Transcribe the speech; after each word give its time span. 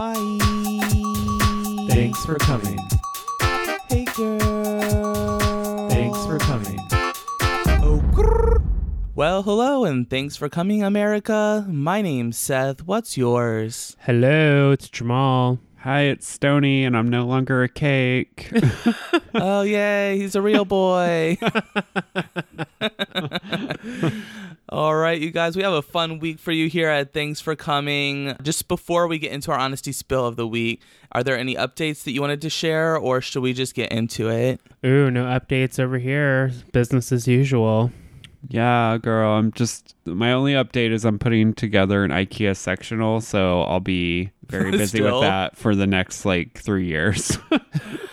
Hi. 0.00 0.14
Thanks 1.88 2.24
for 2.24 2.36
coming. 2.36 2.78
Hey, 3.88 4.04
girl. 4.16 5.88
Thanks 5.88 6.24
for 6.24 6.38
coming. 6.38 6.78
Oh, 7.82 8.00
grrr. 8.12 8.64
Well, 9.16 9.42
hello, 9.42 9.84
and 9.84 10.08
thanks 10.08 10.36
for 10.36 10.48
coming, 10.48 10.84
America. 10.84 11.66
My 11.68 12.00
name's 12.00 12.38
Seth. 12.38 12.84
What's 12.86 13.16
yours? 13.16 13.96
Hello, 13.98 14.70
it's 14.70 14.88
Jamal. 14.88 15.58
Hi, 15.78 16.02
it's 16.02 16.28
Stony, 16.28 16.84
and 16.84 16.96
I'm 16.96 17.08
no 17.08 17.26
longer 17.26 17.64
a 17.64 17.68
cake. 17.68 18.52
oh, 19.34 19.62
yay, 19.62 20.16
he's 20.16 20.36
a 20.36 20.40
real 20.40 20.64
boy. 20.64 21.38
All 24.70 24.94
right, 24.94 25.18
you 25.18 25.30
guys, 25.30 25.56
we 25.56 25.62
have 25.62 25.72
a 25.72 25.80
fun 25.80 26.18
week 26.18 26.38
for 26.38 26.52
you 26.52 26.68
here 26.68 26.90
at 26.90 27.14
Thanks 27.14 27.40
for 27.40 27.56
Coming. 27.56 28.36
Just 28.42 28.68
before 28.68 29.06
we 29.06 29.18
get 29.18 29.32
into 29.32 29.50
our 29.50 29.58
honesty 29.58 29.92
spill 29.92 30.26
of 30.26 30.36
the 30.36 30.46
week, 30.46 30.82
are 31.12 31.22
there 31.24 31.38
any 31.38 31.54
updates 31.54 32.04
that 32.04 32.12
you 32.12 32.20
wanted 32.20 32.42
to 32.42 32.50
share, 32.50 32.94
or 32.94 33.22
should 33.22 33.40
we 33.42 33.54
just 33.54 33.74
get 33.74 33.90
into 33.90 34.28
it? 34.28 34.60
Ooh, 34.84 35.10
no 35.10 35.24
updates 35.24 35.80
over 35.80 35.98
here. 35.98 36.52
Business 36.72 37.10
as 37.12 37.26
usual. 37.26 37.90
yeah, 38.50 38.98
girl, 38.98 39.38
I'm 39.38 39.52
just. 39.52 39.94
My 40.04 40.32
only 40.32 40.52
update 40.52 40.90
is 40.90 41.06
I'm 41.06 41.18
putting 41.18 41.54
together 41.54 42.04
an 42.04 42.10
IKEA 42.10 42.54
sectional, 42.54 43.22
so 43.22 43.62
I'll 43.62 43.80
be 43.80 44.32
very 44.48 44.70
busy 44.72 45.00
with 45.00 45.22
that 45.22 45.56
for 45.56 45.74
the 45.74 45.86
next 45.86 46.26
like 46.26 46.58
three 46.58 46.86
years. 46.86 47.38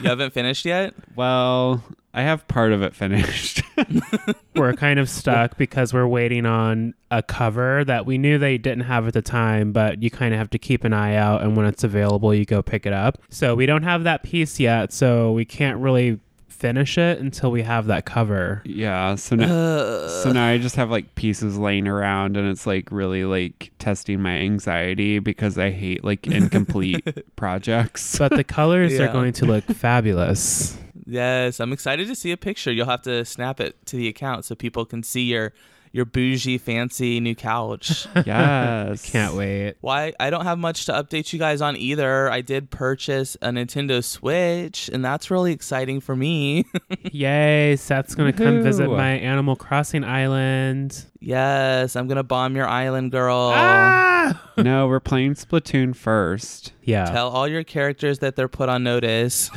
You 0.01 0.09
haven't 0.09 0.33
finished 0.33 0.65
yet? 0.65 0.93
well, 1.15 1.83
I 2.17 2.21
have 2.21 2.47
part 2.47 2.71
of 2.71 2.81
it 2.81 2.95
finished. 2.95 3.61
We're 4.55 4.73
kind 4.73 4.99
of 4.99 5.09
stuck 5.09 5.57
because 5.57 5.93
we're 5.93 6.07
waiting 6.07 6.45
on 6.45 6.93
a 7.11 7.21
cover 7.21 7.83
that 7.83 8.05
we 8.05 8.17
knew 8.17 8.37
they 8.37 8.57
didn't 8.57 8.85
have 8.85 9.05
at 9.05 9.13
the 9.13 9.21
time, 9.21 9.73
but 9.73 10.01
you 10.01 10.09
kind 10.09 10.33
of 10.33 10.37
have 10.37 10.49
to 10.51 10.57
keep 10.57 10.85
an 10.85 10.93
eye 10.93 11.15
out, 11.15 11.43
and 11.43 11.57
when 11.57 11.65
it's 11.65 11.83
available, 11.83 12.33
you 12.33 12.45
go 12.45 12.61
pick 12.61 12.85
it 12.85 12.93
up. 12.93 13.17
So 13.29 13.53
we 13.53 13.65
don't 13.65 13.83
have 13.83 14.05
that 14.05 14.23
piece 14.23 14.61
yet, 14.61 14.93
so 14.93 15.33
we 15.33 15.43
can't 15.43 15.77
really 15.79 16.19
finish 16.47 16.97
it 16.97 17.19
until 17.19 17.51
we 17.51 17.63
have 17.63 17.87
that 17.87 18.05
cover. 18.05 18.61
yeah, 18.63 19.15
so 19.15 19.35
now. 19.35 20.07
So 20.07 20.31
now 20.31 20.47
I 20.47 20.57
just 20.57 20.77
have 20.77 20.89
like 20.89 21.13
pieces 21.15 21.57
laying 21.57 21.85
around 21.85 22.37
and 22.37 22.47
it's 22.47 22.65
like 22.65 22.89
really 22.93 23.25
like 23.25 23.73
testing 23.77 24.21
my 24.21 24.37
anxiety 24.37 25.19
because 25.19 25.57
I 25.57 25.71
hate 25.71 26.05
like 26.05 26.25
incomplete 26.27 27.05
projects. 27.35 28.17
But 28.17 28.31
the 28.31 28.45
colors 28.45 28.93
Yeah. 28.93 29.01
are 29.09 29.11
going 29.11 29.33
to 29.33 29.45
look 29.45 29.65
fabulous. 29.65 30.77
Yes, 31.05 31.59
I'm 31.59 31.71
excited 31.73 32.07
to 32.07 32.15
see 32.15 32.31
a 32.31 32.37
picture. 32.37 32.71
You'll 32.71 32.87
have 32.87 33.03
to 33.03 33.23
snap 33.25 33.59
it 33.59 33.75
to 33.87 33.95
the 33.95 34.07
account 34.07 34.45
so 34.45 34.55
people 34.55 34.85
can 34.85 35.03
see 35.03 35.21
your 35.23 35.53
your 35.91 36.03
bougie, 36.03 36.57
fancy 36.57 37.21
new 37.21 37.33
couch. 37.35 38.05
yes. 38.25 39.09
Can't 39.09 39.33
wait. 39.33 39.75
Why 39.79 40.11
I 40.19 40.29
don't 40.29 40.43
have 40.43 40.57
much 40.57 40.87
to 40.87 40.91
update 40.91 41.31
you 41.31 41.39
guys 41.39 41.61
on 41.61 41.77
either. 41.77 42.29
I 42.29 42.41
did 42.41 42.69
purchase 42.69 43.35
a 43.41 43.47
Nintendo 43.47 44.03
Switch, 44.03 44.89
and 44.91 45.05
that's 45.05 45.31
really 45.31 45.53
exciting 45.53 46.01
for 46.01 46.13
me. 46.13 46.65
Yay, 47.13 47.77
Seth's 47.77 48.13
going 48.13 48.33
to 48.33 48.37
come 48.43 48.61
visit 48.61 48.89
my 48.89 49.11
Animal 49.11 49.55
Crossing 49.55 50.03
island. 50.03 51.05
yes, 51.21 51.95
I'm 51.95 52.09
gonna 52.09 52.23
bomb 52.23 52.57
your 52.57 52.67
island, 52.67 53.11
girl. 53.11 53.51
Ah! 53.53 54.51
No, 54.57 54.87
we're 54.87 54.99
playing 54.99 55.35
Splatoon 55.35 55.95
first. 55.95 56.73
Yeah. 56.81 57.05
Tell 57.05 57.29
all 57.29 57.47
your 57.47 57.63
characters 57.63 58.19
that 58.19 58.35
they're 58.35 58.47
put 58.47 58.69
on 58.69 58.83
notice. 58.83 59.51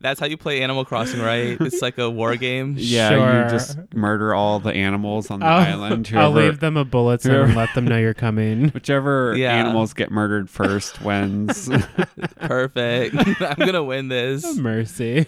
That's 0.00 0.18
how 0.20 0.26
you 0.26 0.36
play 0.36 0.62
Animal 0.62 0.84
Crossing, 0.84 1.20
right? 1.20 1.56
It's 1.60 1.82
like 1.82 1.98
a 1.98 2.08
war 2.10 2.36
game. 2.36 2.76
Yeah, 2.78 3.10
Sure. 3.10 3.44
you 3.44 3.50
just 3.50 3.78
murder 3.94 4.34
all 4.34 4.58
the 4.60 4.72
animals 4.72 5.30
on 5.30 5.40
the 5.40 5.46
I'll, 5.46 5.60
island. 5.82 6.10
I'll 6.14 6.30
leave 6.30 6.60
them 6.60 6.76
a 6.76 6.84
bulletin 6.84 7.34
and 7.34 7.54
let 7.56 7.74
them 7.74 7.84
know 7.84 7.98
you're 7.98 8.14
coming. 8.14 8.68
whichever 8.74 9.34
Yeah. 9.36 9.54
animals 9.54 9.92
get 9.92 10.10
murdered 10.10 10.48
first 10.50 11.02
wins. 11.02 11.68
Perfect. 12.40 13.14
I'm 13.40 13.56
gonna 13.66 13.84
win 13.84 14.08
this. 14.08 14.56
Mercy. 14.56 15.26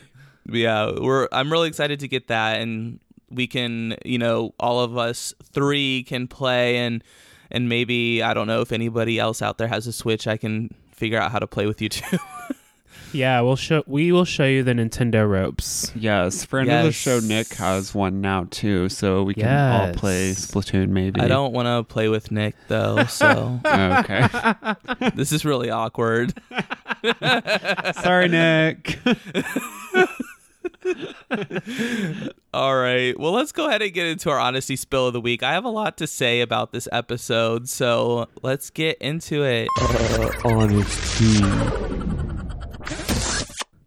yeah 0.48 0.90
we're 0.98 1.28
i'm 1.30 1.52
really 1.52 1.68
excited 1.68 2.00
to 2.00 2.08
get 2.08 2.26
that 2.26 2.60
and 2.60 2.98
we 3.30 3.46
can 3.46 3.94
you 4.04 4.18
know 4.18 4.52
all 4.58 4.80
of 4.80 4.96
us 4.98 5.32
three 5.52 6.02
can 6.02 6.26
play 6.26 6.78
and 6.78 7.04
and 7.52 7.68
maybe 7.68 8.24
i 8.24 8.34
don't 8.34 8.48
know 8.48 8.60
if 8.60 8.72
anybody 8.72 9.20
else 9.20 9.40
out 9.40 9.56
there 9.58 9.68
has 9.68 9.86
a 9.86 9.92
switch 9.92 10.26
i 10.26 10.36
can 10.36 10.68
figure 11.02 11.18
out 11.18 11.32
how 11.32 11.40
to 11.40 11.48
play 11.48 11.66
with 11.66 11.82
you 11.82 11.88
too 11.88 12.16
Yeah, 13.14 13.42
we'll 13.42 13.56
show 13.56 13.82
we 13.86 14.10
will 14.10 14.24
show 14.24 14.46
you 14.46 14.62
the 14.62 14.72
Nintendo 14.72 15.28
ropes. 15.28 15.92
yes, 15.94 16.46
friend 16.46 16.70
of 16.70 16.78
the 16.80 16.88
Yes. 16.88 16.94
show, 16.94 17.20
Nick, 17.20 17.52
has 17.54 17.94
one 17.94 18.22
now 18.22 18.46
too, 18.50 18.88
so 18.88 19.22
we 19.22 19.34
can 19.34 19.48
all 19.72 19.92
play 19.92 20.30
Splatoon 20.30 20.88
maybe. 20.88 21.20
i 21.20 21.28
don't 21.28 21.52
want 21.52 21.66
to 21.66 21.82
play 21.92 22.08
with 22.08 22.30
nick 22.30 22.54
though 22.68 23.04
so 23.04 23.60
Okay. 23.66 24.26
this 25.14 25.30
is 25.32 25.44
really 25.44 25.68
awkward 25.70 26.32
Sorry, 28.02 28.28
Nick. 28.28 28.98
all 32.54 32.76
right 32.76 33.18
well 33.18 33.32
let's 33.32 33.52
go 33.52 33.68
ahead 33.68 33.82
and 33.82 33.92
get 33.92 34.06
into 34.06 34.28
our 34.30 34.38
honesty 34.38 34.76
spill 34.76 35.06
of 35.06 35.12
the 35.12 35.20
week 35.20 35.42
i 35.42 35.52
have 35.52 35.64
a 35.64 35.68
lot 35.68 35.96
to 35.96 36.06
say 36.06 36.40
about 36.40 36.72
this 36.72 36.88
episode 36.92 37.68
so 37.68 38.28
let's 38.42 38.70
get 38.70 38.98
into 38.98 39.42
it 39.44 39.68
honesty 40.44 41.40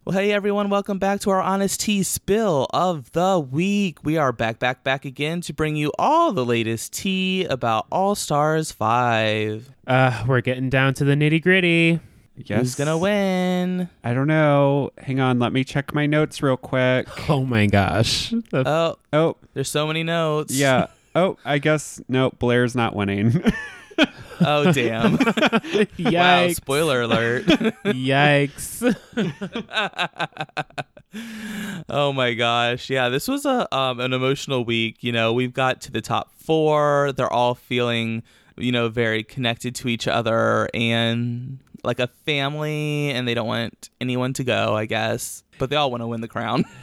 Well, 0.05 0.15
hey 0.15 0.31
everyone, 0.33 0.69
welcome 0.69 0.99
back 0.99 1.21
to 1.21 1.31
our 1.31 1.41
Honest 1.41 1.79
Tea 1.79 2.03
Spill 2.03 2.67
of 2.71 3.11
the 3.13 3.39
Week. 3.39 3.97
We 4.03 4.17
are 4.17 4.31
back, 4.31 4.59
back, 4.59 4.83
back 4.83 5.03
again 5.03 5.41
to 5.41 5.51
bring 5.51 5.75
you 5.75 5.91
all 5.97 6.31
the 6.31 6.45
latest 6.45 6.93
tea 6.93 7.45
about 7.45 7.87
All 7.91 8.13
Stars 8.13 8.71
5. 8.71 9.67
Uh, 9.87 10.23
we're 10.27 10.41
getting 10.41 10.69
down 10.69 10.93
to 10.93 11.05
the 11.05 11.15
nitty 11.15 11.41
gritty. 11.41 11.99
Yes. 12.37 12.59
Who's 12.59 12.75
gonna 12.75 12.97
win? 12.97 13.89
I 14.03 14.13
don't 14.13 14.27
know. 14.27 14.91
Hang 14.97 15.19
on, 15.19 15.39
let 15.39 15.53
me 15.53 15.63
check 15.63 15.93
my 15.93 16.05
notes 16.05 16.41
real 16.43 16.57
quick. 16.57 17.07
Oh 17.29 17.45
my 17.45 17.65
gosh. 17.67 18.29
The- 18.51 18.63
Oh, 18.67 18.97
Oh, 19.13 19.37
there's 19.53 19.69
so 19.69 19.87
many 19.87 20.03
notes. 20.03 20.53
yeah. 20.53 20.87
Oh, 21.17 21.37
I 21.45 21.59
guess 21.59 22.01
no, 22.09 22.29
Blair's 22.31 22.75
not 22.75 22.93
winning. 22.95 23.41
Oh, 24.41 24.69
damn. 24.73 25.13
wow, 25.13 25.17
Yikes. 25.97 26.55
spoiler 26.57 27.03
alert. 27.03 27.45
Yikes. 27.85 28.83
oh 31.89 32.11
my 32.13 32.33
gosh. 32.33 32.89
Yeah, 32.89 33.07
this 33.09 33.27
was 33.29 33.45
a 33.45 33.73
um, 33.73 33.99
an 34.01 34.11
emotional 34.13 34.65
week. 34.65 34.97
You 35.03 35.11
know, 35.13 35.31
we've 35.33 35.53
got 35.53 35.79
to 35.81 35.91
the 35.91 36.01
top 36.01 36.31
four. 36.35 37.13
They're 37.15 37.31
all 37.31 37.55
feeling, 37.55 38.23
you 38.57 38.71
know, 38.73 38.89
very 38.89 39.23
connected 39.23 39.73
to 39.75 39.87
each 39.87 40.07
other 40.07 40.69
and 40.73 41.59
like 41.85 41.99
a 41.99 42.07
family, 42.25 43.11
and 43.11 43.27
they 43.27 43.33
don't 43.33 43.47
want 43.47 43.89
anyone 44.01 44.33
to 44.33 44.43
go, 44.43 44.75
I 44.75 44.85
guess. 44.85 45.43
But 45.57 45.69
they 45.69 45.75
all 45.77 45.89
want 45.91 46.01
to 46.01 46.07
win 46.07 46.21
the 46.21 46.27
crown. 46.27 46.65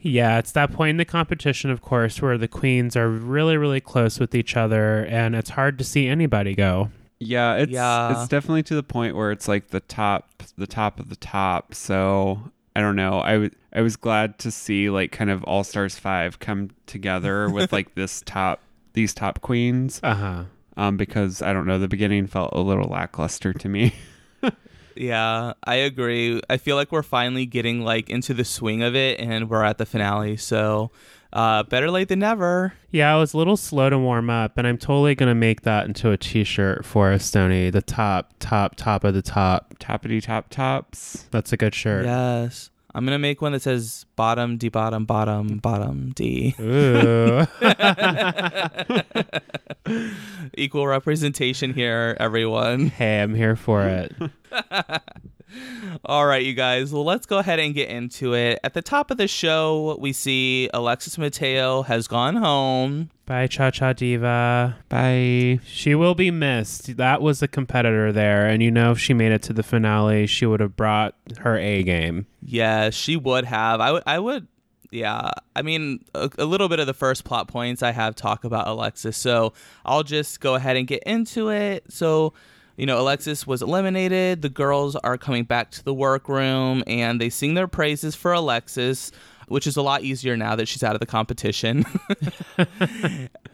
Yeah, 0.00 0.38
it's 0.38 0.52
that 0.52 0.72
point 0.72 0.90
in 0.90 0.96
the 0.98 1.04
competition, 1.04 1.70
of 1.70 1.80
course, 1.80 2.20
where 2.20 2.36
the 2.36 2.48
queens 2.48 2.96
are 2.96 3.08
really, 3.08 3.56
really 3.56 3.80
close 3.80 4.18
with 4.20 4.34
each 4.34 4.56
other, 4.56 5.04
and 5.06 5.34
it's 5.34 5.50
hard 5.50 5.78
to 5.78 5.84
see 5.84 6.06
anybody 6.08 6.54
go. 6.54 6.90
yeah, 7.20 7.54
it's 7.56 7.72
Yeah. 7.72 8.12
it's 8.20 8.28
definitely 8.28 8.62
to 8.64 8.74
the 8.74 8.82
point 8.82 9.16
where 9.16 9.30
it's 9.30 9.48
like 9.48 9.68
the 9.68 9.80
top 9.80 10.42
the 10.58 10.66
top 10.66 11.00
of 11.00 11.08
the 11.08 11.16
top. 11.16 11.74
So 11.74 12.50
I 12.76 12.80
don't 12.80 12.96
know. 12.96 13.20
I 13.20 13.32
w- 13.32 13.50
I 13.72 13.80
was 13.80 13.96
glad 13.96 14.38
to 14.40 14.50
see 14.50 14.90
like 14.90 15.10
kind 15.12 15.30
of 15.30 15.42
All 15.44 15.64
Stars 15.64 15.98
five 15.98 16.38
come 16.38 16.70
together 16.86 17.48
with 17.52 17.72
like 17.72 17.94
this 17.94 18.22
top 18.26 18.60
these 18.92 19.14
top 19.14 19.40
queens. 19.40 20.00
Uh 20.02 20.14
huh. 20.14 20.44
Um, 20.76 20.96
because 20.96 21.40
I 21.40 21.52
don't 21.52 21.66
know, 21.66 21.78
the 21.78 21.88
beginning 21.88 22.26
felt 22.26 22.50
a 22.52 22.60
little 22.60 22.88
lackluster 22.88 23.52
to 23.54 23.68
me. 23.68 23.94
yeah, 24.96 25.54
I 25.64 25.76
agree. 25.76 26.40
I 26.48 26.56
feel 26.56 26.76
like 26.76 26.92
we're 26.92 27.02
finally 27.02 27.46
getting 27.46 27.82
like 27.82 28.10
into 28.10 28.34
the 28.34 28.44
swing 28.44 28.82
of 28.82 28.94
it, 28.94 29.20
and 29.20 29.48
we're 29.50 29.64
at 29.64 29.78
the 29.78 29.86
finale. 29.86 30.36
So, 30.36 30.90
uh, 31.32 31.64
better 31.64 31.90
late 31.90 32.08
than 32.08 32.20
never. 32.20 32.74
Yeah, 32.90 33.14
I 33.14 33.18
was 33.18 33.34
a 33.34 33.38
little 33.38 33.56
slow 33.56 33.90
to 33.90 33.98
warm 33.98 34.30
up, 34.30 34.56
and 34.56 34.66
I'm 34.66 34.78
totally 34.78 35.14
gonna 35.14 35.34
make 35.34 35.62
that 35.62 35.86
into 35.86 36.10
a 36.10 36.16
T-shirt 36.16 36.84
for 36.84 37.12
us, 37.12 37.24
Stony. 37.24 37.70
The 37.70 37.82
top, 37.82 38.34
top, 38.38 38.76
top 38.76 39.04
of 39.04 39.14
the 39.14 39.22
top. 39.22 39.78
Toppity 39.78 40.22
top 40.22 40.48
tops. 40.48 41.26
That's 41.30 41.52
a 41.52 41.56
good 41.56 41.74
shirt. 41.74 42.04
Yes. 42.04 42.70
I'm 42.94 43.04
gonna 43.04 43.18
make 43.18 43.42
one 43.42 43.50
that 43.52 43.62
says 43.62 44.06
bottom 44.14 44.56
D 44.56 44.68
bottom 44.68 45.04
bottom 45.04 45.58
bottom 45.58 46.12
D. 46.14 46.54
Equal 50.56 50.86
representation 50.86 51.74
here, 51.74 52.16
everyone. 52.20 52.86
hey, 52.86 53.20
I'm 53.20 53.34
here 53.34 53.56
for 53.56 53.82
it. 53.82 54.14
All 56.04 56.26
right, 56.26 56.44
you 56.44 56.54
guys. 56.54 56.92
Well, 56.92 57.04
let's 57.04 57.26
go 57.26 57.38
ahead 57.38 57.58
and 57.58 57.74
get 57.74 57.88
into 57.88 58.34
it. 58.34 58.58
At 58.64 58.74
the 58.74 58.82
top 58.82 59.10
of 59.10 59.16
the 59.16 59.28
show, 59.28 59.96
we 60.00 60.12
see 60.12 60.68
Alexis 60.74 61.18
Mateo 61.18 61.82
has 61.82 62.08
gone 62.08 62.36
home. 62.36 63.10
Bye, 63.26 63.46
Cha 63.46 63.70
Cha 63.70 63.92
Diva. 63.92 64.76
Bye. 64.88 65.60
She 65.64 65.94
will 65.94 66.14
be 66.14 66.30
missed. 66.30 66.96
That 66.96 67.22
was 67.22 67.42
a 67.42 67.48
competitor 67.48 68.12
there, 68.12 68.46
and 68.46 68.62
you 68.62 68.70
know, 68.70 68.92
if 68.92 68.98
she 68.98 69.14
made 69.14 69.32
it 69.32 69.42
to 69.42 69.52
the 69.52 69.62
finale, 69.62 70.26
she 70.26 70.44
would 70.44 70.60
have 70.60 70.76
brought 70.76 71.14
her 71.38 71.56
A 71.56 71.82
game. 71.82 72.26
Yes, 72.42 72.94
she 72.94 73.16
would 73.16 73.46
have. 73.46 73.80
I 73.80 73.92
would. 73.92 74.02
I 74.06 74.18
would. 74.18 74.46
Yeah, 74.90 75.32
I 75.56 75.62
mean, 75.62 76.04
a, 76.14 76.30
a, 76.38 76.44
little 76.44 76.68
bit 76.68 76.78
of 76.78 76.86
the 76.86 76.94
first 76.94 77.24
plot 77.24 77.48
points 77.48 77.82
I 77.82 77.90
have 77.90 78.14
talk 78.14 78.44
about 78.44 78.68
Alexis, 78.68 79.16
so 79.16 79.52
I'll 79.84 80.04
just 80.04 80.38
go 80.38 80.54
ahead 80.54 80.76
and 80.76 80.86
get 80.86 81.02
into 81.02 81.48
it. 81.48 81.84
So, 81.88 82.32
you 82.76 82.86
know, 82.86 83.00
Alexis 83.00 83.46
was 83.46 83.62
eliminated. 83.62 84.42
The 84.42 84.48
girls 84.48 84.96
are 84.96 85.16
coming 85.16 85.44
back 85.44 85.70
to 85.72 85.84
the 85.84 85.94
workroom 85.94 86.82
and 86.86 87.20
they 87.20 87.30
sing 87.30 87.54
their 87.54 87.68
praises 87.68 88.14
for 88.14 88.32
Alexis, 88.32 89.12
which 89.48 89.66
is 89.66 89.76
a 89.76 89.82
lot 89.82 90.02
easier 90.02 90.36
now 90.36 90.56
that 90.56 90.66
she's 90.66 90.82
out 90.82 90.94
of 90.94 91.00
the 91.00 91.06
competition. 91.06 91.84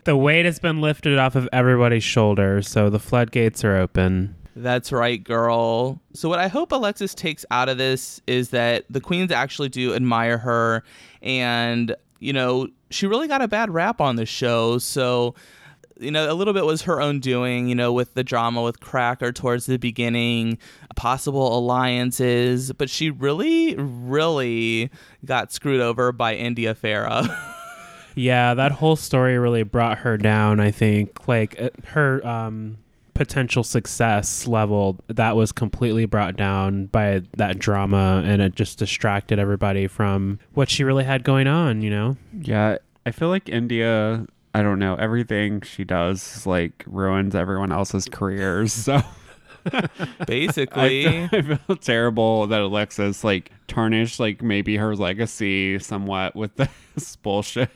the 0.05 0.17
weight 0.17 0.46
has 0.46 0.58
been 0.58 0.81
lifted 0.81 1.19
off 1.19 1.34
of 1.34 1.49
everybody's 1.52 2.05
shoulders, 2.05 2.69
so 2.69 2.88
the 2.88 2.99
floodgates 2.99 3.64
are 3.64 3.76
open. 3.76 4.34
That's 4.56 4.93
right, 4.93 5.23
girl. 5.23 6.00
So, 6.12 6.28
what 6.28 6.38
I 6.38 6.49
hope 6.49 6.73
Alexis 6.73 7.14
takes 7.14 7.44
out 7.50 7.69
of 7.69 7.78
this 7.78 8.20
is 8.26 8.50
that 8.50 8.84
the 8.90 9.00
queens 9.00 9.31
actually 9.31 9.69
do 9.69 9.94
admire 9.94 10.38
her. 10.38 10.82
And, 11.23 11.94
you 12.19 12.32
know, 12.32 12.69
she 12.90 13.06
really 13.06 13.28
got 13.28 13.43
a 13.43 13.49
bad 13.49 13.70
rap 13.70 14.00
on 14.00 14.16
the 14.16 14.26
show. 14.26 14.78
So, 14.78 15.34
you 16.00 16.11
know, 16.11 16.31
a 16.31 16.35
little 16.35 16.55
bit 16.55 16.64
was 16.64 16.82
her 16.82 17.00
own 17.00 17.20
doing, 17.20 17.69
you 17.69 17.75
know, 17.75 17.93
with 17.93 18.14
the 18.14 18.25
drama 18.25 18.62
with 18.62 18.81
Cracker 18.81 19.32
towards 19.32 19.67
the 19.67 19.76
beginning, 19.76 20.58
possible 20.97 21.56
alliances. 21.56 22.73
But 22.73 22.91
she 22.91 23.11
really, 23.11 23.75
really 23.76 24.91
got 25.25 25.52
screwed 25.52 25.81
over 25.81 26.12
by 26.12 26.35
India 26.35 26.75
Ferrah. 26.75 27.29
yeah, 28.14 28.55
that 28.55 28.73
whole 28.73 28.97
story 28.97 29.38
really 29.38 29.62
brought 29.62 29.99
her 29.99 30.17
down, 30.17 30.61
I 30.61 30.70
think. 30.70 31.29
Like, 31.29 31.61
uh, 31.61 31.70
her, 31.88 32.26
um, 32.26 32.79
potential 33.12 33.62
success 33.62 34.47
level 34.47 34.99
that 35.08 35.37
was 35.37 35.52
completely 35.52 36.06
brought 36.06 36.37
down 36.37 36.87
by 36.87 37.20
that 37.37 37.58
drama 37.58 38.23
and 38.25 38.41
it 38.41 38.55
just 38.55 38.79
distracted 38.79 39.38
everybody 39.38 39.87
from 39.87 40.38
what 40.55 40.70
she 40.70 40.85
really 40.85 41.05
had 41.05 41.23
going 41.23 41.47
on 41.47 41.82
you 41.82 41.91
know 41.91 42.17
yeah 42.41 42.79
i 43.05 43.11
feel 43.11 43.29
like 43.29 43.47
india 43.50 44.25
i 44.55 44.62
don't 44.62 44.79
know. 44.79 44.94
Everything 44.97 45.61
she 45.62 45.85
does 45.85 46.47
like 46.47 46.85
ruins 46.87 47.35
everyone 47.35 47.73
else's 47.73 48.06
careers 48.11 48.73
so. 48.73 49.00
Basically. 50.26 51.06
I, 51.06 51.29
I 51.31 51.43
feel 51.43 51.76
terrible 51.76 52.47
that 52.47 52.61
alexis 52.61 53.23
like 53.23 53.52
tarnished 53.67 54.19
like 54.19 54.43
maybe 54.43 54.76
her 54.76 54.97
legacy 54.97 55.79
somewhat 55.79 56.35
with 56.35 56.56
this 56.56 57.17
bullshit. 57.23 57.70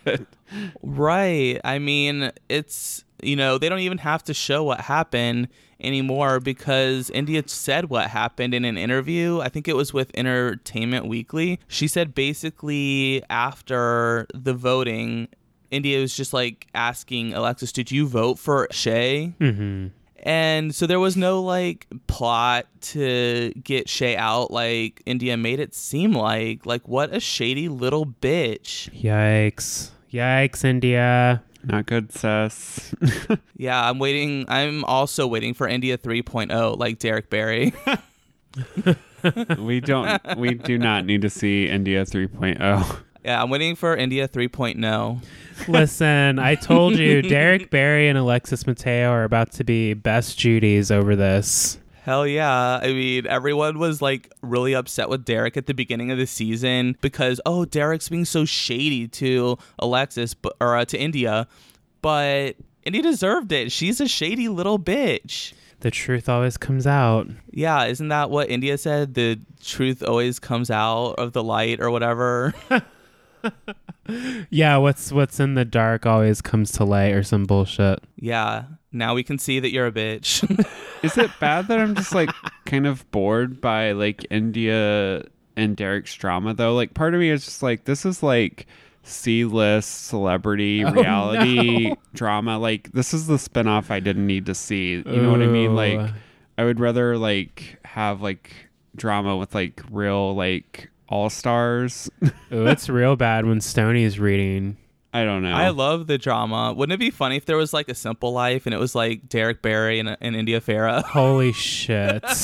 Right. 0.82 1.60
I 1.62 1.78
mean 1.78 2.32
it's 2.48 3.04
you 3.22 3.36
know, 3.36 3.58
they 3.58 3.68
don't 3.68 3.80
even 3.80 3.98
have 3.98 4.22
to 4.24 4.34
show 4.34 4.62
what 4.62 4.80
happened 4.80 5.48
anymore 5.80 6.40
because 6.40 7.10
India 7.10 7.42
said 7.46 7.90
what 7.90 8.10
happened 8.10 8.54
in 8.54 8.64
an 8.64 8.76
interview. 8.76 9.40
I 9.40 9.48
think 9.48 9.68
it 9.68 9.76
was 9.76 9.92
with 9.92 10.10
Entertainment 10.14 11.06
Weekly. 11.06 11.60
She 11.68 11.88
said 11.88 12.14
basically 12.14 13.22
after 13.30 14.26
the 14.34 14.54
voting, 14.54 15.28
India 15.74 16.00
was 16.00 16.16
just 16.16 16.32
like 16.32 16.66
asking 16.74 17.34
Alexis, 17.34 17.72
"Did 17.72 17.90
you 17.90 18.06
vote 18.06 18.38
for 18.38 18.68
Shea?" 18.70 19.34
Mm-hmm. 19.40 19.88
And 20.26 20.74
so 20.74 20.86
there 20.86 21.00
was 21.00 21.18
no 21.18 21.42
like 21.42 21.86
plot 22.06 22.66
to 22.80 23.52
get 23.62 23.90
Shea 23.90 24.16
out 24.16 24.50
like 24.50 25.02
India 25.04 25.36
made 25.36 25.60
it 25.60 25.74
seem 25.74 26.12
like. 26.12 26.64
Like 26.64 26.88
what 26.88 27.14
a 27.14 27.20
shady 27.20 27.68
little 27.68 28.06
bitch. 28.06 28.90
Yikes. 28.98 29.90
Yikes, 30.10 30.64
India. 30.64 31.42
Not 31.64 31.86
good, 31.86 32.12
sis. 32.12 32.94
yeah, 33.56 33.88
I'm 33.88 33.98
waiting. 33.98 34.44
I'm 34.48 34.84
also 34.84 35.26
waiting 35.26 35.54
for 35.54 35.66
India 35.66 35.96
3.0, 35.96 36.78
like 36.78 36.98
Derrick 36.98 37.30
Barry. 37.30 37.72
we 39.58 39.80
don't. 39.80 40.20
We 40.36 40.54
do 40.54 40.78
not 40.78 41.06
need 41.06 41.22
to 41.22 41.30
see 41.30 41.68
India 41.68 42.04
3.0. 42.04 43.03
Yeah, 43.24 43.42
I'm 43.42 43.48
waiting 43.48 43.74
for 43.74 43.96
India 43.96 44.28
3.0. 44.28 45.22
Listen, 45.66 46.38
I 46.38 46.56
told 46.56 46.98
you, 46.98 47.22
Derrick 47.22 47.70
Barry 47.70 48.08
and 48.08 48.18
Alexis 48.18 48.66
Mateo 48.66 49.08
are 49.08 49.24
about 49.24 49.52
to 49.52 49.64
be 49.64 49.94
best 49.94 50.38
Judies 50.38 50.90
over 50.90 51.16
this. 51.16 51.78
Hell 52.02 52.26
yeah. 52.26 52.80
I 52.82 52.88
mean, 52.88 53.26
everyone 53.26 53.78
was 53.78 54.02
like 54.02 54.30
really 54.42 54.74
upset 54.74 55.08
with 55.08 55.24
Derrick 55.24 55.56
at 55.56 55.64
the 55.64 55.72
beginning 55.72 56.10
of 56.10 56.18
the 56.18 56.26
season 56.26 56.98
because, 57.00 57.40
oh, 57.46 57.64
Derrick's 57.64 58.10
being 58.10 58.26
so 58.26 58.44
shady 58.44 59.08
to 59.08 59.56
Alexis 59.78 60.34
but, 60.34 60.54
or 60.60 60.76
uh, 60.76 60.84
to 60.84 60.98
India. 60.98 61.48
But 62.02 62.56
India 62.82 63.00
deserved 63.00 63.52
it. 63.52 63.72
She's 63.72 64.02
a 64.02 64.06
shady 64.06 64.48
little 64.48 64.78
bitch. 64.78 65.54
The 65.80 65.90
truth 65.90 66.28
always 66.28 66.58
comes 66.58 66.86
out. 66.86 67.26
Yeah, 67.50 67.84
isn't 67.86 68.08
that 68.08 68.28
what 68.28 68.50
India 68.50 68.76
said? 68.76 69.14
The 69.14 69.40
truth 69.62 70.02
always 70.02 70.38
comes 70.38 70.70
out 70.70 71.12
of 71.12 71.32
the 71.32 71.42
light 71.42 71.80
or 71.80 71.90
whatever. 71.90 72.52
yeah, 74.50 74.76
what's 74.76 75.12
what's 75.12 75.40
in 75.40 75.54
the 75.54 75.64
dark 75.64 76.06
always 76.06 76.40
comes 76.40 76.72
to 76.72 76.84
light 76.84 77.12
or 77.12 77.22
some 77.22 77.44
bullshit. 77.44 78.02
Yeah. 78.16 78.64
Now 78.92 79.14
we 79.14 79.22
can 79.22 79.38
see 79.38 79.60
that 79.60 79.72
you're 79.72 79.86
a 79.86 79.92
bitch. 79.92 80.42
Is 81.02 81.18
it 81.18 81.30
bad 81.40 81.68
that 81.68 81.78
I'm 81.78 81.94
just 81.94 82.14
like 82.14 82.30
kind 82.64 82.86
of 82.86 83.10
bored 83.10 83.60
by 83.60 83.92
like 83.92 84.26
India 84.30 85.24
and 85.56 85.76
Derrick's 85.76 86.14
drama 86.14 86.54
though? 86.54 86.74
Like 86.74 86.94
part 86.94 87.14
of 87.14 87.20
me 87.20 87.30
is 87.30 87.44
just 87.44 87.62
like 87.62 87.84
this 87.84 88.06
is 88.06 88.22
like 88.22 88.66
C-list 89.02 90.06
celebrity 90.06 90.84
oh, 90.84 90.92
reality 90.92 91.88
no. 91.88 91.96
drama. 92.14 92.58
Like 92.58 92.92
this 92.92 93.12
is 93.12 93.26
the 93.26 93.36
spinoff 93.36 93.90
I 93.90 94.00
didn't 94.00 94.26
need 94.26 94.46
to 94.46 94.54
see. 94.54 94.92
You 94.94 95.04
know 95.04 95.30
what 95.30 95.42
I 95.42 95.46
mean? 95.46 95.74
Like 95.74 96.10
I 96.56 96.64
would 96.64 96.80
rather 96.80 97.18
like 97.18 97.78
have 97.84 98.22
like 98.22 98.52
drama 98.96 99.36
with 99.36 99.54
like 99.54 99.82
real 99.90 100.34
like 100.34 100.90
all 101.08 101.30
stars. 101.30 102.10
oh, 102.50 102.66
it's 102.66 102.88
real 102.88 103.16
bad 103.16 103.46
when 103.46 103.60
Stoney's 103.60 104.18
reading. 104.18 104.76
I 105.14 105.24
don't 105.24 105.42
know. 105.44 105.52
I 105.52 105.68
love 105.68 106.08
the 106.08 106.18
drama. 106.18 106.74
Wouldn't 106.76 106.92
it 106.92 106.98
be 106.98 107.12
funny 107.12 107.36
if 107.36 107.44
there 107.46 107.56
was 107.56 107.72
like 107.72 107.88
a 107.88 107.94
simple 107.94 108.32
life 108.32 108.66
and 108.66 108.74
it 108.74 108.78
was 108.78 108.96
like 108.96 109.28
Derrick 109.28 109.62
Barry 109.62 110.00
and, 110.00 110.16
and 110.20 110.34
India 110.34 110.60
Ferrah? 110.60 111.02
Holy 111.06 111.52
shit. 111.52 112.24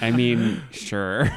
I 0.00 0.10
mean, 0.10 0.60
sure. 0.72 1.30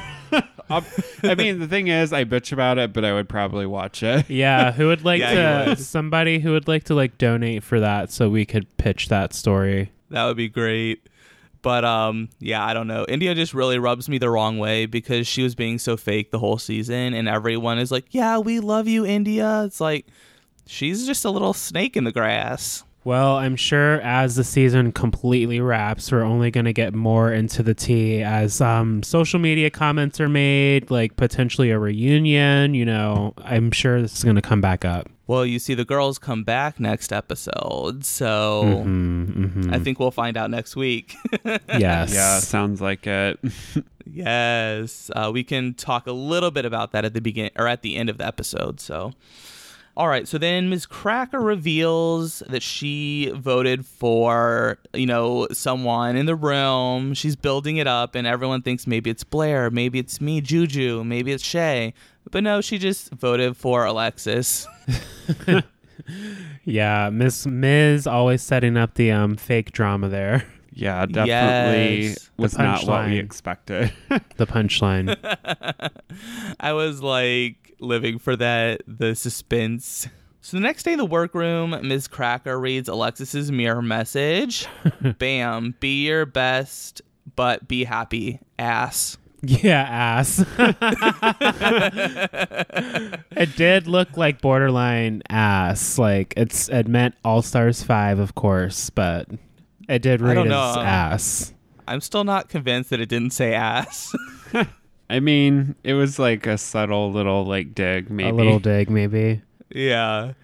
I 0.68 1.36
mean, 1.36 1.60
the 1.60 1.68
thing 1.68 1.86
is, 1.86 2.12
I 2.12 2.24
bitch 2.24 2.50
about 2.52 2.78
it, 2.78 2.92
but 2.92 3.04
I 3.04 3.12
would 3.12 3.28
probably 3.28 3.66
watch 3.66 4.02
it. 4.02 4.28
Yeah, 4.28 4.72
who 4.72 4.88
would 4.88 5.04
like 5.04 5.20
yeah, 5.20 5.66
to? 5.66 5.76
Somebody 5.76 6.40
who 6.40 6.50
would 6.50 6.66
like 6.66 6.82
to 6.84 6.96
like 6.96 7.16
donate 7.16 7.62
for 7.62 7.78
that, 7.78 8.10
so 8.10 8.28
we 8.28 8.44
could 8.44 8.76
pitch 8.78 9.10
that 9.10 9.32
story. 9.32 9.92
That 10.10 10.24
would 10.26 10.36
be 10.36 10.48
great. 10.48 11.08
But 11.64 11.82
um, 11.82 12.28
yeah, 12.40 12.62
I 12.62 12.74
don't 12.74 12.86
know. 12.86 13.06
India 13.08 13.34
just 13.34 13.54
really 13.54 13.78
rubs 13.78 14.06
me 14.06 14.18
the 14.18 14.28
wrong 14.28 14.58
way 14.58 14.84
because 14.84 15.26
she 15.26 15.42
was 15.42 15.54
being 15.54 15.78
so 15.78 15.96
fake 15.96 16.30
the 16.30 16.38
whole 16.38 16.58
season, 16.58 17.14
and 17.14 17.26
everyone 17.26 17.78
is 17.78 17.90
like, 17.90 18.04
"Yeah, 18.10 18.36
we 18.36 18.60
love 18.60 18.86
you, 18.86 19.06
India." 19.06 19.64
It's 19.64 19.80
like 19.80 20.06
she's 20.66 21.06
just 21.06 21.24
a 21.24 21.30
little 21.30 21.54
snake 21.54 21.96
in 21.96 22.04
the 22.04 22.12
grass. 22.12 22.84
Well, 23.04 23.36
I'm 23.36 23.54
sure 23.54 24.00
as 24.00 24.36
the 24.36 24.44
season 24.44 24.90
completely 24.90 25.60
wraps, 25.60 26.10
we're 26.10 26.22
only 26.22 26.50
going 26.50 26.64
to 26.64 26.72
get 26.72 26.94
more 26.94 27.30
into 27.30 27.62
the 27.62 27.74
tea 27.74 28.22
as 28.22 28.62
um, 28.62 29.02
social 29.02 29.38
media 29.38 29.68
comments 29.68 30.20
are 30.20 30.28
made, 30.28 30.90
like 30.90 31.16
potentially 31.16 31.70
a 31.70 31.78
reunion. 31.78 32.72
You 32.72 32.86
know, 32.86 33.34
I'm 33.38 33.70
sure 33.72 34.00
this 34.00 34.16
is 34.16 34.24
going 34.24 34.36
to 34.36 34.42
come 34.42 34.62
back 34.62 34.86
up. 34.86 35.10
Well, 35.26 35.44
you 35.44 35.58
see, 35.58 35.74
the 35.74 35.84
girls 35.84 36.18
come 36.18 36.44
back 36.44 36.80
next 36.80 37.12
episode, 37.12 38.04
so 38.06 38.62
mm-hmm, 38.64 39.44
mm-hmm. 39.44 39.74
I 39.74 39.78
think 39.78 39.98
we'll 39.98 40.10
find 40.10 40.36
out 40.36 40.50
next 40.50 40.74
week. 40.74 41.14
yes. 41.44 42.12
Yeah, 42.12 42.38
sounds 42.40 42.80
like 42.80 43.06
it. 43.06 43.38
yes, 44.06 45.10
uh, 45.14 45.30
we 45.32 45.44
can 45.44 45.74
talk 45.74 46.06
a 46.06 46.12
little 46.12 46.50
bit 46.50 46.64
about 46.64 46.92
that 46.92 47.04
at 47.04 47.12
the 47.12 47.20
begin 47.20 47.50
or 47.56 47.68
at 47.68 47.82
the 47.82 47.96
end 47.96 48.08
of 48.08 48.16
the 48.16 48.26
episode. 48.26 48.80
So. 48.80 49.12
All 49.96 50.08
right, 50.08 50.26
so 50.26 50.38
then 50.38 50.68
Ms. 50.70 50.86
Cracker 50.86 51.40
reveals 51.40 52.42
that 52.48 52.64
she 52.64 53.30
voted 53.32 53.86
for, 53.86 54.78
you 54.92 55.06
know, 55.06 55.46
someone 55.52 56.16
in 56.16 56.26
the 56.26 56.34
room. 56.34 57.14
She's 57.14 57.36
building 57.36 57.76
it 57.76 57.86
up, 57.86 58.16
and 58.16 58.26
everyone 58.26 58.62
thinks 58.62 58.88
maybe 58.88 59.08
it's 59.08 59.22
Blair, 59.22 59.70
maybe 59.70 60.00
it's 60.00 60.20
me, 60.20 60.40
Juju, 60.40 61.04
maybe 61.04 61.30
it's 61.30 61.44
Shea. 61.44 61.94
But 62.30 62.42
no, 62.42 62.60
she 62.60 62.78
just 62.78 63.12
voted 63.12 63.56
for 63.56 63.84
Alexis. 63.84 64.66
yeah, 66.64 67.10
Miss 67.10 67.46
Miz 67.46 68.06
always 68.08 68.42
setting 68.42 68.76
up 68.76 68.94
the 68.94 69.12
um 69.12 69.36
fake 69.36 69.70
drama 69.70 70.08
there. 70.08 70.44
Yeah, 70.72 71.06
definitely 71.06 72.08
yes. 72.08 72.30
was 72.36 72.58
not 72.58 72.84
what 72.84 73.06
we 73.06 73.18
expected. 73.18 73.92
the 74.36 74.46
punchline. 74.46 75.16
I 76.60 76.72
was 76.72 77.00
like, 77.00 77.63
living 77.80 78.18
for 78.18 78.36
that 78.36 78.82
the 78.86 79.14
suspense. 79.14 80.08
So 80.40 80.56
the 80.56 80.62
next 80.62 80.82
day 80.82 80.92
in 80.92 80.98
the 80.98 81.06
workroom, 81.06 81.70
Ms. 81.82 82.06
Cracker 82.06 82.60
reads 82.60 82.88
Alexis's 82.88 83.50
mirror 83.50 83.80
message. 83.80 84.66
Bam, 85.18 85.74
be 85.80 86.04
your 86.04 86.26
best, 86.26 87.00
but 87.34 87.66
be 87.66 87.84
happy, 87.84 88.40
ass. 88.58 89.16
Yeah, 89.46 89.82
ass. 89.82 90.44
it 93.36 93.56
did 93.56 93.86
look 93.86 94.16
like 94.16 94.40
borderline 94.40 95.22
ass. 95.28 95.98
Like 95.98 96.34
it's 96.36 96.68
it 96.68 96.88
meant 96.88 97.14
All 97.24 97.42
Stars 97.42 97.82
five, 97.82 98.18
of 98.18 98.34
course, 98.34 98.90
but 98.90 99.28
it 99.88 100.02
did 100.02 100.20
read 100.20 100.38
as 100.46 100.52
ass. 100.52 101.54
I'm 101.86 102.00
still 102.00 102.24
not 102.24 102.48
convinced 102.48 102.90
that 102.90 103.00
it 103.00 103.08
didn't 103.08 103.32
say 103.32 103.54
ass. 103.54 104.14
I 105.10 105.20
mean, 105.20 105.74
it 105.84 105.94
was 105.94 106.18
like 106.18 106.46
a 106.46 106.56
subtle 106.58 107.12
little 107.12 107.44
like 107.44 107.74
dig, 107.74 108.10
maybe. 108.10 108.30
A 108.30 108.34
little 108.34 108.58
dig, 108.58 108.90
maybe. 108.90 109.42
Yeah. 109.70 110.34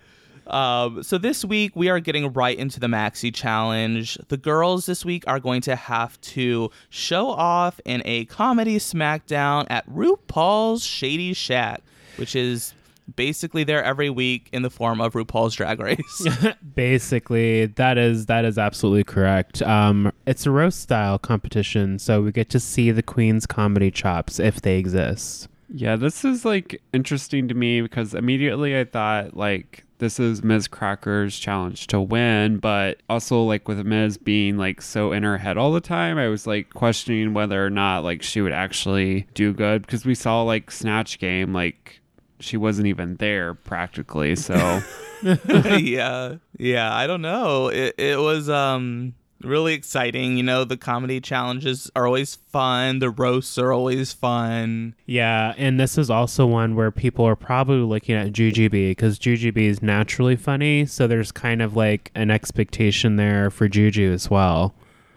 Um, 0.49 1.05
so 1.05 1.17
this 1.19 1.45
week 1.45 1.77
we 1.77 1.89
are 1.89 2.01
getting 2.01 2.33
right 2.33 2.59
into 2.59 2.81
the 2.81 2.89
Maxi 2.89 3.33
Challenge. 3.33 4.19
The 4.27 4.37
girls 4.37 4.87
this 4.87 5.05
week 5.05 5.23
are 5.29 5.39
going 5.39 5.61
to 5.63 5.77
have 5.77 6.21
to 6.23 6.71
show 6.89 7.29
off 7.29 7.81
in 7.85 8.03
a 8.05 8.25
comedy 8.25 8.79
smackdown 8.79 9.67
at 9.71 9.89
RuPaul's 9.89 10.85
Shady 10.85 11.33
Shack, 11.33 11.83
which 12.17 12.35
is 12.35 12.75
basically 13.17 13.65
there 13.65 13.83
every 13.83 14.11
week 14.11 14.49
in 14.53 14.63
the 14.63 14.71
form 14.71 15.01
of 15.01 15.15
RuPaul's 15.15 15.55
Drag 15.55 15.81
Race. 15.81 16.27
Basically, 16.75 17.67
that 17.67 17.99
is 17.99 18.27
that 18.27 18.45
is 18.45 18.59
absolutely 18.59 19.05
correct. 19.05 19.63
Um, 19.63 20.13
it's 20.27 20.47
a 20.47 20.51
roast 20.51 20.81
style 20.81 21.19
competition, 21.19 21.99
so 21.99 22.23
we 22.23 22.33
get 22.33 22.51
to 22.51 22.61
see 22.61 22.91
the 22.91 23.03
queen's 23.03 23.47
comedy 23.47 23.91
chops 23.91 24.39
if 24.39 24.61
they 24.61 24.79
exist. 24.79 25.49
Yeah, 25.73 25.97
this 25.97 26.25
is 26.25 26.45
like 26.45 26.83
interesting 26.93 27.49
to 27.49 27.55
me 27.55 27.81
because 27.81 28.15
immediately 28.15 28.79
I 28.79 28.85
thought 28.85 29.37
like 29.37 29.85
this 30.01 30.19
is 30.19 30.43
Ms. 30.43 30.67
Cracker's 30.67 31.39
challenge 31.39 31.87
to 31.89 32.01
win, 32.01 32.57
but 32.57 33.01
also 33.09 33.43
like 33.43 33.69
with 33.69 33.87
Ms. 33.87 34.17
being 34.17 34.57
like 34.57 34.83
so 34.83 35.13
in 35.13 35.23
her 35.23 35.39
head 35.39 35.57
all 35.57 35.73
the 35.73 35.81
time, 35.81 36.19
I 36.19 36.29
was 36.29 36.47
like 36.47 36.71
questioning 36.71 37.35
whether 37.35 37.65
or 37.65 37.71
not 37.71 38.03
like 38.03 38.23
she 38.23 38.41
would 38.41 38.53
actually 38.53 39.29
do 39.35 39.53
good 39.53 39.83
because 39.83 40.05
we 40.05 40.15
saw 40.15 40.43
like 40.43 40.71
Snatch 40.71 41.19
Game 41.19 41.53
like 41.53 42.00
she 42.41 42.57
wasn't 42.57 42.87
even 42.87 43.17
there 43.17 43.55
practically. 43.55 44.37
So 44.37 44.81
yeah. 45.23 46.37
Yeah, 46.59 46.95
I 46.95 47.07
don't 47.07 47.23
know. 47.23 47.69
It 47.69 47.95
it 47.99 48.19
was 48.19 48.49
um 48.49 49.15
really 49.43 49.75
exciting. 49.75 50.37
You 50.37 50.43
know, 50.43 50.65
the 50.65 50.77
comedy 50.77 51.21
challenges 51.21 51.91
are 51.97 52.07
always 52.07 52.37
fun. 52.37 52.99
The 52.99 53.11
roasts 53.11 53.59
are 53.59 53.73
always 53.73 54.13
fun. 54.13 54.95
Yeah, 55.07 55.55
and 55.57 55.79
this 55.79 55.99
is 55.99 56.11
also 56.11 56.47
one 56.47 56.75
where 56.75 56.91
people 56.91 57.25
are 57.25 57.37
probably 57.37 57.79
looking 57.79 58.15
at 58.15 58.33
Jujubee 58.33 58.91
because 58.91 59.19
Jujubee 59.19 59.69
is 59.69 59.83
naturally 59.83 60.37
funny, 60.37 60.87
so 60.87 61.07
there's 61.07 61.33
kind 61.33 61.63
of 61.63 61.77
like 61.77 62.11
an 62.15 62.31
expectation 62.31 63.17
there 63.17 63.51
for 63.51 63.69
Juju 63.69 64.13
as 64.13 64.31
well 64.31 64.75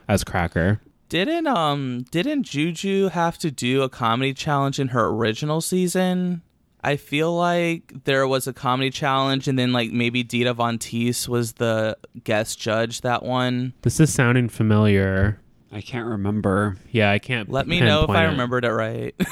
as 0.08 0.24
Cracker. 0.24 0.82
Didn't 1.10 1.48
um 1.48 2.06
didn't 2.10 2.44
Juju 2.44 3.10
have 3.10 3.38
to 3.40 3.52
do 3.52 3.84
a 3.84 3.90
comedy 3.90 4.34
challenge 4.34 4.80
in 4.80 4.90
her 4.90 5.08
original 5.08 5.62
season? 5.62 6.42
I 6.86 6.98
feel 6.98 7.34
like 7.36 7.94
there 8.04 8.28
was 8.28 8.46
a 8.46 8.54
comedy 8.54 8.90
challenge 8.90 9.48
and 9.48 9.58
then 9.58 9.72
like 9.72 9.92
maybe 9.92 10.22
Dita 10.24 10.54
Von 10.54 10.78
Teese 10.78 11.28
was 11.28 11.54
the 11.54 11.98
guest 12.24 12.60
judge 12.60 13.02
that 13.02 13.24
one. 13.24 13.74
This 13.84 14.00
is 14.00 14.14
sounding 14.14 14.50
familiar. 14.50 15.40
I 15.72 15.82
can't 15.82 16.08
remember. 16.08 16.78
Yeah, 16.92 17.10
I 17.10 17.20
can't. 17.20 17.50
Let 17.50 17.68
me 17.68 17.80
know 17.80 18.04
if 18.04 18.10
I 18.10 18.26
it. 18.26 18.28
remembered 18.30 18.66
it 18.66 18.72
right. 18.72 19.16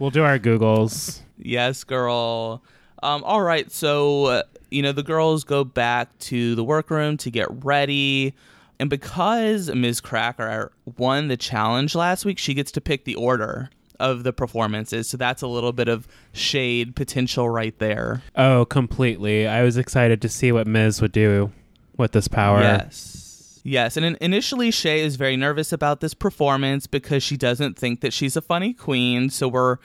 We'll 0.00 0.10
do 0.10 0.24
our 0.24 0.40
Googles. 0.40 1.20
yes, 1.38 1.84
girl. 1.84 2.62
Um 3.02 3.22
all 3.24 3.42
right, 3.42 3.70
so 3.70 4.24
uh, 4.26 4.42
you 4.70 4.82
know 4.82 4.90
the 4.92 5.04
girls 5.04 5.44
go 5.44 5.62
back 5.64 6.16
to 6.20 6.54
the 6.56 6.64
workroom 6.64 7.16
to 7.18 7.30
get 7.30 7.46
ready. 7.64 8.34
And 8.80 8.90
because 8.90 9.70
Ms. 9.72 10.00
Cracker 10.00 10.72
won 10.98 11.28
the 11.28 11.36
challenge 11.36 11.94
last 11.94 12.24
week, 12.24 12.38
she 12.38 12.54
gets 12.54 12.72
to 12.72 12.80
pick 12.80 13.04
the 13.04 13.14
order 13.14 13.70
of 14.00 14.24
the 14.24 14.32
performances. 14.32 15.08
So 15.08 15.16
that's 15.16 15.42
a 15.42 15.46
little 15.46 15.72
bit 15.72 15.88
of 15.88 16.08
shade 16.32 16.96
potential 16.96 17.48
right 17.48 17.78
there. 17.78 18.22
Oh, 18.36 18.64
completely. 18.64 19.46
I 19.46 19.62
was 19.62 19.76
excited 19.76 20.20
to 20.22 20.28
see 20.28 20.52
what 20.52 20.66
Miz 20.66 21.00
would 21.00 21.12
do 21.12 21.52
with 21.96 22.12
this 22.12 22.28
power. 22.28 22.60
Yes. 22.60 23.60
Yes. 23.62 23.96
And 23.96 24.04
in- 24.04 24.18
initially, 24.20 24.70
Shea 24.70 25.00
is 25.00 25.16
very 25.16 25.36
nervous 25.36 25.72
about 25.72 26.00
this 26.00 26.14
performance 26.14 26.86
because 26.86 27.22
she 27.22 27.36
doesn't 27.36 27.78
think 27.78 28.00
that 28.00 28.12
she's 28.12 28.36
a 28.36 28.42
funny 28.42 28.74
queen. 28.74 29.30
So 29.30 29.48
we're, 29.48 29.78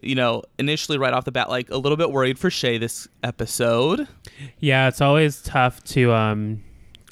you 0.00 0.14
know, 0.14 0.42
initially 0.58 0.98
right 0.98 1.12
off 1.12 1.24
the 1.24 1.32
bat, 1.32 1.48
like 1.48 1.70
a 1.70 1.76
little 1.76 1.96
bit 1.96 2.12
worried 2.12 2.38
for 2.38 2.50
Shea 2.50 2.78
this 2.78 3.08
episode. 3.24 4.06
Yeah, 4.60 4.86
it's 4.88 5.00
always 5.00 5.42
tough 5.42 5.82
to 5.84 6.12
um 6.12 6.62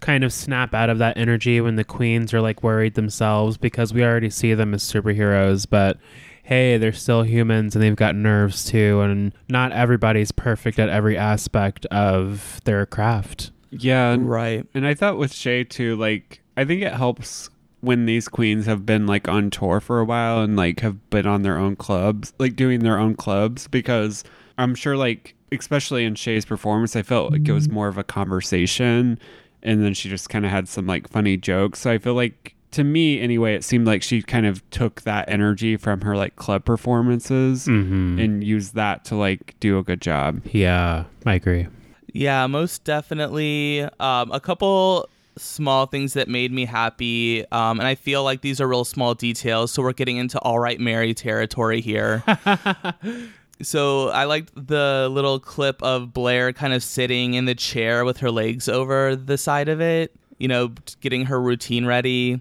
kind 0.00 0.22
of 0.22 0.32
snap 0.34 0.74
out 0.74 0.90
of 0.90 0.98
that 0.98 1.16
energy 1.16 1.62
when 1.62 1.76
the 1.76 1.84
queens 1.84 2.34
are 2.34 2.40
like 2.42 2.62
worried 2.62 2.92
themselves 2.94 3.56
because 3.56 3.94
we 3.94 4.04
already 4.04 4.28
see 4.28 4.52
them 4.52 4.74
as 4.74 4.82
superheroes, 4.82 5.66
but 5.68 5.96
hey, 6.44 6.76
they're 6.76 6.92
still 6.92 7.22
humans 7.22 7.74
and 7.74 7.82
they've 7.82 7.96
got 7.96 8.14
nerves 8.14 8.66
too 8.66 9.00
and 9.00 9.32
not 9.48 9.72
everybody's 9.72 10.30
perfect 10.30 10.78
at 10.78 10.90
every 10.90 11.16
aspect 11.16 11.86
of 11.86 12.60
their 12.64 12.84
craft. 12.84 13.50
Yeah, 13.70 14.12
and, 14.12 14.28
Right. 14.28 14.66
and 14.74 14.86
I 14.86 14.92
thought 14.94 15.16
with 15.16 15.32
Shea 15.32 15.64
too, 15.64 15.96
like 15.96 16.42
I 16.56 16.64
think 16.64 16.82
it 16.82 16.92
helps 16.92 17.48
when 17.80 18.04
these 18.04 18.28
queens 18.28 18.66
have 18.66 18.84
been 18.84 19.06
like 19.06 19.26
on 19.26 19.50
tour 19.50 19.80
for 19.80 20.00
a 20.00 20.04
while 20.04 20.42
and 20.42 20.54
like 20.54 20.80
have 20.80 21.10
been 21.10 21.26
on 21.26 21.42
their 21.42 21.56
own 21.56 21.76
clubs, 21.76 22.34
like 22.38 22.56
doing 22.56 22.80
their 22.80 22.98
own 22.98 23.16
clubs 23.16 23.66
because 23.66 24.22
I'm 24.58 24.74
sure 24.74 24.96
like 24.98 25.34
especially 25.50 26.04
in 26.04 26.14
Shea's 26.14 26.44
performance, 26.44 26.94
I 26.94 27.02
felt 27.02 27.32
like 27.32 27.48
it 27.48 27.52
was 27.52 27.68
mm-hmm. 27.68 27.74
more 27.74 27.88
of 27.88 27.96
a 27.96 28.04
conversation 28.04 29.18
and 29.62 29.82
then 29.82 29.94
she 29.94 30.10
just 30.10 30.28
kind 30.28 30.44
of 30.44 30.50
had 30.50 30.68
some 30.68 30.86
like 30.86 31.08
funny 31.08 31.38
jokes. 31.38 31.80
So 31.80 31.90
I 31.90 31.96
feel 31.96 32.14
like 32.14 32.54
to 32.74 32.84
me 32.84 33.20
anyway, 33.20 33.54
it 33.54 33.64
seemed 33.64 33.86
like 33.86 34.02
she 34.02 34.22
kind 34.22 34.46
of 34.46 34.68
took 34.70 35.02
that 35.02 35.28
energy 35.28 35.76
from 35.76 36.02
her 36.02 36.16
like 36.16 36.36
club 36.36 36.64
performances 36.64 37.66
Mhm. 37.66 38.22
and 38.22 38.44
used 38.44 38.74
that 38.74 39.04
to 39.06 39.16
like 39.16 39.54
do 39.60 39.78
a 39.78 39.82
good 39.82 40.00
job. 40.00 40.40
Yeah, 40.52 41.04
I 41.26 41.34
agree. 41.34 41.66
Yeah, 42.12 42.46
most 42.46 42.84
definitely. 42.84 43.82
Um, 43.98 44.30
a 44.30 44.38
couple 44.40 45.08
small 45.36 45.86
things 45.86 46.12
that 46.12 46.28
made 46.28 46.52
me 46.52 46.64
happy, 46.64 47.44
um, 47.50 47.80
and 47.80 47.88
I 47.88 47.96
feel 47.96 48.22
like 48.22 48.40
these 48.42 48.60
are 48.60 48.68
real 48.68 48.84
small 48.84 49.14
details. 49.14 49.72
So 49.72 49.82
we're 49.82 49.92
getting 49.92 50.16
into 50.16 50.38
all 50.40 50.58
right, 50.60 50.78
Mary 50.78 51.12
territory 51.14 51.80
here. 51.80 52.22
so 53.62 54.08
I 54.10 54.24
liked 54.24 54.52
the 54.54 55.08
little 55.10 55.38
clip 55.40 55.82
of 55.82 56.12
Blair 56.12 56.52
kind 56.52 56.72
of 56.72 56.82
sitting 56.82 57.34
in 57.34 57.44
the 57.46 57.54
chair 57.54 58.04
with 58.04 58.18
her 58.18 58.30
legs 58.30 58.68
over 58.68 59.16
the 59.16 59.38
side 59.38 59.68
of 59.68 59.80
it. 59.80 60.12
You 60.38 60.48
know, 60.48 60.72
getting 61.00 61.26
her 61.26 61.40
routine 61.40 61.86
ready. 61.86 62.40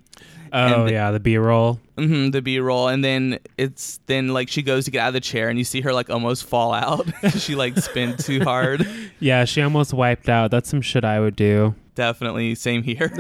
Oh 0.52 0.86
the- 0.86 0.92
yeah, 0.92 1.10
the 1.12 1.20
B-roll. 1.20 1.80
hmm 1.98 2.30
the 2.30 2.42
b-roll 2.42 2.88
and 2.88 3.04
then 3.04 3.40
it's 3.58 4.00
then 4.06 4.30
like 4.30 4.50
she 4.50 4.62
goes 4.62 4.86
to 4.86 4.92
get 4.92 5.00
out 5.02 5.08
of 5.08 5.14
the 5.14 5.20
chair 5.20 5.50
and 5.50 5.58
you 5.58 5.66
see 5.66 5.82
her 5.82 5.94
like 5.94 6.10
almost 6.12 6.44
fall 6.46 6.74
out. 6.74 7.08
she 7.40 7.56
like 7.56 7.76
spin 7.78 8.18
too 8.18 8.40
hard 8.44 8.88
Yeah, 9.20 9.46
she 9.46 9.62
almost 9.64 9.94
wiped 9.94 10.30
out. 10.30 10.52
That's 10.52 10.70
some 10.70 10.82
shit 10.82 11.04
I 11.04 11.20
would 11.20 11.36
do. 11.36 11.74
definitely 11.96 12.54
same 12.56 12.84
here 12.84 13.12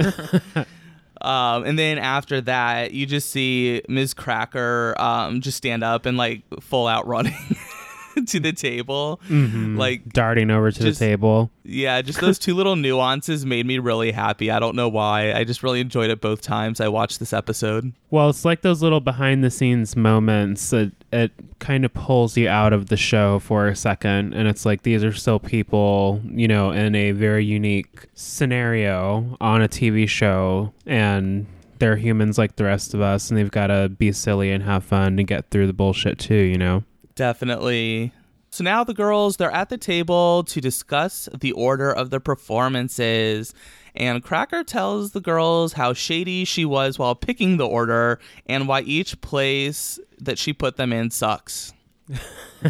um, 1.21 1.63
and 1.63 1.77
then 1.79 1.97
after 1.97 2.41
that 2.41 2.91
you 2.91 3.05
just 3.05 3.29
see 3.29 3.81
ms 3.87 4.13
cracker 4.13 4.93
um, 4.99 5.41
just 5.41 5.57
stand 5.57 5.83
up 5.83 6.05
and 6.05 6.17
like 6.17 6.43
full 6.61 6.87
out 6.87 7.07
running 7.07 7.35
to 8.29 8.39
the 8.39 8.51
table 8.53 9.19
Mhm. 9.29 9.77
like 9.77 10.09
darting 10.13 10.49
over 10.51 10.71
to 10.71 10.79
just- 10.79 10.99
the 10.99 11.05
table. 11.05 11.49
yeah 11.63 12.01
just 12.01 12.19
those 12.21 12.37
two 12.39 12.55
little 12.55 12.75
nuances 12.87 13.45
made 13.45 13.65
me 13.65 13.79
really 13.79 14.11
happy 14.11 14.51
i 14.51 14.59
don't 14.59 14.75
know 14.75 14.89
why 14.89 15.31
i 15.33 15.43
just 15.43 15.63
really 15.63 15.79
enjoyed 15.79 16.09
it 16.09 16.19
both 16.21 16.41
times 16.41 16.81
i 16.81 16.87
watched 16.87 17.19
this 17.19 17.31
episode 17.33 17.93
Well, 18.11 18.29
it's 18.29 18.45
like 18.45 18.61
those 18.61 18.81
little 18.83 18.99
behind 18.99 19.43
the 19.43 19.49
scenes 19.49 19.95
moments. 19.95 20.71
It, 20.71 20.91
it 21.11 21.31
kind 21.59 21.83
of 21.83 21.91
pulls 21.95 22.37
you 22.37 22.47
out 22.47 22.71
of 22.73 22.89
the 22.89 22.97
show 22.97 23.39
for 23.39 23.67
a 23.67 23.75
second. 23.75 24.33
And 24.35 24.47
it's 24.47 24.65
like 24.67 24.83
these 24.83 25.03
are 25.03 25.11
still 25.13 25.39
people, 25.39 26.21
you 26.25 26.47
know, 26.47 26.69
in 26.71 26.93
a 26.93 27.11
very 27.11 27.43
unique 27.43 28.05
scenario 28.13 29.35
on 29.41 29.61
a 29.63 29.67
TV 29.67 30.07
show. 30.07 30.73
And 30.85 31.47
they're 31.79 31.95
humans 31.95 32.37
like 32.37 32.55
the 32.57 32.65
rest 32.65 32.93
of 32.93 33.01
us. 33.01 33.29
And 33.31 33.37
they've 33.39 33.49
got 33.49 33.67
to 33.67 33.89
be 33.89 34.11
silly 34.11 34.51
and 34.51 34.63
have 34.63 34.83
fun 34.83 35.17
to 35.17 35.23
get 35.23 35.49
through 35.49 35.65
the 35.67 35.73
bullshit 35.73 36.19
too, 36.19 36.35
you 36.35 36.57
know? 36.57 36.83
Definitely. 37.15 38.11
So 38.49 38.63
now 38.63 38.83
the 38.83 38.93
girls, 38.93 39.37
they're 39.37 39.51
at 39.51 39.69
the 39.69 39.77
table 39.77 40.43
to 40.43 40.61
discuss 40.61 41.27
the 41.33 41.51
order 41.53 41.91
of 41.91 42.11
the 42.11 42.19
performances. 42.19 43.53
And 43.95 44.23
Cracker 44.23 44.63
tells 44.63 45.11
the 45.11 45.21
girls 45.21 45.73
how 45.73 45.93
shady 45.93 46.45
she 46.45 46.65
was 46.65 46.99
while 46.99 47.15
picking 47.15 47.57
the 47.57 47.67
order 47.67 48.19
and 48.45 48.67
why 48.67 48.81
each 48.81 49.21
place 49.21 49.99
that 50.19 50.37
she 50.37 50.53
put 50.53 50.77
them 50.77 50.93
in 50.93 51.09
sucks. 51.09 51.73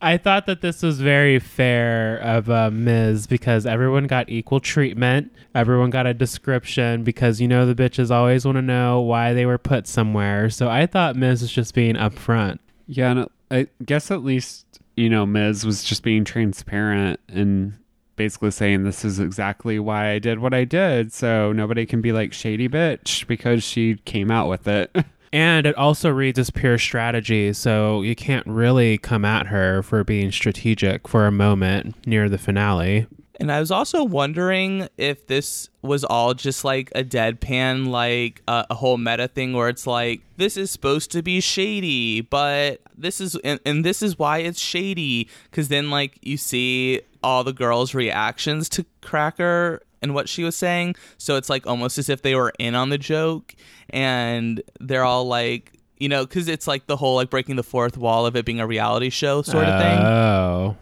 I 0.00 0.18
thought 0.22 0.46
that 0.46 0.60
this 0.62 0.82
was 0.82 1.00
very 1.00 1.38
fair 1.38 2.16
of 2.18 2.48
uh, 2.50 2.70
Ms. 2.70 3.26
because 3.26 3.66
everyone 3.66 4.06
got 4.06 4.28
equal 4.28 4.60
treatment. 4.60 5.32
Everyone 5.54 5.90
got 5.90 6.06
a 6.06 6.14
description 6.14 7.04
because 7.04 7.40
you 7.40 7.48
know 7.48 7.66
the 7.66 7.74
bitches 7.74 8.10
always 8.10 8.44
want 8.44 8.56
to 8.56 8.62
know 8.62 9.00
why 9.00 9.32
they 9.34 9.46
were 9.46 9.58
put 9.58 9.86
somewhere. 9.86 10.48
So 10.50 10.68
I 10.68 10.86
thought 10.86 11.16
Ms. 11.16 11.42
was 11.42 11.52
just 11.52 11.74
being 11.74 11.94
upfront. 11.94 12.58
Yeah, 12.86 13.10
and 13.10 13.28
I 13.50 13.66
guess 13.84 14.10
at 14.10 14.24
least 14.24 14.64
you 14.96 15.10
know 15.10 15.26
Miz 15.26 15.64
was 15.66 15.84
just 15.84 16.02
being 16.02 16.24
transparent 16.24 17.20
and 17.28 17.74
basically 18.16 18.50
saying 18.50 18.84
this 18.84 19.04
is 19.04 19.20
exactly 19.20 19.78
why 19.78 20.10
I 20.10 20.18
did 20.18 20.38
what 20.38 20.54
I 20.54 20.64
did, 20.64 21.12
so 21.12 21.52
nobody 21.52 21.84
can 21.84 22.00
be 22.00 22.12
like 22.12 22.32
shady 22.32 22.68
bitch 22.68 23.26
because 23.26 23.62
she 23.62 23.96
came 24.04 24.30
out 24.30 24.48
with 24.48 24.66
it. 24.66 24.94
And 25.32 25.66
it 25.66 25.76
also 25.76 26.10
reads 26.10 26.38
as 26.38 26.50
pure 26.50 26.78
strategy, 26.78 27.52
so 27.52 28.02
you 28.02 28.14
can't 28.14 28.46
really 28.46 28.98
come 28.98 29.24
at 29.24 29.46
her 29.48 29.82
for 29.82 30.04
being 30.04 30.30
strategic 30.32 31.08
for 31.08 31.26
a 31.26 31.32
moment 31.32 32.06
near 32.06 32.28
the 32.28 32.38
finale. 32.38 33.06
And 33.38 33.52
I 33.52 33.60
was 33.60 33.70
also 33.70 34.02
wondering 34.02 34.88
if 34.96 35.26
this 35.26 35.68
was 35.82 36.04
all 36.04 36.32
just 36.32 36.64
like 36.64 36.90
a 36.94 37.04
deadpan, 37.04 37.88
like 37.88 38.40
uh, 38.48 38.64
a 38.70 38.74
whole 38.74 38.96
meta 38.96 39.28
thing 39.28 39.52
where 39.52 39.68
it's 39.68 39.86
like, 39.86 40.22
this 40.38 40.56
is 40.56 40.70
supposed 40.70 41.10
to 41.12 41.22
be 41.22 41.40
shady, 41.40 42.22
but 42.22 42.80
this 42.96 43.20
is, 43.20 43.36
and, 43.44 43.60
and 43.66 43.84
this 43.84 44.00
is 44.00 44.18
why 44.18 44.38
it's 44.38 44.60
shady. 44.60 45.28
Cause 45.52 45.68
then, 45.68 45.90
like, 45.90 46.18
you 46.22 46.38
see 46.38 47.02
all 47.22 47.44
the 47.44 47.52
girls' 47.52 47.92
reactions 47.92 48.70
to 48.70 48.86
Cracker 49.02 49.82
and 50.02 50.14
what 50.14 50.28
she 50.28 50.44
was 50.44 50.56
saying. 50.56 50.94
So 51.18 51.36
it's 51.36 51.48
like 51.48 51.66
almost 51.66 51.98
as 51.98 52.08
if 52.08 52.22
they 52.22 52.34
were 52.34 52.52
in 52.58 52.74
on 52.74 52.90
the 52.90 52.98
joke 52.98 53.54
and 53.90 54.62
they're 54.80 55.04
all 55.04 55.26
like, 55.26 55.72
you 55.98 56.08
know, 56.08 56.26
because 56.26 56.48
it's 56.48 56.66
like 56.66 56.86
the 56.86 56.96
whole 56.96 57.16
like 57.16 57.30
breaking 57.30 57.56
the 57.56 57.62
fourth 57.62 57.96
wall 57.96 58.26
of 58.26 58.36
it 58.36 58.44
being 58.44 58.60
a 58.60 58.66
reality 58.66 59.10
show 59.10 59.42
sort 59.42 59.64
of 59.64 59.80
thing. 59.80 59.98
Oh. 59.98 60.76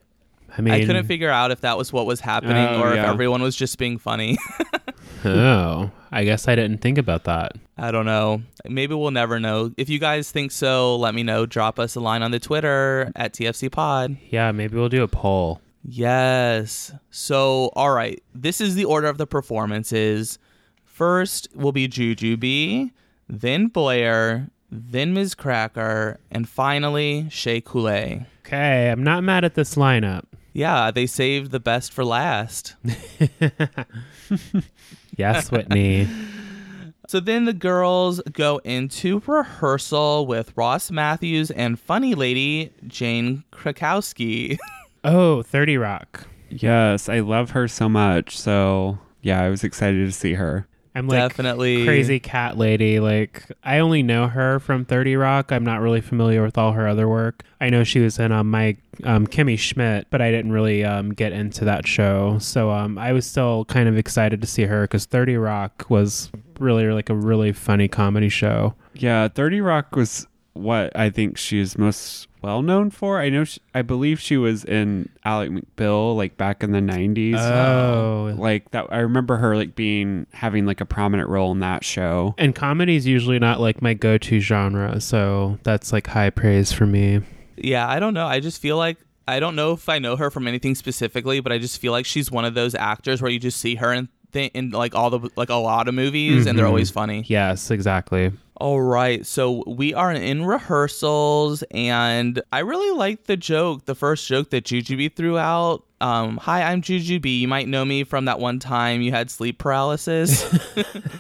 I 0.57 0.61
mean, 0.61 0.75
I 0.75 0.85
couldn't 0.85 1.07
figure 1.07 1.31
out 1.31 1.51
if 1.51 1.63
that 1.63 1.77
was 1.77 1.93
what 1.93 2.07
was 2.07 2.21
happening 2.21 2.57
Oh, 2.77 2.83
or 2.83 2.93
if 2.93 2.99
everyone 2.99 3.43
was 3.43 3.57
just 3.57 3.77
being 3.77 3.99
funny. 3.99 4.39
oh, 5.25 5.91
I 6.13 6.23
guess 6.25 6.47
I 6.47 6.55
didn't 6.55 6.79
think 6.79 6.97
about 6.97 7.25
that. 7.25 7.53
I 7.77 7.91
don't 7.91 8.07
know. 8.07 8.43
Maybe 8.65 8.95
we'll 8.95 9.11
never 9.11 9.41
know. 9.41 9.73
If 9.77 9.89
you 9.89 9.99
guys 9.99 10.31
think 10.31 10.53
so, 10.53 10.95
let 10.97 11.13
me 11.13 11.25
know. 11.25 11.45
Drop 11.45 11.81
us 11.81 11.97
a 11.97 12.01
line 12.01 12.23
on 12.23 12.31
the 12.31 12.39
Twitter 12.39 13.11
at 13.17 13.33
TFC 13.33 13.71
Pod. 13.71 14.17
Yeah, 14.31 14.53
maybe 14.53 14.77
we'll 14.77 14.89
do 14.89 15.03
a 15.03 15.09
poll. 15.09 15.61
Yes. 15.85 16.93
So, 17.11 17.71
all 17.77 17.93
right. 17.93 18.23
This 18.35 18.61
is 18.61 18.75
the 18.75 18.85
order 18.87 19.07
of 19.07 19.19
the 19.19 19.27
performances. 19.27 20.39
First 20.85 21.49
will 21.55 21.73
be 21.73 21.89
Jujubee, 21.89 22.91
then 23.29 23.67
Blair, 23.67 24.49
then 24.71 25.13
Ms. 25.13 25.35
Cracker, 25.35 26.19
and 26.31 26.49
finally 26.49 27.29
Shea 27.31 27.61
Couleé. 27.61 28.27
Okay, 28.47 28.91
I'm 28.91 29.03
not 29.03 29.23
mad 29.25 29.45
at 29.45 29.55
this 29.55 29.75
lineup. 29.75 30.25
Yeah, 30.53 30.91
they 30.91 31.07
saved 31.07 31.51
the 31.51 31.61
best 31.61 31.93
for 31.93 32.05
last. 32.05 32.77
Yes, 35.17 35.51
Whitney. 35.51 36.09
So 37.07 37.21
then 37.21 37.45
the 37.45 37.53
girls 37.53 38.23
go 38.33 38.63
into 38.65 39.23
rehearsal 39.27 40.27
with 40.27 40.57
Ross 40.57 40.91
Mathews 40.91 41.51
and 41.51 41.79
funny 41.79 42.15
lady 42.15 42.73
Jane 42.87 43.45
Krakowski. 43.53 44.57
oh, 45.05 45.43
30 45.43 45.79
Rock. 45.79 46.27
Yes, 46.49 47.09
I 47.09 47.21
love 47.21 47.51
her 47.51 47.69
so 47.69 47.89
much. 47.89 48.39
So 48.39 48.99
yeah, 49.23 49.43
I 49.43 49.49
was 49.49 49.65
excited 49.65 50.05
to 50.05 50.13
see 50.13 50.35
her. 50.35 50.67
I'm 50.97 51.09
like 51.09 51.19
Definitely 51.19 51.85
crazy 51.85 52.21
cat 52.21 52.57
lady. 52.57 53.01
Like 53.01 53.51
I 53.65 53.81
only 53.81 54.03
know 54.05 54.29
her 54.29 54.61
from 54.61 54.85
30 54.85 55.17
Rock. 55.17 55.51
I'm 55.51 55.65
not 55.65 55.81
really 55.81 56.01
familiar 56.01 56.43
with 56.43 56.57
all 56.57 56.73
her 56.73 56.87
other 56.87 57.09
work. 57.09 57.43
I 57.61 57.69
know 57.69 57.83
she 57.83 57.99
was 57.99 58.19
in 58.21 58.31
um, 58.31 58.51
my 58.51 58.77
um, 59.03 59.27
Kimmy 59.27 59.59
Schmidt, 59.59 60.07
but 60.11 60.21
I 60.21 60.31
didn't 60.31 60.53
really 60.53 60.85
um, 60.85 61.11
get 61.11 61.33
into 61.33 61.65
that 61.65 61.87
show. 61.87 62.39
So 62.39 62.71
um, 62.71 62.97
I 62.97 63.13
was 63.13 63.27
still 63.27 63.65
kind 63.65 63.89
of 63.89 63.99
excited 63.99 64.41
to 64.41 64.47
see 64.47 64.63
her 64.65 64.83
because 64.83 65.07
30 65.07 65.37
Rock 65.37 65.87
was 65.89 66.31
really 66.61 66.87
like 66.87 67.11
a 67.11 67.15
really 67.15 67.53
funny 67.53 67.89
comedy 67.89 68.29
show. 68.29 68.75
Yeah, 68.95 69.27
30 69.27 69.63
Rock 69.63 69.97
was 69.97 70.29
what 70.53 70.97
I 70.97 71.11
think 71.11 71.37
she 71.37 71.59
is 71.59 71.77
most 71.77 72.29
well 72.45 72.61
known 72.61 72.91
for. 72.91 73.21
I 73.21 73.31
know 73.31 73.45
she, 73.45 73.61
I 73.75 73.81
believe 73.81 74.21
she 74.21 74.37
was 74.37 74.65
in 74.65 75.09
Ally 75.25 75.49
McBeal 75.49 76.15
like 76.15 76.37
back 76.37 76.63
in 76.63 76.73
the 76.73 76.81
90s. 76.81 77.39
Oh. 77.39 78.35
Like 78.37 78.71
that 78.73 78.87
I 78.91 78.99
remember 78.99 79.39
her 79.39 79.57
like 79.57 79.75
being 79.75 80.27
having 80.33 80.67
like 80.67 80.83
a 80.83 80.85
prominent 80.85 81.31
role 81.31 81.53
in 81.53 81.61
that 81.61 81.85
show. 81.85 82.35
And 82.37 82.55
comedy 82.55 82.97
is 82.97 83.07
usually 83.07 83.39
not 83.39 83.61
like 83.61 83.81
my 83.81 83.95
go-to 83.95 84.41
genre, 84.41 85.01
so 85.01 85.59
that's 85.63 85.93
like 85.93 86.07
high 86.07 86.31
praise 86.31 86.71
for 86.71 86.85
me. 86.85 87.21
Yeah, 87.57 87.89
I 87.89 87.99
don't 87.99 88.13
know. 88.15 88.27
I 88.27 88.41
just 88.41 88.61
feel 88.61 88.77
like 88.77 88.99
I 89.27 89.41
don't 89.41 89.57
know 89.57 89.73
if 89.73 89.89
I 89.89 89.99
know 89.99 90.17
her 90.17 90.31
from 90.31 90.47
anything 90.47 90.75
specifically, 90.75 91.41
but 91.41 91.51
I 91.51 91.59
just 91.59 91.81
feel 91.81 91.93
like 91.93 92.05
she's 92.05 92.31
one 92.31 92.45
of 92.45 92.53
those 92.53 92.75
actors 92.75 93.23
where 93.23 93.31
you 93.31 93.39
just 93.39 93.59
see 93.59 93.77
her 93.77 93.91
in 93.93 94.11
th- 94.35 94.51
in 94.53 94.69
like 94.71 94.95
all 94.95 95.09
the 95.09 95.31
like 95.37 95.49
a 95.49 95.55
lot 95.55 95.89
of 95.89 95.95
movies 95.95 96.45
and 96.47 96.59
they're 96.59 96.67
Mhm. 96.67 96.69
always 96.69 96.91
funny. 96.91 97.25
Yes, 97.27 97.71
exactly. 97.71 98.31
All 98.57 98.81
right, 98.81 99.27
so 99.27 99.65
we 99.67 99.95
are 99.95 100.13
in 100.13 100.45
rehearsals, 100.47 101.65
and 101.73 102.41
I 102.53 102.61
really 102.61 102.97
liked 102.97 103.27
the 103.27 103.37
joke, 103.37 103.85
the 103.87 103.97
first 103.97 104.29
joke 104.29 104.51
that 104.51 104.63
Jujubee 104.65 105.13
threw 105.17 105.37
out. 105.37 105.83
Um, 106.01 106.37
Hi, 106.37 106.63
I'm 106.63 106.81
Jujubee. 106.81 107.41
You 107.41 107.49
might 107.49 107.67
know 107.67 107.85
me 107.85 108.05
from 108.05 108.27
that 108.27 108.39
one 108.39 108.61
time 108.61 109.01
you 109.03 109.11
had 109.11 109.29
sleep 109.29 109.59
paralysis. 109.59 110.43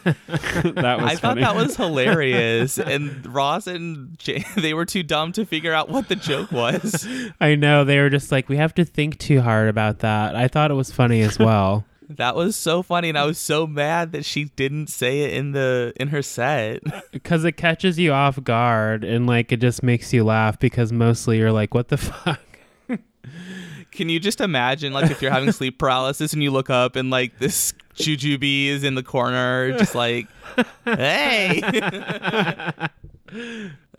that 0.04 0.98
was 1.00 1.10
I 1.12 1.16
thought 1.16 1.36
that 1.38 1.56
was 1.56 1.76
hilarious, 1.76 2.78
and 2.92 3.26
Ross 3.26 3.66
and 3.66 4.16
Jay, 4.18 4.44
they 4.56 4.74
were 4.74 4.84
too 4.86 5.02
dumb 5.02 5.32
to 5.32 5.44
figure 5.44 5.72
out 5.72 5.88
what 5.88 6.08
the 6.08 6.16
joke 6.16 6.52
was. 6.52 7.06
I 7.40 7.54
know 7.56 7.84
they 7.84 7.98
were 7.98 8.10
just 8.10 8.30
like 8.30 8.48
we 8.48 8.56
have 8.58 8.74
to 8.74 8.84
think 8.84 9.18
too 9.18 9.40
hard 9.40 9.68
about 9.68 10.00
that. 10.00 10.36
I 10.36 10.48
thought 10.48 10.70
it 10.70 10.74
was 10.74 10.92
funny 10.92 11.22
as 11.22 11.38
well. 11.38 11.84
That 12.08 12.36
was 12.36 12.54
so 12.54 12.82
funny, 12.82 13.08
and 13.08 13.16
I 13.16 13.24
was 13.24 13.38
so 13.38 13.66
mad 13.66 14.12
that 14.12 14.24
she 14.24 14.44
didn't 14.44 14.88
say 14.88 15.22
it 15.22 15.34
in 15.34 15.52
the 15.52 15.92
in 15.96 16.08
her 16.08 16.22
set. 16.22 16.82
because 17.12 17.44
it 17.44 17.52
catches 17.52 17.98
you 17.98 18.12
off 18.12 18.42
guard 18.42 19.04
and 19.04 19.26
like 19.26 19.52
it 19.52 19.60
just 19.60 19.82
makes 19.82 20.12
you 20.12 20.24
laugh 20.24 20.58
because 20.58 20.92
mostly 20.92 21.38
you're 21.38 21.52
like 21.52 21.74
what 21.74 21.88
the 21.88 21.96
fuck 21.98 22.40
Can 23.90 24.08
you 24.08 24.18
just 24.18 24.40
imagine, 24.40 24.92
like, 24.92 25.10
if 25.10 25.22
you're 25.22 25.30
having 25.30 25.52
sleep 25.52 25.78
paralysis 25.78 26.32
and 26.32 26.42
you 26.42 26.50
look 26.50 26.68
up 26.68 26.96
and 26.96 27.10
like 27.10 27.38
this 27.38 27.72
Jujubee 27.94 28.66
is 28.66 28.82
in 28.82 28.96
the 28.96 29.04
corner, 29.04 29.76
just 29.78 29.94
like, 29.94 30.26
hey. 30.84 31.62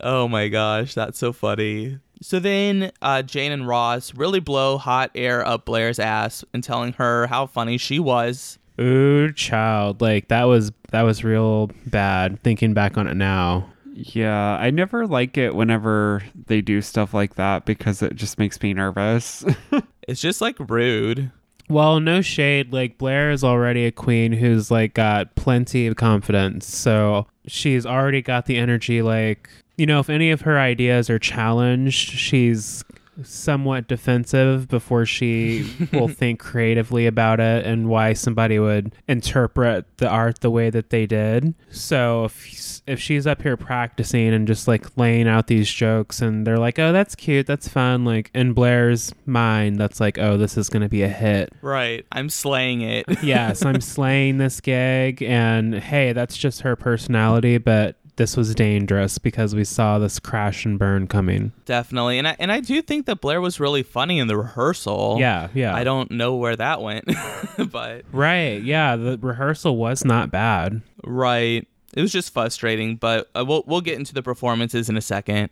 Oh 0.00 0.28
my 0.28 0.48
gosh, 0.48 0.94
that's 0.94 1.18
so 1.18 1.32
funny. 1.32 1.98
So 2.22 2.38
then 2.38 2.90
uh, 3.02 3.22
Jane 3.22 3.52
and 3.52 3.68
Ross 3.68 4.14
really 4.14 4.40
blow 4.40 4.78
hot 4.78 5.10
air 5.14 5.46
up 5.46 5.66
Blair's 5.66 5.98
ass 5.98 6.44
and 6.54 6.64
telling 6.64 6.94
her 6.94 7.26
how 7.26 7.46
funny 7.46 7.76
she 7.78 7.98
was. 7.98 8.58
ooh 8.80 9.32
child 9.32 10.00
like 10.02 10.28
that 10.28 10.44
was 10.44 10.70
that 10.90 11.02
was 11.02 11.24
real 11.24 11.70
bad 11.86 12.42
thinking 12.42 12.74
back 12.74 12.96
on 12.98 13.06
it 13.06 13.14
now 13.16 13.66
Yeah, 13.94 14.56
I 14.58 14.70
never 14.70 15.06
like 15.06 15.36
it 15.38 15.54
whenever 15.54 16.22
they 16.46 16.60
do 16.60 16.80
stuff 16.82 17.12
like 17.14 17.34
that 17.36 17.64
because 17.66 18.02
it 18.02 18.14
just 18.16 18.38
makes 18.38 18.60
me 18.62 18.72
nervous. 18.74 19.44
It's 20.08 20.20
just 20.20 20.40
like 20.40 20.56
rude. 20.70 21.32
well 21.68 21.98
no 21.98 22.20
shade 22.22 22.72
like 22.72 22.96
blair 22.96 23.32
is 23.32 23.42
already 23.42 23.84
a 23.86 23.90
queen 23.90 24.32
who's 24.32 24.70
like 24.70 24.94
got 24.94 25.34
plenty 25.34 25.86
of 25.88 25.96
confidence 25.96 26.64
so 26.66 27.26
she's 27.48 27.84
already 27.84 28.22
got 28.22 28.46
the 28.46 28.56
energy 28.56 29.02
like 29.02 29.50
you 29.76 29.86
know 29.86 30.00
if 30.00 30.10
any 30.10 30.30
of 30.30 30.42
her 30.42 30.58
ideas 30.58 31.08
are 31.10 31.18
challenged 31.18 32.10
she's 32.10 32.84
somewhat 33.22 33.88
defensive 33.88 34.68
before 34.68 35.06
she 35.06 35.70
will 35.92 36.08
think 36.08 36.40
creatively 36.40 37.06
about 37.06 37.40
it 37.40 37.64
and 37.64 37.88
why 37.88 38.12
somebody 38.12 38.58
would 38.58 38.94
interpret 39.08 39.84
the 39.98 40.08
art 40.08 40.40
the 40.40 40.50
way 40.50 40.70
that 40.70 40.90
they 40.90 41.06
did. 41.06 41.54
So 41.70 42.24
if 42.24 42.82
if 42.86 43.00
she's 43.00 43.26
up 43.26 43.42
here 43.42 43.56
practicing 43.56 44.32
and 44.32 44.46
just 44.46 44.68
like 44.68 44.96
laying 44.96 45.26
out 45.28 45.46
these 45.46 45.70
jokes 45.70 46.20
and 46.20 46.46
they're 46.46 46.58
like, 46.58 46.78
"Oh, 46.78 46.92
that's 46.92 47.14
cute. 47.14 47.46
That's 47.46 47.68
fun." 47.68 48.04
Like 48.04 48.30
in 48.34 48.52
Blair's 48.52 49.12
mind, 49.24 49.78
that's 49.78 50.00
like, 50.00 50.18
"Oh, 50.18 50.36
this 50.36 50.56
is 50.56 50.68
going 50.68 50.82
to 50.82 50.88
be 50.88 51.02
a 51.02 51.08
hit." 51.08 51.52
Right. 51.62 52.06
I'm 52.12 52.28
slaying 52.28 52.82
it. 52.82 53.06
yes, 53.22 53.64
I'm 53.64 53.80
slaying 53.80 54.38
this 54.38 54.60
gig 54.60 55.22
and 55.22 55.74
hey, 55.74 56.12
that's 56.12 56.36
just 56.36 56.60
her 56.62 56.76
personality, 56.76 57.58
but 57.58 57.96
this 58.16 58.36
was 58.36 58.54
dangerous 58.54 59.18
because 59.18 59.54
we 59.54 59.64
saw 59.64 59.98
this 59.98 60.18
crash 60.18 60.64
and 60.64 60.78
burn 60.78 61.06
coming. 61.06 61.52
Definitely. 61.66 62.18
And 62.18 62.26
I, 62.28 62.36
and 62.38 62.50
I 62.50 62.60
do 62.60 62.80
think 62.82 63.06
that 63.06 63.20
Blair 63.20 63.40
was 63.40 63.60
really 63.60 63.82
funny 63.82 64.18
in 64.18 64.26
the 64.26 64.36
rehearsal. 64.36 65.16
Yeah, 65.20 65.48
yeah. 65.54 65.74
I 65.74 65.84
don't 65.84 66.10
know 66.10 66.36
where 66.36 66.56
that 66.56 66.80
went, 66.82 67.04
but 67.70 68.04
Right. 68.12 68.62
Yeah. 68.62 68.96
The 68.96 69.18
rehearsal 69.20 69.76
was 69.76 70.04
not 70.04 70.30
bad. 70.30 70.82
right. 71.04 71.66
It 71.94 72.02
was 72.02 72.12
just 72.12 72.34
frustrating, 72.34 72.96
but 72.96 73.30
uh, 73.34 73.42
we'll 73.46 73.64
we'll 73.66 73.80
get 73.80 73.96
into 73.98 74.12
the 74.12 74.22
performances 74.22 74.90
in 74.90 74.98
a 74.98 75.00
second. 75.00 75.48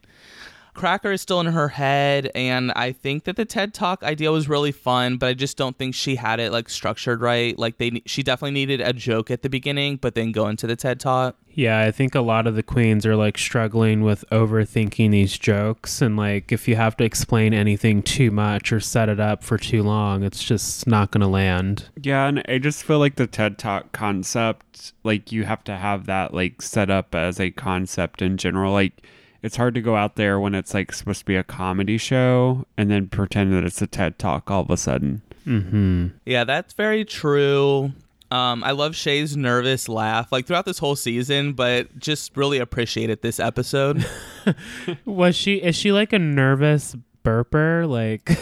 Cracker 0.74 1.12
is 1.12 1.20
still 1.20 1.40
in 1.40 1.46
her 1.46 1.68
head, 1.68 2.30
and 2.34 2.72
I 2.72 2.92
think 2.92 3.24
that 3.24 3.36
the 3.36 3.44
TED 3.44 3.72
Talk 3.72 4.02
idea 4.02 4.30
was 4.32 4.48
really 4.48 4.72
fun, 4.72 5.16
but 5.16 5.28
I 5.28 5.34
just 5.34 5.56
don't 5.56 5.78
think 5.78 5.94
she 5.94 6.16
had 6.16 6.40
it 6.40 6.52
like 6.52 6.68
structured 6.68 7.20
right. 7.20 7.58
Like 7.58 7.78
they, 7.78 8.02
she 8.06 8.22
definitely 8.22 8.52
needed 8.52 8.80
a 8.80 8.92
joke 8.92 9.30
at 9.30 9.42
the 9.42 9.48
beginning, 9.48 9.96
but 9.96 10.14
then 10.14 10.32
go 10.32 10.48
into 10.48 10.66
the 10.66 10.76
TED 10.76 11.00
Talk. 11.00 11.36
Yeah, 11.56 11.82
I 11.82 11.92
think 11.92 12.16
a 12.16 12.20
lot 12.20 12.48
of 12.48 12.56
the 12.56 12.64
queens 12.64 13.06
are 13.06 13.14
like 13.14 13.38
struggling 13.38 14.02
with 14.02 14.24
overthinking 14.32 15.12
these 15.12 15.38
jokes. 15.38 16.02
And 16.02 16.16
like, 16.16 16.50
if 16.50 16.66
you 16.66 16.74
have 16.74 16.96
to 16.96 17.04
explain 17.04 17.54
anything 17.54 18.02
too 18.02 18.32
much 18.32 18.72
or 18.72 18.80
set 18.80 19.08
it 19.08 19.20
up 19.20 19.44
for 19.44 19.56
too 19.56 19.84
long, 19.84 20.24
it's 20.24 20.42
just 20.42 20.88
not 20.88 21.12
going 21.12 21.20
to 21.20 21.28
land. 21.28 21.88
yeah, 22.02 22.26
and 22.26 22.42
I 22.48 22.58
just 22.58 22.82
feel 22.82 22.98
like 22.98 23.14
the 23.14 23.28
TED 23.28 23.56
Talk 23.58 23.92
concept, 23.92 24.92
like 25.04 25.30
you 25.30 25.44
have 25.44 25.62
to 25.64 25.76
have 25.76 26.06
that 26.06 26.34
like 26.34 26.60
set 26.60 26.90
up 26.90 27.14
as 27.14 27.38
a 27.38 27.52
concept 27.52 28.20
in 28.20 28.36
general. 28.36 28.72
Like 28.72 29.06
it's 29.44 29.56
hard 29.56 29.74
to 29.74 29.82
go 29.82 29.94
out 29.94 30.16
there 30.16 30.40
when 30.40 30.54
it's 30.54 30.72
like 30.72 30.90
supposed 30.90 31.18
to 31.18 31.24
be 31.26 31.36
a 31.36 31.44
comedy 31.44 31.98
show 31.98 32.64
and 32.78 32.90
then 32.90 33.08
pretend 33.08 33.52
that 33.52 33.62
it's 33.62 33.82
a 33.82 33.86
TED 33.86 34.18
Talk 34.18 34.50
all 34.50 34.62
of 34.62 34.70
a 34.70 34.78
sudden. 34.78 35.20
hmm. 35.44 36.06
Yeah, 36.24 36.44
that's 36.44 36.72
very 36.72 37.04
true. 37.04 37.92
Um, 38.30 38.64
I 38.64 38.70
love 38.70 38.96
Shea's 38.96 39.36
nervous 39.36 39.86
laugh, 39.86 40.32
like 40.32 40.46
throughout 40.46 40.64
this 40.64 40.78
whole 40.78 40.96
season, 40.96 41.52
but 41.52 41.98
just 41.98 42.34
really 42.38 42.58
appreciated 42.58 43.20
this 43.20 43.38
episode. 43.38 44.06
Was 45.04 45.36
she, 45.36 45.56
is 45.56 45.76
she 45.76 45.92
like 45.92 46.14
a 46.14 46.18
nervous 46.18 46.96
burper? 47.22 47.86
Like, 47.86 48.38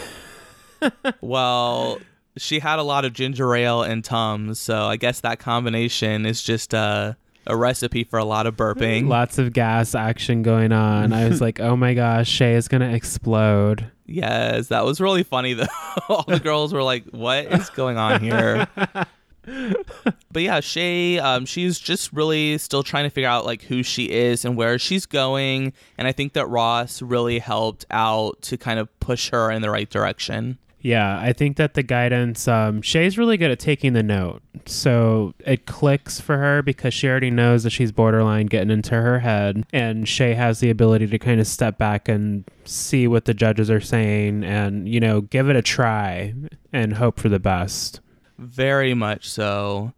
well, 1.21 1.99
she 2.37 2.59
had 2.59 2.79
a 2.79 2.83
lot 2.83 3.03
of 3.03 3.11
ginger 3.11 3.53
ale 3.53 3.83
and 3.83 4.05
tums, 4.05 4.57
so 4.57 4.85
I 4.85 4.95
guess 4.95 5.19
that 5.19 5.39
combination 5.39 6.25
is 6.25 6.41
just 6.41 6.73
a 6.73 7.17
a 7.45 7.55
recipe 7.55 8.03
for 8.03 8.19
a 8.19 8.25
lot 8.25 8.47
of 8.47 8.55
burping. 8.55 9.07
Lots 9.07 9.37
of 9.37 9.53
gas 9.53 9.95
action 9.95 10.43
going 10.43 10.71
on. 10.71 11.13
I 11.13 11.27
was 11.27 11.41
like, 11.41 11.59
oh 11.59 11.75
my 11.75 11.93
gosh, 11.95 12.29
Shea 12.29 12.53
is 12.53 12.67
gonna 12.67 12.93
explode. 12.93 13.91
Yes, 14.05 14.67
that 14.67 14.85
was 14.85 14.99
really 14.99 15.23
funny 15.23 15.53
though. 15.53 15.65
All 16.09 16.23
the 16.23 16.39
girls 16.39 16.73
were 16.73 16.83
like, 16.83 17.05
"What 17.11 17.45
is 17.45 17.69
going 17.69 17.97
on 17.97 18.21
here?" 18.21 18.67
but 19.45 20.41
yeah, 20.41 20.59
Shea, 20.59 21.19
um, 21.19 21.45
she's 21.45 21.79
just 21.79 22.11
really 22.13 22.57
still 22.57 22.83
trying 22.83 23.05
to 23.05 23.09
figure 23.09 23.29
out 23.29 23.45
like 23.45 23.63
who 23.63 23.83
she 23.83 24.09
is 24.09 24.45
and 24.45 24.55
where 24.55 24.77
she's 24.77 25.05
going, 25.05 25.73
and 25.97 26.07
I 26.07 26.11
think 26.11 26.33
that 26.33 26.47
Ross 26.47 27.01
really 27.01 27.39
helped 27.39 27.85
out 27.91 28.41
to 28.43 28.57
kind 28.57 28.79
of 28.79 28.87
push 28.99 29.29
her 29.29 29.51
in 29.51 29.61
the 29.61 29.69
right 29.69 29.89
direction. 29.89 30.57
Yeah, 30.83 31.17
I 31.17 31.31
think 31.31 31.55
that 31.55 31.75
the 31.75 31.81
guidance, 31.81 32.45
um, 32.45 32.81
Shea's 32.81 33.17
really 33.17 33.37
good 33.37 33.49
at 33.49 33.59
taking 33.59 33.93
the 33.93 34.03
note. 34.03 34.43
So 34.65 35.33
it 35.39 35.65
clicks 35.65 36.19
for 36.19 36.37
her 36.37 36.61
because 36.61 36.93
she 36.93 37.07
already 37.07 37.31
knows 37.31 37.63
that 37.63 37.69
she's 37.69 37.93
borderline 37.93 38.47
getting 38.47 38.69
into 38.69 38.95
her 38.95 39.19
head. 39.19 39.65
And 39.71 40.07
Shea 40.07 40.33
has 40.33 40.59
the 40.59 40.69
ability 40.69 41.07
to 41.07 41.17
kind 41.17 41.39
of 41.39 41.47
step 41.47 41.77
back 41.77 42.09
and 42.09 42.43
see 42.65 43.07
what 43.07 43.23
the 43.23 43.33
judges 43.33 43.71
are 43.71 43.79
saying 43.79 44.43
and, 44.43 44.89
you 44.89 44.99
know, 44.99 45.21
give 45.21 45.49
it 45.49 45.55
a 45.55 45.61
try 45.61 46.33
and 46.73 46.93
hope 46.93 47.17
for 47.17 47.29
the 47.29 47.39
best. 47.39 48.01
Very 48.37 48.93
much 48.93 49.29
so. 49.29 49.93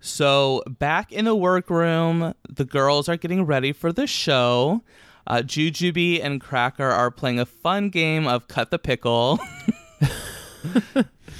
So 0.00 0.62
back 0.68 1.12
in 1.12 1.24
the 1.24 1.34
workroom, 1.34 2.34
the 2.46 2.66
girls 2.66 3.08
are 3.08 3.16
getting 3.16 3.46
ready 3.46 3.72
for 3.72 3.90
the 3.90 4.06
show. 4.06 4.82
Uh, 5.26 5.36
Jujubee 5.36 6.22
and 6.22 6.42
Cracker 6.42 6.90
are 6.90 7.10
playing 7.10 7.40
a 7.40 7.46
fun 7.46 7.88
game 7.88 8.26
of 8.26 8.48
cut 8.48 8.70
the 8.70 8.78
pickle. 8.78 9.40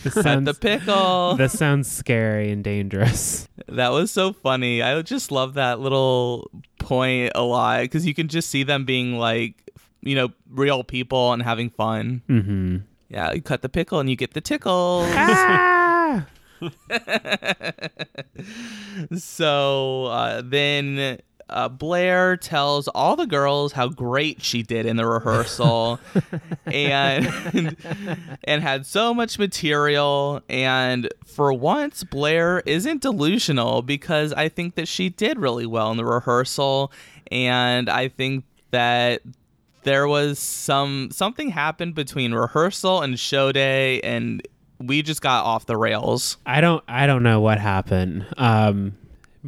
This 0.03 0.15
sounds, 0.15 0.45
the 0.45 0.55
pickle. 0.55 1.35
this 1.35 1.59
sounds 1.59 1.91
scary 1.91 2.53
and 2.53 2.63
dangerous. 2.63 3.49
That 3.67 3.89
was 3.89 4.13
so 4.13 4.33
funny. 4.33 4.81
I 4.81 5.03
just 5.03 5.33
love 5.33 5.55
that 5.55 5.81
little 5.81 6.49
point 6.79 7.33
a 7.35 7.43
lot 7.43 7.81
because 7.83 8.07
you 8.07 8.15
can 8.15 8.29
just 8.29 8.49
see 8.49 8.63
them 8.63 8.85
being 8.85 9.19
like, 9.19 9.73
you 10.03 10.15
know, 10.15 10.29
real 10.49 10.85
people 10.85 11.33
and 11.33 11.43
having 11.43 11.71
fun. 11.71 12.23
Mm-hmm. 12.29 12.77
Yeah, 13.09 13.33
you 13.33 13.43
cut 13.43 13.63
the 13.63 13.69
pickle 13.69 13.99
and 13.99 14.09
you 14.09 14.15
get 14.15 14.35
the 14.35 14.41
tickles. 14.41 15.09
Ah! 15.11 16.27
so 19.17 20.05
uh, 20.05 20.43
then 20.45 21.19
uh, 21.49 21.69
Blair 21.69 22.37
tells 22.37 22.89
all 22.89 23.15
the 23.15 23.27
girls 23.27 23.73
how 23.73 23.89
great 23.89 24.43
she 24.43 24.63
did 24.63 24.85
in 24.85 24.97
the 24.97 25.07
rehearsal 25.07 26.01
and 26.67 27.77
and 28.45 28.63
had 28.63 28.85
so 28.85 29.15
much 29.15 29.39
material 29.39 30.43
and 30.49 31.09
for 31.25 31.53
once 31.53 32.03
Blair 32.03 32.61
isn't 32.67 33.03
delusional 33.03 33.83
because 33.83 34.33
I 34.33 34.49
think 34.49 34.75
that 34.75 34.89
she 34.89 35.09
did 35.09 35.39
really 35.39 35.67
well 35.67 35.91
in 35.93 35.97
the 35.97 36.05
rehearsal 36.05 36.91
and 37.31 37.89
I 37.89 38.09
think 38.09 38.45
that 38.73 39.23
there 39.85 40.09
was 40.09 40.41
some 40.41 41.11
something 41.13 41.51
happened 41.51 41.95
between 41.95 42.35
rehearsal 42.35 43.03
and 43.03 43.19
show 43.21 43.53
day 43.53 44.01
and 44.01 44.43
we 44.79 45.01
just 45.01 45.23
got 45.23 45.45
off 45.45 45.65
the 45.67 45.77
rails. 45.77 46.39
I 46.45 46.61
don't 46.61 46.83
I 46.89 47.07
don't 47.07 47.23
know 47.23 47.41
what 47.41 47.61
happened. 47.61 48.27
Um 48.37 48.97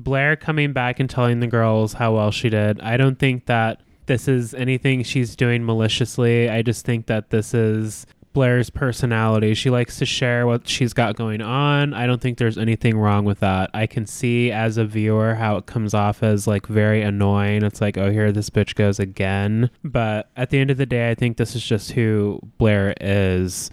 Blair 0.03 0.37
coming 0.37 0.73
back 0.73 1.01
and 1.01 1.09
telling 1.09 1.41
the 1.41 1.47
girls 1.47 1.95
how 1.95 2.15
well 2.15 2.31
she 2.31 2.49
did. 2.49 2.81
I 2.81 2.97
don't 2.97 3.19
think 3.19 3.47
that 3.47 3.81
this 4.07 4.27
is 4.27 4.55
anything 4.55 5.03
she's 5.03 5.37
doing 5.37 5.65
maliciously. 5.65 6.49
I 6.49 6.63
just 6.63 6.85
think 6.85 7.07
that 7.07 7.31
this 7.31 7.55
is 7.55 8.07
Blair's 8.33 8.71
personality. 8.71 9.55
She 9.55 9.71
likes 9.71 9.99
to 9.99 10.07
share 10.07 10.47
what 10.47 10.69
she's 10.69 10.93
got 10.93 11.17
going 11.17 11.41
on. 11.41 11.93
I 11.93 12.07
don't 12.07 12.21
think 12.21 12.39
there's 12.39 12.59
anything 12.59 12.97
wrong 12.97 13.25
with 13.25 13.41
that. 13.41 13.71
I 13.75 13.87
can 13.87 14.07
see 14.07 14.53
as 14.53 14.77
a 14.77 14.85
viewer 14.85 15.35
how 15.35 15.57
it 15.57 15.67
comes 15.67 15.95
off 15.95 16.23
as 16.23 16.47
like 16.47 16.67
very 16.67 17.03
annoying. 17.03 17.65
It's 17.65 17.81
like, 17.81 17.99
oh, 17.99 18.11
here 18.11 18.31
this 18.33 18.51
bitch 18.51 18.75
goes 18.75 18.99
again. 18.99 19.71
But 19.83 20.31
at 20.37 20.51
the 20.51 20.59
end 20.59 20.71
of 20.71 20.77
the 20.77 20.87
day, 20.87 21.11
I 21.11 21.15
think 21.15 21.37
this 21.37 21.57
is 21.57 21.65
just 21.65 21.93
who 21.93 22.41
Blair 22.59 22.95
is 23.01 23.71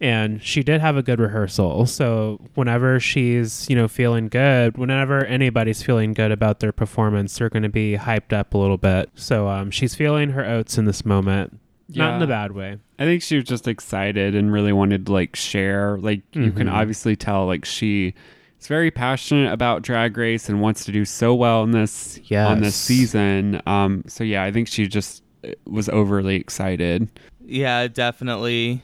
and 0.00 0.42
she 0.42 0.62
did 0.62 0.80
have 0.80 0.96
a 0.96 1.02
good 1.02 1.20
rehearsal. 1.20 1.84
So 1.86 2.40
whenever 2.54 2.98
she's, 3.00 3.68
you 3.68 3.76
know, 3.76 3.86
feeling 3.88 4.28
good, 4.28 4.78
whenever 4.78 5.24
anybody's 5.26 5.82
feeling 5.82 6.14
good 6.14 6.32
about 6.32 6.60
their 6.60 6.72
performance, 6.72 7.36
they're 7.38 7.50
going 7.50 7.62
to 7.64 7.68
be 7.68 7.96
hyped 7.96 8.32
up 8.32 8.54
a 8.54 8.58
little 8.58 8.78
bit. 8.78 9.10
So 9.14 9.48
um, 9.48 9.70
she's 9.70 9.94
feeling 9.94 10.30
her 10.30 10.44
oats 10.44 10.78
in 10.78 10.86
this 10.86 11.04
moment, 11.04 11.58
not 11.88 12.14
in 12.16 12.22
a 12.22 12.26
bad 12.26 12.52
way. 12.52 12.78
I 12.98 13.04
think 13.04 13.22
she 13.22 13.36
was 13.36 13.44
just 13.44 13.66
excited 13.68 14.34
and 14.34 14.52
really 14.52 14.72
wanted 14.72 15.06
to 15.06 15.12
like 15.12 15.36
share. 15.36 15.98
Like 15.98 16.22
you 16.32 16.50
can 16.52 16.66
Mhm. 16.68 16.72
obviously 16.72 17.16
tell 17.16 17.46
like 17.46 17.64
she 17.64 18.14
is 18.60 18.66
very 18.66 18.90
passionate 18.90 19.52
about 19.52 19.82
drag 19.82 20.16
race 20.16 20.48
and 20.48 20.60
wants 20.60 20.84
to 20.84 20.92
do 20.92 21.04
so 21.04 21.34
well 21.34 21.62
in 21.64 21.70
this 21.72 22.18
on 22.32 22.60
this 22.60 22.76
season. 22.76 23.60
Um 23.66 24.04
so 24.06 24.22
yeah, 24.24 24.44
I 24.44 24.52
think 24.52 24.68
she 24.68 24.86
just 24.86 25.22
uh, 25.44 25.50
was 25.66 25.88
overly 25.88 26.36
excited. 26.36 27.08
Yeah, 27.44 27.88
definitely. 27.88 28.82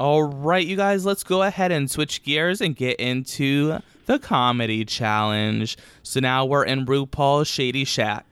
All 0.00 0.22
right, 0.22 0.66
you 0.66 0.76
guys, 0.76 1.04
let's 1.04 1.22
go 1.22 1.42
ahead 1.42 1.70
and 1.70 1.90
switch 1.90 2.22
gears 2.22 2.62
and 2.62 2.74
get 2.74 2.98
into 2.98 3.80
the 4.06 4.18
comedy 4.18 4.82
challenge. 4.86 5.76
So 6.02 6.20
now 6.20 6.46
we're 6.46 6.64
in 6.64 6.86
RuPaul's 6.86 7.48
Shady 7.48 7.84
Shack. 7.84 8.24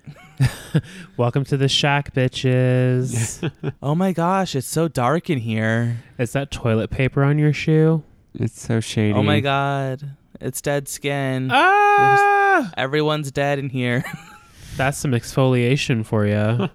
Welcome 1.19 1.45
to 1.45 1.59
the 1.59 1.69
shack, 1.69 2.15
bitches. 2.15 3.53
Oh 3.83 3.95
my 3.95 4.13
gosh, 4.13 4.55
it's 4.55 4.67
so 4.67 4.89
dark 4.89 5.29
in 5.29 5.37
here. 5.37 5.99
Is 6.17 6.33
that 6.33 6.51
toilet 6.51 6.89
paper 6.89 7.23
on 7.23 7.39
your 7.39 7.53
shoe? 7.53 8.03
It's 8.33 8.59
so 8.59 8.81
shady. 8.81 9.13
Oh 9.13 9.23
my 9.23 9.41
god, 9.41 10.17
it's 10.41 10.63
dead 10.63 10.89
skin. 10.89 11.51
Ah! 11.53 12.73
Everyone's 12.79 13.31
dead 13.31 13.59
in 13.59 13.69
here. 13.69 14.05
That's 14.79 14.97
some 14.97 15.11
exfoliation 15.11 16.03
for 16.07 16.25
you. 16.25 16.71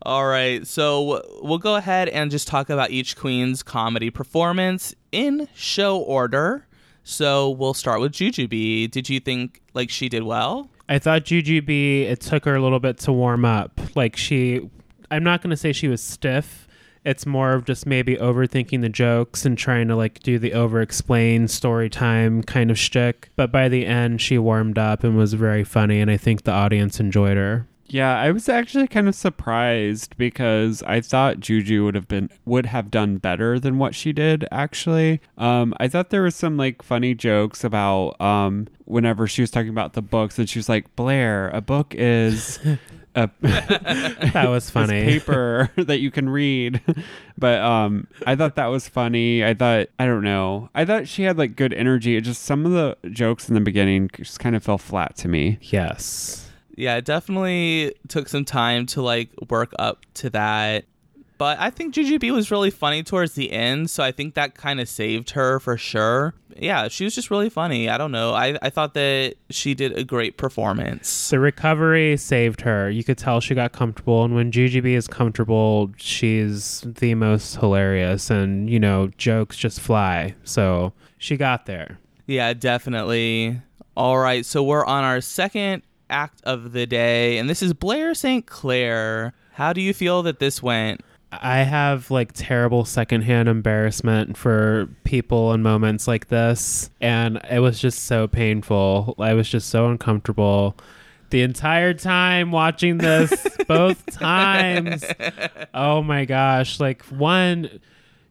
All 0.00 0.26
right, 0.26 0.66
so 0.66 1.22
we'll 1.42 1.58
go 1.58 1.76
ahead 1.76 2.08
and 2.08 2.30
just 2.30 2.48
talk 2.48 2.70
about 2.70 2.90
each 2.90 3.16
queen's 3.16 3.62
comedy 3.62 4.10
performance 4.10 4.94
in 5.12 5.48
show 5.54 5.98
order. 5.98 6.66
So 7.04 7.50
we'll 7.50 7.74
start 7.74 8.00
with 8.00 8.12
Jujubee. 8.12 8.90
Did 8.90 9.08
you 9.08 9.20
think 9.20 9.60
like 9.74 9.90
she 9.90 10.08
did 10.08 10.22
well? 10.22 10.70
I 10.88 10.98
thought 10.98 11.24
Jujubee, 11.24 12.02
it 12.02 12.20
took 12.20 12.44
her 12.44 12.54
a 12.54 12.62
little 12.62 12.80
bit 12.80 12.98
to 12.98 13.12
warm 13.12 13.44
up. 13.44 13.80
Like 13.94 14.16
she, 14.16 14.68
I'm 15.10 15.24
not 15.24 15.42
going 15.42 15.50
to 15.50 15.56
say 15.56 15.72
she 15.72 15.88
was 15.88 16.02
stiff. 16.02 16.68
It's 17.04 17.26
more 17.26 17.54
of 17.54 17.64
just 17.64 17.84
maybe 17.84 18.16
overthinking 18.16 18.80
the 18.80 18.88
jokes 18.88 19.44
and 19.44 19.58
trying 19.58 19.88
to 19.88 19.96
like 19.96 20.20
do 20.20 20.38
the 20.38 20.52
over 20.52 20.80
explain 20.80 21.48
story 21.48 21.90
time 21.90 22.44
kind 22.44 22.70
of 22.70 22.78
shtick. 22.78 23.30
But 23.34 23.50
by 23.50 23.68
the 23.68 23.86
end, 23.86 24.20
she 24.20 24.38
warmed 24.38 24.78
up 24.78 25.02
and 25.02 25.16
was 25.16 25.34
very 25.34 25.64
funny, 25.64 26.00
and 26.00 26.10
I 26.10 26.16
think 26.16 26.44
the 26.44 26.52
audience 26.52 27.00
enjoyed 27.00 27.36
her. 27.36 27.66
Yeah, 27.92 28.18
I 28.18 28.30
was 28.30 28.48
actually 28.48 28.88
kind 28.88 29.06
of 29.06 29.14
surprised 29.14 30.16
because 30.16 30.82
I 30.84 31.02
thought 31.02 31.40
Juju 31.40 31.84
would 31.84 31.94
have 31.94 32.08
been 32.08 32.30
would 32.46 32.64
have 32.64 32.90
done 32.90 33.18
better 33.18 33.60
than 33.60 33.76
what 33.78 33.94
she 33.94 34.14
did 34.14 34.46
actually. 34.50 35.20
Um 35.36 35.74
I 35.78 35.88
thought 35.88 36.08
there 36.08 36.22
was 36.22 36.34
some 36.34 36.56
like 36.56 36.80
funny 36.82 37.14
jokes 37.14 37.64
about 37.64 38.18
um 38.18 38.66
whenever 38.86 39.26
she 39.26 39.42
was 39.42 39.50
talking 39.50 39.68
about 39.68 39.92
the 39.92 40.00
books 40.00 40.38
and 40.38 40.48
she 40.48 40.58
was 40.58 40.70
like, 40.70 40.94
"Blair, 40.96 41.50
a 41.50 41.60
book 41.60 41.94
is 41.94 42.58
a 43.14 43.28
That 43.42 44.46
was 44.48 44.70
funny. 44.70 45.04
paper 45.04 45.70
that 45.76 46.00
you 46.00 46.10
can 46.10 46.30
read." 46.30 46.80
but 47.36 47.60
um 47.60 48.06
I 48.26 48.36
thought 48.36 48.56
that 48.56 48.68
was 48.68 48.88
funny. 48.88 49.44
I 49.44 49.52
thought 49.52 49.88
I 49.98 50.06
don't 50.06 50.24
know. 50.24 50.70
I 50.74 50.86
thought 50.86 51.08
she 51.08 51.24
had 51.24 51.36
like 51.36 51.56
good 51.56 51.74
energy. 51.74 52.16
It 52.16 52.22
just 52.22 52.42
some 52.42 52.64
of 52.64 52.72
the 52.72 52.96
jokes 53.10 53.50
in 53.50 53.54
the 53.54 53.60
beginning 53.60 54.08
just 54.14 54.40
kind 54.40 54.56
of 54.56 54.62
fell 54.64 54.78
flat 54.78 55.14
to 55.16 55.28
me. 55.28 55.58
Yes. 55.60 56.48
Yeah, 56.76 56.96
it 56.96 57.04
definitely 57.04 57.94
took 58.08 58.28
some 58.28 58.44
time 58.44 58.86
to 58.86 59.02
like 59.02 59.30
work 59.48 59.72
up 59.78 60.04
to 60.14 60.30
that. 60.30 60.84
But 61.38 61.58
I 61.58 61.70
think 61.70 61.92
Jujubee 61.92 62.30
was 62.30 62.52
really 62.52 62.70
funny 62.70 63.02
towards 63.02 63.32
the 63.32 63.50
end, 63.50 63.90
so 63.90 64.04
I 64.04 64.12
think 64.12 64.34
that 64.34 64.54
kind 64.54 64.78
of 64.80 64.88
saved 64.88 65.30
her 65.30 65.58
for 65.58 65.76
sure. 65.76 66.34
Yeah, 66.56 66.86
she 66.86 67.02
was 67.02 67.16
just 67.16 67.32
really 67.32 67.50
funny. 67.50 67.88
I 67.88 67.98
don't 67.98 68.12
know. 68.12 68.32
I, 68.32 68.56
I 68.62 68.70
thought 68.70 68.94
that 68.94 69.34
she 69.50 69.74
did 69.74 69.98
a 69.98 70.04
great 70.04 70.36
performance. 70.36 71.30
The 71.30 71.40
recovery 71.40 72.16
saved 72.16 72.60
her. 72.60 72.90
You 72.90 73.02
could 73.02 73.18
tell 73.18 73.40
she 73.40 73.56
got 73.56 73.72
comfortable, 73.72 74.22
and 74.24 74.36
when 74.36 74.52
Jujubee 74.52 74.94
is 74.94 75.08
comfortable, 75.08 75.90
she's 75.96 76.82
the 76.82 77.16
most 77.16 77.56
hilarious, 77.56 78.30
and 78.30 78.70
you 78.70 78.78
know, 78.78 79.08
jokes 79.16 79.56
just 79.56 79.80
fly. 79.80 80.36
So 80.44 80.92
she 81.18 81.36
got 81.36 81.66
there. 81.66 81.98
Yeah, 82.26 82.52
definitely. 82.52 83.60
All 83.96 84.18
right, 84.18 84.46
so 84.46 84.62
we're 84.62 84.84
on 84.84 85.02
our 85.02 85.20
second 85.20 85.82
act 86.12 86.40
of 86.44 86.72
the 86.72 86.86
day, 86.86 87.38
and 87.38 87.48
this 87.50 87.62
is 87.62 87.72
Blair 87.72 88.14
St. 88.14 88.46
Clair. 88.46 89.32
How 89.52 89.72
do 89.72 89.80
you 89.80 89.92
feel 89.92 90.22
that 90.22 90.38
this 90.38 90.62
went? 90.62 91.00
I 91.32 91.58
have 91.58 92.10
like 92.10 92.32
terrible 92.34 92.84
secondhand 92.84 93.48
embarrassment 93.48 94.36
for 94.36 94.88
people 95.04 95.52
in 95.54 95.62
moments 95.62 96.06
like 96.06 96.28
this, 96.28 96.90
and 97.00 97.40
it 97.50 97.60
was 97.60 97.80
just 97.80 98.04
so 98.04 98.28
painful. 98.28 99.14
I 99.18 99.32
was 99.32 99.48
just 99.48 99.70
so 99.70 99.88
uncomfortable 99.88 100.76
the 101.30 101.40
entire 101.40 101.94
time 101.94 102.50
watching 102.50 102.98
this, 102.98 103.32
both 103.66 104.04
times. 104.10 105.02
Oh 105.72 106.02
my 106.02 106.26
gosh! 106.26 106.78
Like 106.78 107.02
one, 107.06 107.80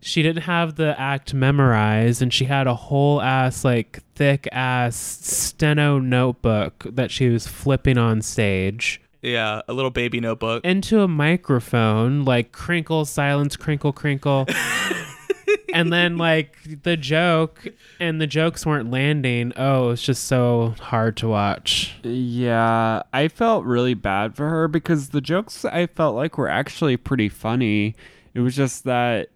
she 0.02 0.22
didn't 0.24 0.44
have 0.44 0.76
the 0.76 1.00
act 1.00 1.34
memorized 1.34 2.22
and 2.22 2.34
she 2.34 2.46
had 2.46 2.66
a 2.68 2.74
whole 2.76 3.22
ass 3.22 3.64
like 3.64 4.00
thick 4.16 4.48
ass 4.52 4.96
steno 4.96 6.00
notebook 6.00 6.86
that 6.90 7.12
she 7.12 7.30
was 7.30 7.48
flipping 7.48 7.98
on 7.98 8.22
stage 8.22 9.00
Yeah, 9.22 9.62
a 9.68 9.74
little 9.74 9.92
baby 9.92 10.20
notebook. 10.20 10.66
into 10.66 11.02
a 11.02 11.08
microphone 11.08 12.26
like 12.26 12.52
crinkle 12.52 13.06
silence 13.06 13.56
crinkle 13.56 13.94
crinkle 13.94 14.48
and 15.74 15.92
then 15.92 16.18
like 16.18 16.58
the 16.84 16.98
joke 16.98 17.68
and 18.00 18.20
the 18.20 18.28
jokes 18.28 18.66
weren't 18.66 18.90
landing 18.92 19.54
oh 19.56 19.90
it's 19.92 20.02
just 20.02 20.26
so 20.26 20.74
hard 20.80 21.16
to 21.18 21.28
watch 21.28 21.96
Yeah, 22.04 23.04
I 23.14 23.28
felt 23.28 23.66
really 23.66 23.94
bad 23.94 24.36
for 24.36 24.50
her 24.50 24.68
because 24.68 25.10
the 25.10 25.22
jokes 25.22 25.64
I 25.66 25.88
felt 25.88 26.16
like 26.16 26.38
were 26.38 26.50
actually 26.50 26.98
pretty 26.98 27.30
funny. 27.30 27.96
It 28.34 28.40
was 28.40 28.56
just 28.56 28.84
that 28.86 29.30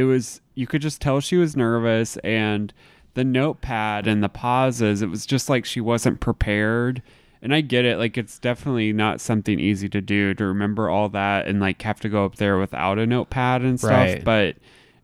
it 0.00 0.04
was 0.04 0.40
you 0.54 0.66
could 0.66 0.80
just 0.80 1.02
tell 1.02 1.20
she 1.20 1.36
was 1.36 1.54
nervous 1.54 2.16
and 2.18 2.72
the 3.12 3.22
notepad 3.22 4.06
and 4.06 4.22
the 4.22 4.30
pauses, 4.30 5.02
it 5.02 5.10
was 5.10 5.26
just 5.26 5.50
like 5.50 5.66
she 5.66 5.80
wasn't 5.80 6.20
prepared. 6.20 7.02
And 7.42 7.54
I 7.54 7.60
get 7.60 7.84
it, 7.84 7.98
like 7.98 8.16
it's 8.16 8.38
definitely 8.38 8.94
not 8.94 9.20
something 9.20 9.60
easy 9.60 9.90
to 9.90 10.00
do 10.00 10.32
to 10.34 10.46
remember 10.46 10.88
all 10.88 11.10
that 11.10 11.46
and 11.46 11.60
like 11.60 11.82
have 11.82 12.00
to 12.00 12.08
go 12.08 12.24
up 12.24 12.36
there 12.36 12.58
without 12.58 12.98
a 12.98 13.06
notepad 13.06 13.60
and 13.60 13.78
stuff. 13.78 13.90
Right. 13.90 14.24
But 14.24 14.56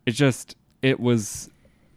it 0.07 0.11
just 0.11 0.55
it 0.81 0.99
was 0.99 1.51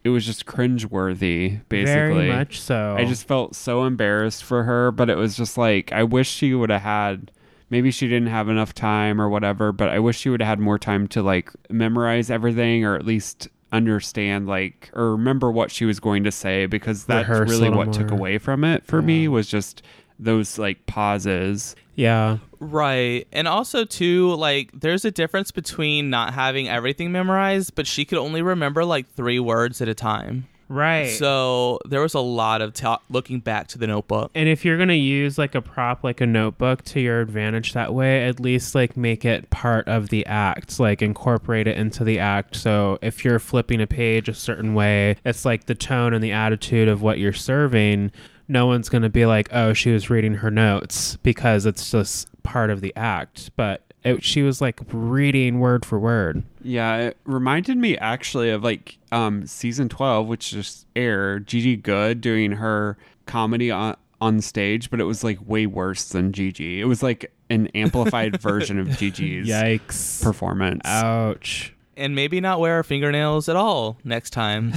it 0.05 0.11
was 0.11 0.27
just 0.27 0.45
cringeworthy, 0.45 1.61
basically. 1.71 1.87
very 1.87 2.29
much 2.29 2.61
so 2.61 2.97
I 2.99 3.07
just 3.07 3.27
felt 3.27 3.55
so 3.55 3.85
embarrassed 3.85 4.45
for 4.45 4.65
her, 4.65 4.91
but 4.91 5.09
it 5.09 5.17
was 5.17 5.39
just 5.39 5.57
like 5.57 5.91
I 5.91 6.03
wish 6.03 6.29
she 6.29 6.53
would 6.53 6.69
have 6.69 6.83
had 6.83 7.31
maybe 7.71 7.91
she 7.91 8.09
didn't 8.09 8.29
have 8.29 8.49
enough 8.49 8.75
time 8.75 9.21
or 9.21 9.29
whatever, 9.29 9.73
but 9.73 9.89
I 9.89 9.99
wish 9.99 10.19
she 10.19 10.29
would 10.29 10.41
have 10.41 10.49
had 10.49 10.61
more 10.61 10.79
time 10.79 11.09
to 11.09 11.23
like 11.23 11.51
memorize 11.71 12.31
everything 12.31 12.85
or 12.85 12.97
at 12.97 13.07
least 13.07 13.49
understand 13.73 14.49
like 14.49 14.91
or 14.95 15.13
remember 15.13 15.51
what 15.51 15.71
she 15.71 15.85
was 15.85 16.01
going 16.01 16.25
to 16.25 16.33
say 16.33 16.67
because 16.67 17.05
that's 17.05 17.29
Rehearse 17.29 17.51
really 17.51 17.69
little 17.69 17.79
what 17.79 17.93
took 17.93 18.11
away 18.11 18.37
from 18.37 18.65
it 18.65 18.85
for 18.85 19.01
me 19.01 19.29
was 19.29 19.47
just 19.47 19.83
those 20.19 20.59
like 20.59 20.85
pauses. 20.87 21.77
yeah 21.95 22.39
Right. 22.61 23.27
And 23.33 23.49
also 23.49 23.87
too, 23.87 24.35
like 24.35 24.71
there's 24.79 25.07
a 25.07 25.11
difference 25.11 25.51
between 25.51 26.11
not 26.11 26.35
having 26.35 26.69
everything 26.69 27.11
memorized, 27.11 27.75
but 27.75 27.87
she 27.87 28.05
could 28.05 28.19
only 28.19 28.43
remember 28.43 28.85
like 28.85 29.11
3 29.15 29.41
words 29.41 29.81
at 29.81 29.89
a 29.89 29.95
time. 29.95 30.47
Right 30.71 31.09
So, 31.09 31.81
there 31.85 32.01
was 32.01 32.15
a 32.15 32.21
lot 32.21 32.63
of 32.63 32.73
ta- 32.73 33.03
looking 33.11 33.41
back 33.41 33.67
to 33.69 33.79
the 33.79 33.87
notebook. 33.87 34.31
And 34.35 34.49
if 34.49 34.65
you're 34.65 34.79
gonna 34.79 34.95
use 34.95 35.37
like 35.37 35.55
a 35.55 35.61
prop, 35.61 36.03
like 36.05 36.21
a 36.21 36.27
notebook, 36.27 36.83
to 36.85 37.01
your 37.01 37.21
advantage 37.21 37.73
that 37.75 37.93
way, 37.93 38.27
at 38.27 38.41
least 38.41 38.75
like 38.75 38.97
make 38.97 39.25
it 39.25 39.51
part 39.51 39.87
of 39.89 40.09
the 40.09 40.25
act, 40.27 40.81
like 40.81 41.03
incorporate 41.03 41.67
it 41.67 41.77
into 41.77 42.05
the 42.05 42.19
act. 42.19 42.57
So 42.57 42.99
if 43.03 43.25
you're 43.25 43.39
flipping 43.41 43.81
a 43.81 43.87
page 43.87 44.29
a 44.29 44.35
certain 44.35 44.73
way, 44.75 45.17
it's 45.25 45.45
like 45.45 45.67
the 45.67 45.75
tone 45.75 46.15
and 46.15 46.23
the 46.25 46.33
attitude 46.33 46.89
of 46.89 47.03
what 47.03 47.19
you're 47.19 47.33
serving. 47.33 48.13
No 48.49 48.67
one's 48.67 48.89
gonna 48.89 49.09
be 49.11 49.27
like, 49.27 49.49
"Oh, 49.53 49.73
she 49.73 49.91
was 49.93 50.09
reading 50.11 50.35
her 50.35 50.51
notes," 50.51 51.17
because 51.23 51.67
it's 51.67 51.91
just 51.91 52.29
part 52.43 52.71
of 52.71 52.81
the 52.81 52.93
act. 52.97 53.51
But 53.57 53.83
it, 54.05 54.25
she 54.25 54.43
was 54.43 54.61
like 54.61 54.81
reading 54.93 55.61
word 55.61 55.85
for 55.85 55.99
word. 55.99 56.43
Yeah, 56.63 56.97
it 56.97 57.17
reminded 57.25 57.77
me 57.77 57.97
actually 57.99 58.51
of 58.51 58.65
like 58.65 58.99
um 59.13 59.47
season 59.47 59.89
12 59.89 60.27
which 60.27 60.51
just 60.51 60.87
aired 60.97 61.47
Gigi 61.47 61.77
Goode 61.77 62.21
doing 62.21 62.53
her 62.53 62.97
comedy 63.27 63.71
on 63.71 63.97
on 64.21 64.41
stage, 64.41 64.91
but 64.91 65.01
it 65.01 65.05
was 65.05 65.25
like 65.25 65.39
way 65.47 65.67
worse 65.67 66.09
than 66.11 66.33
Gigi. 66.33 66.81
It 66.81 66.85
was 66.85 67.03
like 67.03 67.33
an 67.49 67.69
amplified 67.69 68.41
version 68.43 68.79
of 68.79 68.97
Gigi's 68.99 69.49
Yikes! 69.49 70.23
performance. 70.23 70.83
Ouch! 70.85 71.75
And 71.97 72.15
maybe 72.15 72.41
not 72.41 72.61
wear 72.61 72.77
our 72.77 72.83
fingernails 72.83 73.49
at 73.49 73.57
all 73.57 73.99
next 74.05 74.31
time. 74.31 74.73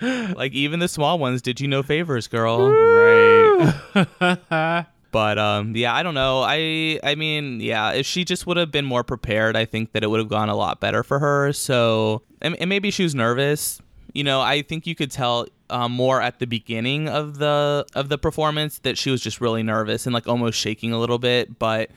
like 0.00 0.52
even 0.52 0.80
the 0.80 0.88
small 0.88 1.18
ones 1.18 1.42
did 1.42 1.60
you 1.60 1.68
no 1.68 1.82
favors, 1.82 2.28
girl. 2.28 2.70
Right. 2.70 4.86
But 5.14 5.38
um 5.38 5.76
yeah, 5.76 5.94
I 5.94 6.02
don't 6.02 6.14
know. 6.14 6.42
I 6.44 6.98
I 7.04 7.14
mean, 7.14 7.60
yeah, 7.60 7.92
if 7.92 8.04
she 8.04 8.24
just 8.24 8.48
would 8.48 8.56
have 8.56 8.72
been 8.72 8.84
more 8.84 9.04
prepared, 9.04 9.54
I 9.54 9.64
think 9.64 9.92
that 9.92 10.02
it 10.02 10.08
would 10.10 10.18
have 10.18 10.28
gone 10.28 10.48
a 10.48 10.56
lot 10.56 10.80
better 10.80 11.04
for 11.04 11.20
her. 11.20 11.52
So 11.52 12.22
and, 12.42 12.56
and 12.56 12.68
maybe 12.68 12.90
she 12.90 13.04
was 13.04 13.14
nervous. 13.14 13.80
You 14.12 14.24
know, 14.24 14.40
I 14.40 14.62
think 14.62 14.88
you 14.88 14.96
could 14.96 15.12
tell 15.12 15.46
um, 15.70 15.92
more 15.92 16.20
at 16.20 16.40
the 16.40 16.46
beginning 16.46 17.08
of 17.08 17.38
the 17.38 17.86
of 17.94 18.08
the 18.08 18.18
performance 18.18 18.80
that 18.80 18.98
she 18.98 19.10
was 19.12 19.20
just 19.20 19.40
really 19.40 19.62
nervous 19.62 20.04
and 20.04 20.12
like 20.12 20.26
almost 20.26 20.58
shaking 20.58 20.92
a 20.92 20.98
little 20.98 21.18
bit. 21.20 21.60
But 21.60 21.90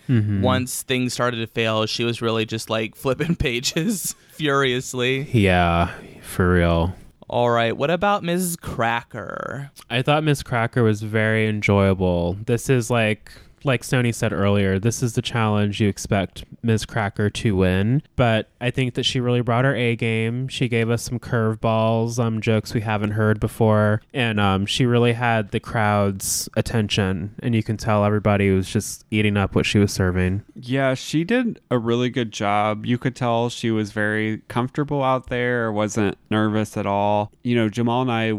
once 0.44 0.84
things 0.84 1.12
started 1.14 1.38
to 1.38 1.48
fail, 1.48 1.88
she 1.88 2.04
was 2.04 2.22
really 2.22 2.46
just 2.46 2.70
like 2.70 2.96
flipping 3.04 3.36
pages 3.36 4.14
furiously. 4.32 5.24
Yeah, 5.32 5.92
for 6.22 6.54
real. 6.54 6.94
All 7.30 7.50
right, 7.50 7.76
what 7.76 7.90
about 7.90 8.24
Mrs. 8.24 8.60
Cracker? 8.60 9.72
I 9.90 10.02
thought 10.02 10.24
Miss 10.24 10.44
Cracker 10.44 10.82
was 10.82 11.02
very 11.02 11.48
enjoyable. 11.48 12.38
This 12.46 12.70
is 12.70 12.90
like 12.90 13.32
like 13.68 13.84
Stony 13.84 14.12
said 14.12 14.34
earlier, 14.34 14.80
this 14.80 15.04
is 15.04 15.14
the 15.14 15.22
challenge 15.22 15.80
you 15.80 15.88
expect 15.88 16.46
Ms. 16.64 16.86
Cracker 16.86 17.30
to 17.30 17.56
win. 17.56 18.02
But 18.16 18.50
I 18.60 18.72
think 18.72 18.96
that 18.96 19.04
she 19.04 19.20
really 19.20 19.42
brought 19.42 19.66
her 19.66 19.76
A 19.76 19.96
game. 19.96 20.48
She 20.48 20.68
gave 20.68 20.90
us 20.90 21.04
some 21.04 21.20
curveballs, 21.20 22.18
um, 22.18 22.42
jokes 22.42 22.74
we 22.74 22.82
haven't 22.82 23.12
heard 23.12 23.40
before, 23.40 24.02
and 24.14 24.40
um, 24.40 24.66
she 24.66 24.86
really 24.86 25.14
had 25.14 25.52
the 25.52 25.60
crowd's 25.60 26.50
attention. 26.56 27.36
And 27.40 27.54
you 27.54 27.62
can 27.62 27.78
tell 27.78 28.06
everybody 28.06 28.50
was 28.50 28.70
just 28.70 29.06
eating 29.12 29.38
up 29.38 29.54
what 29.54 29.66
she 29.66 29.78
was 29.78 29.92
serving. 29.92 30.44
Yeah, 30.56 30.94
she 30.94 31.24
did 31.24 31.60
a 31.70 31.78
really 31.78 32.10
good 32.10 32.32
job. 32.32 32.86
You 32.86 32.98
could 32.98 33.16
tell 33.16 33.50
she 33.50 33.70
was 33.70 33.92
very 33.92 34.40
comfortable 34.48 35.04
out 35.04 35.28
there, 35.28 35.72
wasn't 35.72 36.18
nervous 36.32 36.78
at 36.78 36.86
all. 36.86 37.32
You 37.44 37.56
know, 37.56 37.70
Jamal 37.70 38.02
and 38.02 38.12
I 38.12 38.34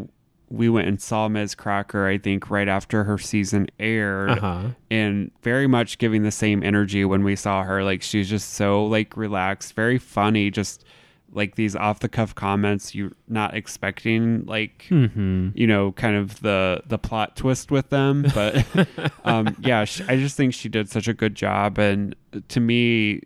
we 0.49 0.67
went 0.69 0.87
and 0.87 0.99
saw 0.99 1.27
Ms. 1.27 1.53
Cracker, 1.55 2.07
I 2.07 2.17
think, 2.17 2.49
right 2.49 2.67
after 2.67 3.03
her 3.03 3.17
season 3.17 3.67
aired. 3.79 4.31
Uh 4.31 4.35
huh. 4.39 4.63
and 4.89 5.31
very 5.43 5.67
much 5.67 5.97
giving 5.99 6.23
the 6.23 6.31
same 6.31 6.63
energy 6.63 7.05
when 7.05 7.23
we 7.23 7.35
saw 7.35 7.63
her. 7.63 7.83
Like 7.83 8.01
she's 8.01 8.29
just 8.29 8.53
so 8.55 8.85
like 8.85 9.15
relaxed, 9.15 9.73
very 9.73 9.97
funny, 9.99 10.49
just 10.49 10.83
like 11.31 11.53
these 11.53 11.75
off 11.75 11.99
the 11.99 12.09
cuff 12.09 12.33
comments 12.33 12.95
you're 12.95 13.11
not 13.27 13.53
expecting 13.55 14.43
like 14.47 14.87
Mm-hmm. 14.89 15.49
you 15.53 15.67
know 15.67 15.91
kind 15.91 16.15
of 16.15 16.39
the 16.41 16.81
the 16.87 16.97
plot 16.97 17.35
twist 17.35 17.69
with 17.69 17.89
them 17.91 18.25
but 18.33 18.65
um 19.25 19.55
yeah 19.59 19.85
sh 19.85 20.01
i 20.07 20.15
just 20.17 20.35
think 20.35 20.55
she 20.55 20.69
did 20.69 20.89
such 20.89 21.07
a 21.07 21.13
good 21.13 21.35
job 21.35 21.77
and 21.77 22.15
to 22.47 22.59
me 22.59 23.21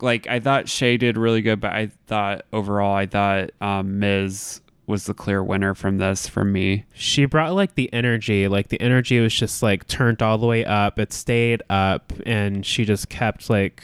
like 0.00 0.28
i 0.28 0.38
thought 0.38 0.68
shea 0.68 0.96
did 0.96 1.16
really 1.18 1.42
good 1.42 1.58
but 1.58 1.72
i 1.72 1.90
thought 2.06 2.42
overall 2.52 2.94
i 2.94 3.06
thought 3.06 3.50
um 3.60 3.98
ms 3.98 4.60
was 4.86 5.06
the 5.06 5.14
clear 5.14 5.42
winner 5.42 5.74
from 5.74 5.98
this 5.98 6.28
for 6.28 6.44
me 6.44 6.84
She 6.94 7.24
brought 7.24 7.54
like 7.54 7.74
the 7.74 7.92
energy, 7.92 8.46
like 8.48 8.68
the 8.68 8.80
energy 8.80 9.18
was 9.20 9.34
just 9.34 9.62
like 9.62 9.86
turned 9.88 10.22
all 10.22 10.38
the 10.38 10.46
way 10.46 10.64
up. 10.64 10.98
It 10.98 11.12
stayed 11.12 11.62
up, 11.68 12.12
and 12.24 12.64
she 12.64 12.84
just 12.84 13.08
kept 13.08 13.50
like, 13.50 13.82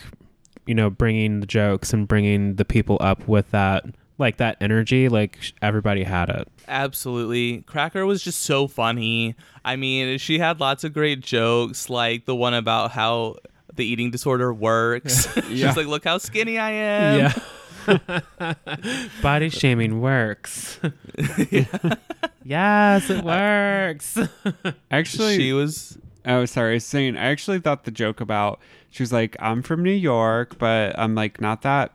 you 0.67 0.75
know, 0.75 0.91
bringing 0.91 1.41
the 1.41 1.47
jokes 1.47 1.93
and 1.93 2.07
bringing 2.07 2.55
the 2.55 2.65
people 2.65 2.99
up 3.01 3.27
with 3.27 3.51
that, 3.51 3.85
like 4.19 4.37
that 4.37 4.57
energy. 4.61 5.09
Like 5.09 5.39
everybody 5.61 6.05
had 6.05 6.29
it. 6.29 6.49
Absolutely. 6.69 7.63
Cracker 7.63 8.07
was 8.07 8.23
just 8.23 8.41
so 8.41 8.69
funny. 8.69 9.35
I 9.65 9.77
mean, 9.77 10.19
she 10.19 10.39
had 10.39 10.61
lots 10.61 10.85
of 10.85 10.93
great 10.93 11.21
jokes, 11.21 11.91
like 11.91 12.25
the 12.27 12.35
one 12.37 12.55
about 12.55 12.93
how 12.93 13.37
the 13.75 13.85
eating 13.85 14.11
disorder 14.11 14.53
works. 14.53 15.27
Yeah. 15.49 15.69
She's 15.69 15.77
like, 15.77 15.87
look 15.87 16.05
how 16.05 16.19
skinny 16.19 16.59
I 16.59 16.71
am. 16.71 17.33
Body 19.23 19.49
shaming 19.49 20.01
works. 20.01 20.81
yes, 22.45 23.11
it 23.11 23.25
works. 23.25 24.19
actually 24.91 25.37
She 25.37 25.53
was 25.53 25.99
Oh, 26.25 26.45
sorry. 26.45 26.73
I 26.73 26.75
was 26.75 26.85
saying, 26.85 27.17
I 27.17 27.27
actually 27.27 27.59
thought 27.59 27.85
the 27.85 27.91
joke 27.91 28.21
about 28.21 28.61
she 28.91 29.03
was 29.03 29.13
like, 29.13 29.37
I'm 29.41 29.63
from 29.63 29.83
New 29.83 29.91
York, 29.91 30.59
but 30.59 30.97
I'm 30.99 31.15
like 31.15 31.41
not 31.41 31.63
that 31.63 31.93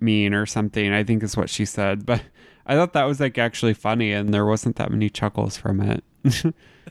mean 0.00 0.34
or 0.34 0.44
something. 0.44 0.92
I 0.92 1.04
think 1.04 1.22
is 1.22 1.36
what 1.36 1.48
she 1.48 1.64
said. 1.64 2.04
But 2.04 2.22
I 2.66 2.74
thought 2.74 2.92
that 2.92 3.04
was 3.04 3.20
like 3.20 3.38
actually 3.38 3.74
funny, 3.74 4.12
and 4.12 4.34
there 4.34 4.44
wasn't 4.44 4.76
that 4.76 4.90
many 4.90 5.08
chuckles 5.08 5.56
from 5.56 5.80
it. 5.80 6.04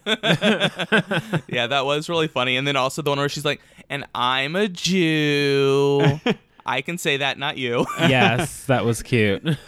Yeah, 0.05 1.67
that 1.67 1.85
was 1.85 2.09
really 2.09 2.27
funny. 2.27 2.55
And 2.57 2.65
then 2.65 2.75
also 2.75 3.01
the 3.01 3.11
one 3.11 3.19
where 3.19 3.29
she's 3.29 3.45
like, 3.45 3.61
and 3.89 4.05
I'm 4.15 4.55
a 4.55 4.67
Jew. 4.67 6.19
I 6.65 6.81
can 6.81 6.97
say 6.97 7.17
that, 7.17 7.37
not 7.39 7.57
you. 7.57 7.85
yes, 7.99 8.65
that 8.65 8.85
was 8.85 9.01
cute. 9.03 9.43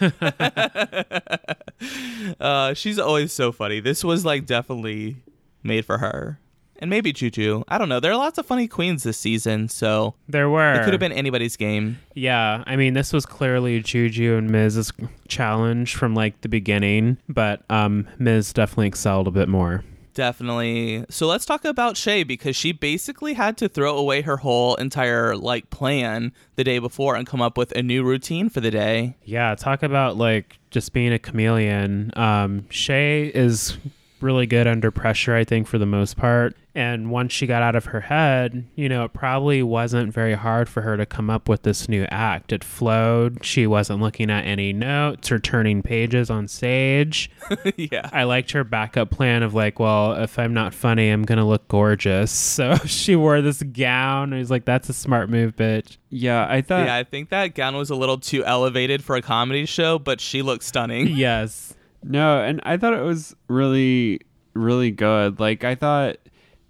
Uh, 2.40 2.72
she's 2.72 2.98
always 2.98 3.32
so 3.32 3.52
funny. 3.52 3.80
This 3.80 4.02
was 4.02 4.24
like 4.24 4.46
definitely 4.46 5.16
made 5.62 5.84
for 5.84 5.98
her. 5.98 6.38
And 6.78 6.88
maybe 6.90 7.12
Juju. 7.12 7.62
I 7.68 7.76
don't 7.78 7.88
know. 7.88 8.00
There 8.00 8.10
are 8.12 8.16
lots 8.16 8.38
of 8.38 8.46
funny 8.46 8.66
queens 8.68 9.02
this 9.02 9.18
season, 9.18 9.68
so 9.68 10.14
There 10.28 10.48
were. 10.48 10.72
it 10.74 10.84
could 10.84 10.92
have 10.94 11.00
been 11.00 11.12
anybody's 11.12 11.56
game. 11.56 11.98
Yeah, 12.14 12.64
I 12.66 12.76
mean, 12.76 12.94
this 12.94 13.12
was 13.12 13.26
clearly 13.26 13.80
Juju 13.80 14.36
and 14.36 14.50
Miz's 14.50 14.92
challenge 15.28 15.94
from 15.94 16.14
like 16.14 16.40
the 16.40 16.48
beginning, 16.48 17.18
but 17.28 17.62
um, 17.70 18.08
Miz 18.18 18.52
definitely 18.52 18.88
excelled 18.88 19.28
a 19.28 19.30
bit 19.30 19.48
more. 19.48 19.84
Definitely. 20.14 21.04
So 21.10 21.26
let's 21.26 21.44
talk 21.44 21.64
about 21.64 21.96
Shea 21.96 22.22
because 22.22 22.56
she 22.56 22.72
basically 22.72 23.34
had 23.34 23.56
to 23.58 23.68
throw 23.68 23.96
away 23.96 24.22
her 24.22 24.38
whole 24.38 24.76
entire 24.76 25.36
like 25.36 25.70
plan 25.70 26.32
the 26.54 26.64
day 26.64 26.78
before 26.78 27.16
and 27.16 27.26
come 27.26 27.42
up 27.42 27.58
with 27.58 27.72
a 27.72 27.82
new 27.82 28.04
routine 28.04 28.48
for 28.48 28.60
the 28.60 28.70
day. 28.70 29.16
Yeah, 29.24 29.54
talk 29.56 29.82
about 29.82 30.16
like 30.16 30.58
just 30.70 30.92
being 30.92 31.12
a 31.12 31.18
chameleon. 31.18 32.12
Um, 32.16 32.66
Shea 32.70 33.26
is 33.26 33.76
really 34.20 34.46
good 34.46 34.66
under 34.66 34.90
pressure, 34.90 35.34
I 35.34 35.44
think, 35.44 35.66
for 35.66 35.78
the 35.78 35.86
most 35.86 36.16
part. 36.16 36.56
And 36.76 37.10
once 37.12 37.32
she 37.32 37.46
got 37.46 37.62
out 37.62 37.76
of 37.76 37.84
her 37.86 38.00
head, 38.00 38.64
you 38.74 38.88
know, 38.88 39.04
it 39.04 39.12
probably 39.12 39.62
wasn't 39.62 40.12
very 40.12 40.34
hard 40.34 40.68
for 40.68 40.80
her 40.82 40.96
to 40.96 41.06
come 41.06 41.30
up 41.30 41.48
with 41.48 41.62
this 41.62 41.88
new 41.88 42.04
act. 42.10 42.52
It 42.52 42.64
flowed. 42.64 43.44
She 43.44 43.64
wasn't 43.64 44.00
looking 44.00 44.28
at 44.28 44.44
any 44.44 44.72
notes 44.72 45.30
or 45.30 45.38
turning 45.38 45.82
pages 45.82 46.30
on 46.30 46.48
stage. 46.48 47.30
yeah. 47.76 48.10
I 48.12 48.24
liked 48.24 48.50
her 48.52 48.64
backup 48.64 49.10
plan 49.10 49.44
of 49.44 49.54
like, 49.54 49.78
well, 49.78 50.14
if 50.20 50.36
I'm 50.36 50.52
not 50.52 50.74
funny, 50.74 51.10
I'm 51.10 51.22
gonna 51.22 51.46
look 51.46 51.68
gorgeous. 51.68 52.32
So 52.54 52.76
she 52.86 53.16
wore 53.16 53.40
this 53.40 53.62
gown. 53.62 54.32
And 54.32 54.38
he's 54.38 54.50
like, 54.50 54.64
that's 54.64 54.88
a 54.88 54.92
smart 54.92 55.28
move, 55.28 55.56
bitch. 55.56 55.96
Yeah, 56.08 56.46
I 56.48 56.62
thought. 56.62 56.86
yeah, 56.86 56.94
I 56.94 57.02
think 57.02 57.30
that 57.30 57.54
gown 57.54 57.76
was 57.76 57.90
a 57.90 57.96
little 57.96 58.18
too 58.18 58.44
elevated 58.44 59.02
for 59.02 59.16
a 59.16 59.22
comedy 59.22 59.66
show, 59.66 59.98
but 59.98 60.20
she 60.20 60.40
looked 60.42 60.62
stunning. 60.62 61.08
Yes. 61.08 61.74
No, 62.04 62.42
and 62.42 62.60
I 62.64 62.76
thought 62.76 62.92
it 62.92 63.02
was 63.02 63.34
really, 63.48 64.20
really 64.52 64.90
good. 64.90 65.40
Like 65.40 65.64
I 65.64 65.74
thought, 65.74 66.16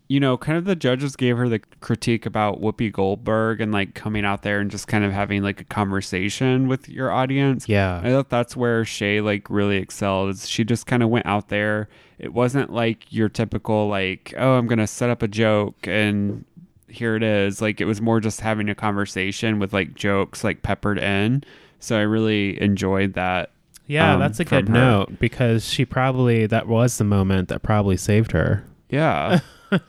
you 0.06 0.20
know, 0.20 0.36
kind 0.36 0.56
of 0.56 0.64
the 0.64 0.76
judges 0.76 1.16
gave 1.16 1.36
her 1.36 1.48
the 1.48 1.58
critique 1.80 2.24
about 2.26 2.60
Whoopi 2.60 2.92
Goldberg 2.92 3.60
and 3.60 3.72
like 3.72 3.94
coming 3.94 4.24
out 4.24 4.42
there 4.42 4.60
and 4.60 4.70
just 4.70 4.86
kind 4.86 5.04
of 5.04 5.12
having 5.12 5.42
like 5.42 5.60
a 5.60 5.64
conversation 5.64 6.68
with 6.68 6.88
your 6.88 7.10
audience. 7.10 7.68
Yeah. 7.68 8.00
I 8.02 8.10
thought 8.10 8.28
that's 8.28 8.56
where 8.56 8.84
Shea 8.84 9.20
like 9.20 9.50
really 9.50 9.78
excelled. 9.78 10.38
She 10.38 10.62
just 10.62 10.86
kind 10.86 11.02
of 11.02 11.08
went 11.08 11.26
out 11.26 11.48
there. 11.48 11.88
It 12.18 12.32
wasn't 12.32 12.72
like 12.72 13.12
your 13.12 13.28
typical 13.28 13.88
like, 13.88 14.34
oh, 14.38 14.52
I'm 14.52 14.66
gonna 14.66 14.86
set 14.86 15.10
up 15.10 15.22
a 15.22 15.28
joke 15.28 15.88
and 15.88 16.44
here 16.86 17.16
it 17.16 17.22
is. 17.22 17.60
Like 17.60 17.80
it 17.80 17.86
was 17.86 18.00
more 18.00 18.20
just 18.20 18.40
having 18.40 18.68
a 18.68 18.74
conversation 18.74 19.58
with 19.58 19.72
like 19.72 19.94
jokes 19.94 20.44
like 20.44 20.62
peppered 20.62 20.98
in. 20.98 21.42
So 21.80 21.98
I 21.98 22.02
really 22.02 22.60
enjoyed 22.62 23.14
that. 23.14 23.50
Yeah, 23.86 24.14
um, 24.14 24.20
that's 24.20 24.40
a 24.40 24.44
good 24.44 24.68
her. 24.68 24.74
note 24.74 25.18
because 25.18 25.68
she 25.68 25.84
probably 25.84 26.46
that 26.46 26.66
was 26.66 26.98
the 26.98 27.04
moment 27.04 27.48
that 27.48 27.62
probably 27.62 27.96
saved 27.96 28.32
her. 28.32 28.64
Yeah. 28.88 29.40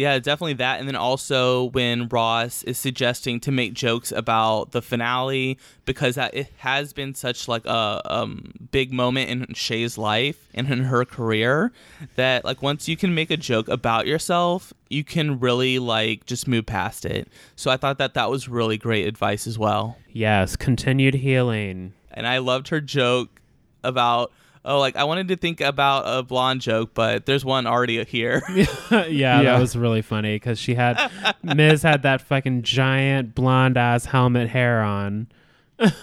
Yeah, 0.00 0.18
definitely 0.18 0.54
that. 0.54 0.80
And 0.80 0.88
then 0.88 0.96
also 0.96 1.64
when 1.64 2.08
Ross 2.08 2.62
is 2.62 2.78
suggesting 2.78 3.38
to 3.40 3.52
make 3.52 3.74
jokes 3.74 4.12
about 4.12 4.70
the 4.70 4.80
finale 4.80 5.58
because 5.84 6.14
that 6.14 6.32
it 6.32 6.50
has 6.56 6.94
been 6.94 7.14
such 7.14 7.48
like 7.48 7.66
a 7.66 8.00
um, 8.06 8.50
big 8.70 8.94
moment 8.94 9.28
in 9.28 9.52
Shea's 9.52 9.98
life 9.98 10.48
and 10.54 10.70
in 10.70 10.84
her 10.84 11.04
career 11.04 11.70
that 12.16 12.46
like 12.46 12.62
once 12.62 12.88
you 12.88 12.96
can 12.96 13.14
make 13.14 13.30
a 13.30 13.36
joke 13.36 13.68
about 13.68 14.06
yourself, 14.06 14.72
you 14.88 15.04
can 15.04 15.38
really 15.38 15.78
like 15.78 16.24
just 16.24 16.48
move 16.48 16.64
past 16.64 17.04
it. 17.04 17.28
So 17.54 17.70
I 17.70 17.76
thought 17.76 17.98
that 17.98 18.14
that 18.14 18.30
was 18.30 18.48
really 18.48 18.78
great 18.78 19.06
advice 19.06 19.46
as 19.46 19.58
well. 19.58 19.98
Yes, 20.10 20.56
continued 20.56 21.16
healing. 21.16 21.92
And 22.10 22.26
I 22.26 22.38
loved 22.38 22.68
her 22.68 22.80
joke 22.80 23.39
about 23.84 24.32
oh 24.64 24.78
like 24.78 24.96
I 24.96 25.04
wanted 25.04 25.28
to 25.28 25.36
think 25.36 25.60
about 25.60 26.04
a 26.06 26.22
blonde 26.22 26.60
joke, 26.60 26.90
but 26.94 27.26
there's 27.26 27.44
one 27.44 27.66
already 27.66 28.02
here. 28.04 28.42
yeah, 28.50 29.06
Yeah. 29.08 29.42
that 29.42 29.60
was 29.60 29.76
really 29.76 30.02
funny 30.02 30.36
because 30.36 30.58
she 30.58 30.74
had 30.74 31.10
Miz 31.42 31.82
had 31.82 32.02
that 32.02 32.20
fucking 32.20 32.62
giant 32.62 33.34
blonde 33.34 33.76
ass 33.76 34.04
helmet 34.06 34.48
hair 34.50 34.82
on. 34.82 35.28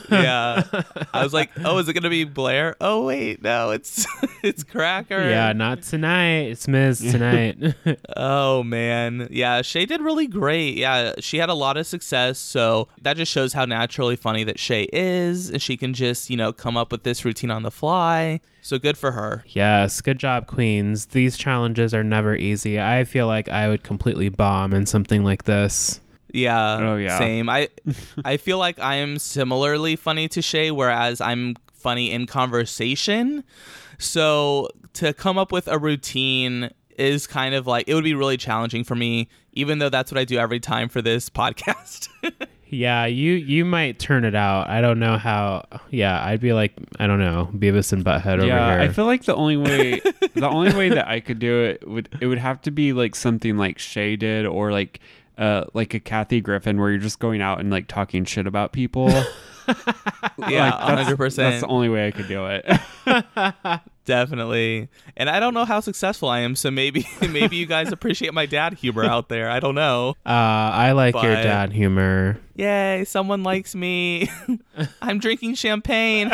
Yeah. 0.09 0.63
I 1.13 1.23
was 1.23 1.33
like, 1.33 1.51
oh, 1.63 1.77
is 1.77 1.87
it 1.87 1.93
gonna 1.93 2.09
be 2.09 2.23
Blair? 2.23 2.75
Oh 2.81 3.05
wait, 3.05 3.41
no, 3.41 3.71
it's 3.71 4.05
it's 4.43 4.63
Cracker. 4.63 5.29
Yeah, 5.29 5.53
not 5.53 5.81
tonight. 5.83 6.49
It's 6.51 6.67
Miz 6.67 6.99
tonight. 6.99 7.57
Oh 8.15 8.63
man. 8.63 9.27
Yeah, 9.31 9.61
Shea 9.61 9.85
did 9.85 10.01
really 10.01 10.27
great. 10.27 10.75
Yeah, 10.75 11.13
she 11.19 11.37
had 11.37 11.49
a 11.49 11.53
lot 11.53 11.77
of 11.77 11.85
success, 11.85 12.39
so 12.39 12.87
that 13.01 13.17
just 13.17 13.31
shows 13.31 13.53
how 13.53 13.65
naturally 13.65 14.15
funny 14.15 14.43
that 14.45 14.59
Shea 14.59 14.87
is, 14.91 15.49
and 15.49 15.61
she 15.61 15.77
can 15.77 15.93
just, 15.93 16.29
you 16.29 16.37
know, 16.37 16.51
come 16.51 16.75
up 16.77 16.91
with 16.91 17.03
this 17.03 17.23
routine 17.23 17.51
on 17.51 17.63
the 17.63 17.71
fly. 17.71 18.39
So 18.61 18.77
good 18.79 18.97
for 18.97 19.11
her. 19.11 19.43
yes, 19.47 20.01
good 20.01 20.19
job, 20.19 20.47
queens. 20.47 21.07
These 21.07 21.37
challenges 21.37 21.93
are 21.93 22.03
never 22.03 22.35
easy. 22.35 22.79
I 22.81 23.03
feel 23.05 23.27
like 23.27 23.47
I 23.49 23.69
would 23.69 23.83
completely 23.83 24.29
bomb 24.29 24.73
in 24.73 24.85
something 24.85 25.23
like 25.23 25.43
this. 25.43 26.01
Yeah. 26.31 26.77
Oh, 26.79 26.95
yeah. 26.97 27.17
Same. 27.17 27.49
I 27.49 27.69
I 28.25 28.37
feel 28.37 28.57
like 28.57 28.79
I 28.79 28.95
am 28.95 29.19
similarly 29.19 29.95
funny 29.95 30.27
to 30.29 30.41
Shea, 30.41 30.71
whereas 30.71 31.21
I'm 31.21 31.55
funny 31.73 32.11
in 32.11 32.25
conversation. 32.25 33.43
So 33.97 34.69
to 34.93 35.13
come 35.13 35.37
up 35.37 35.51
with 35.51 35.67
a 35.67 35.77
routine 35.77 36.71
is 36.97 37.27
kind 37.27 37.53
of 37.53 37.67
like 37.67 37.87
it 37.87 37.93
would 37.93 38.03
be 38.03 38.15
really 38.15 38.37
challenging 38.37 38.83
for 38.83 38.95
me, 38.95 39.29
even 39.53 39.79
though 39.79 39.89
that's 39.89 40.11
what 40.11 40.19
I 40.19 40.25
do 40.25 40.37
every 40.37 40.59
time 40.59 40.89
for 40.89 41.01
this 41.01 41.29
podcast. 41.29 42.09
Yeah, 42.69 43.05
you 43.05 43.33
you 43.33 43.63
might 43.63 43.97
turn 43.97 44.25
it 44.25 44.35
out. 44.35 44.69
I 44.69 44.81
don't 44.81 44.99
know 44.99 45.17
how. 45.17 45.65
Yeah, 45.89 46.21
I'd 46.23 46.41
be 46.41 46.51
like, 46.51 46.73
I 46.99 47.07
don't 47.07 47.19
know, 47.19 47.49
Beavis 47.53 47.93
and 47.93 48.03
Butthead 48.03 48.39
over 48.39 48.47
yeah, 48.47 48.71
here. 48.71 48.81
I 48.81 48.89
feel 48.89 49.05
like 49.05 49.23
the 49.23 49.35
only 49.35 49.55
way 49.55 49.99
the 50.35 50.49
only 50.49 50.75
way 50.75 50.89
that 50.89 51.07
I 51.07 51.21
could 51.21 51.39
do 51.39 51.63
it 51.63 51.87
would 51.87 52.09
it 52.19 52.27
would 52.27 52.39
have 52.39 52.61
to 52.63 52.71
be 52.71 52.91
like 52.91 53.15
something 53.15 53.57
like 53.57 53.79
Shea 53.79 54.17
did 54.17 54.45
or 54.45 54.71
like 54.71 54.99
uh 55.37 55.65
like 55.73 55.93
a 55.93 55.99
Kathy 55.99 56.41
Griffin 56.41 56.79
where 56.79 56.89
you're 56.89 56.99
just 56.99 57.19
going 57.19 57.41
out 57.41 57.59
and 57.59 57.69
like 57.69 57.87
talking 57.87 58.25
shit 58.25 58.47
about 58.47 58.71
people. 58.71 59.09
yeah, 60.47 60.69
Like, 60.69 60.73
hundred 60.73 61.17
percent. 61.17 61.51
That's 61.53 61.61
the 61.61 61.67
only 61.67 61.89
way 61.89 62.07
I 62.07 62.11
could 62.11 62.27
do 62.27 62.45
it. 62.47 62.65
Definitely. 64.05 64.87
And 65.17 65.29
I 65.29 65.41
don't 65.41 65.53
know 65.53 65.65
how 65.65 65.81
successful 65.81 66.29
I 66.29 66.39
am, 66.39 66.55
so 66.55 66.71
maybe 66.71 67.05
maybe 67.29 67.57
you 67.57 67.65
guys 67.65 67.91
appreciate 67.91 68.33
my 68.33 68.45
dad 68.45 68.73
humor 68.75 69.03
out 69.03 69.27
there. 69.27 69.49
I 69.49 69.59
don't 69.59 69.75
know. 69.75 70.15
uh, 70.25 70.29
I 70.29 70.93
like 70.93 71.13
your 71.15 71.33
dad 71.35 71.73
humor. 71.73 72.39
Yay, 72.55 73.03
someone 73.05 73.43
likes 73.43 73.75
me. 73.75 74.29
I'm 75.01 75.19
drinking 75.19 75.55
champagne. 75.55 76.31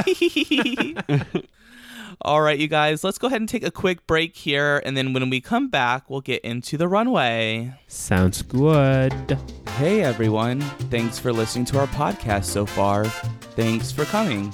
All 2.25 2.41
right, 2.41 2.57
you 2.57 2.69
guys, 2.69 3.03
let's 3.03 3.17
go 3.17 3.27
ahead 3.27 3.41
and 3.41 3.49
take 3.49 3.65
a 3.65 3.71
quick 3.71 4.07
break 4.07 4.37
here. 4.37 4.81
And 4.85 4.95
then 4.95 5.11
when 5.11 5.29
we 5.29 5.41
come 5.41 5.67
back, 5.67 6.09
we'll 6.09 6.21
get 6.21 6.41
into 6.45 6.77
the 6.77 6.87
runway. 6.87 7.73
Sounds 7.87 8.41
good. 8.41 9.37
Hey, 9.75 10.03
everyone. 10.03 10.61
Thanks 10.89 11.19
for 11.19 11.33
listening 11.33 11.65
to 11.65 11.79
our 11.79 11.87
podcast 11.87 12.45
so 12.45 12.65
far. 12.65 13.03
Thanks 13.57 13.91
for 13.91 14.05
coming. 14.05 14.53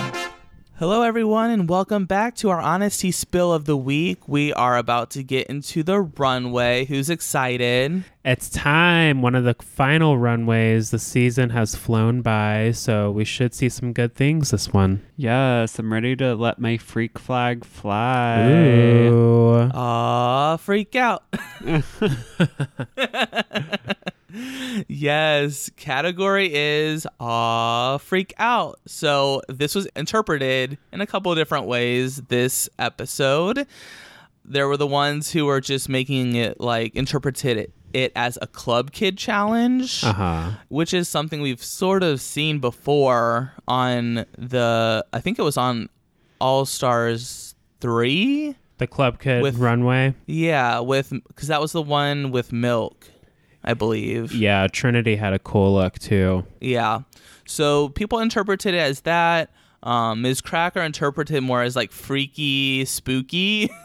Hello, 0.77 1.03
everyone, 1.03 1.51
and 1.51 1.69
welcome 1.69 2.05
back 2.05 2.33
to 2.37 2.49
our 2.49 2.59
honesty 2.59 3.11
spill 3.11 3.53
of 3.53 3.65
the 3.65 3.77
week. 3.77 4.27
We 4.27 4.51
are 4.53 4.77
about 4.77 5.11
to 5.11 5.21
get 5.21 5.45
into 5.45 5.83
the 5.83 6.01
runway. 6.01 6.85
Who's 6.85 7.07
excited? 7.07 8.03
It's 8.25 8.49
time. 8.49 9.21
One 9.21 9.35
of 9.35 9.43
the 9.43 9.53
final 9.61 10.17
runways. 10.17 10.89
The 10.89 10.97
season 10.97 11.51
has 11.51 11.75
flown 11.75 12.23
by, 12.23 12.71
so 12.71 13.11
we 13.11 13.25
should 13.25 13.53
see 13.53 13.69
some 13.69 13.93
good 13.93 14.15
things 14.15 14.49
this 14.49 14.73
one. 14.73 15.03
yes, 15.17 15.77
I'm 15.77 15.93
ready 15.93 16.15
to 16.15 16.33
let 16.33 16.57
my 16.57 16.77
freak 16.77 17.19
flag 17.19 17.63
fly. 17.63 18.47
Ooh. 18.47 19.69
Aw, 19.71 20.57
freak 20.57 20.95
out. 20.95 21.23
yes, 24.87 25.69
category 25.77 26.49
is 26.53 27.05
aw, 27.19 27.97
freak 27.97 28.33
out. 28.37 28.79
So 28.87 29.41
this 29.49 29.75
was 29.75 29.85
interpreted 29.95 30.77
in 30.91 31.01
a 31.01 31.07
couple 31.07 31.31
of 31.31 31.37
different 31.37 31.65
ways 31.67 32.17
this 32.29 32.69
episode. 32.79 33.65
There 34.43 34.67
were 34.67 34.77
the 34.77 34.87
ones 34.87 35.31
who 35.31 35.45
were 35.45 35.61
just 35.61 35.87
making 35.89 36.35
it 36.35 36.59
like 36.59 36.95
interpreted 36.95 37.57
it, 37.57 37.73
it 37.93 38.11
as 38.15 38.37
a 38.41 38.47
club 38.47 38.91
kid 38.91 39.17
challenge 39.17 40.03
Uh 40.03 40.13
huh. 40.13 40.51
which 40.69 40.93
is 40.93 41.07
something 41.09 41.41
we've 41.41 41.63
sort 41.63 42.01
of 42.03 42.21
seen 42.21 42.59
before 42.59 43.53
on 43.67 44.25
the 44.37 45.05
I 45.13 45.19
think 45.19 45.37
it 45.37 45.43
was 45.43 45.57
on 45.57 45.89
All 46.39 46.65
Stars 46.65 47.53
3. 47.81 48.55
The 48.79 48.87
Club 48.87 49.19
Kid 49.19 49.43
With- 49.43 49.57
runway. 49.57 50.15
Yeah, 50.25 50.79
with 50.79 51.13
cuz 51.35 51.47
that 51.49 51.61
was 51.61 51.71
the 51.71 51.81
one 51.83 52.31
with 52.31 52.51
Milk, 52.51 53.05
I 53.63 53.73
believe. 53.73 54.31
Yeah, 54.31 54.67
Trinity 54.67 55.15
had 55.15 55.33
a 55.33 55.39
cool 55.39 55.73
look 55.73 55.99
too. 55.99 56.45
Yeah. 56.59 57.01
So 57.45 57.89
people 57.89 58.19
interpreted 58.19 58.73
it 58.73 58.79
as 58.79 59.01
that 59.01 59.51
um, 59.83 60.21
Miz 60.21 60.41
Cracker 60.41 60.81
interpreted 60.81 61.43
more 61.43 61.61
as 61.61 61.75
like 61.75 61.91
freaky, 61.91 62.85
spooky. 62.85 63.69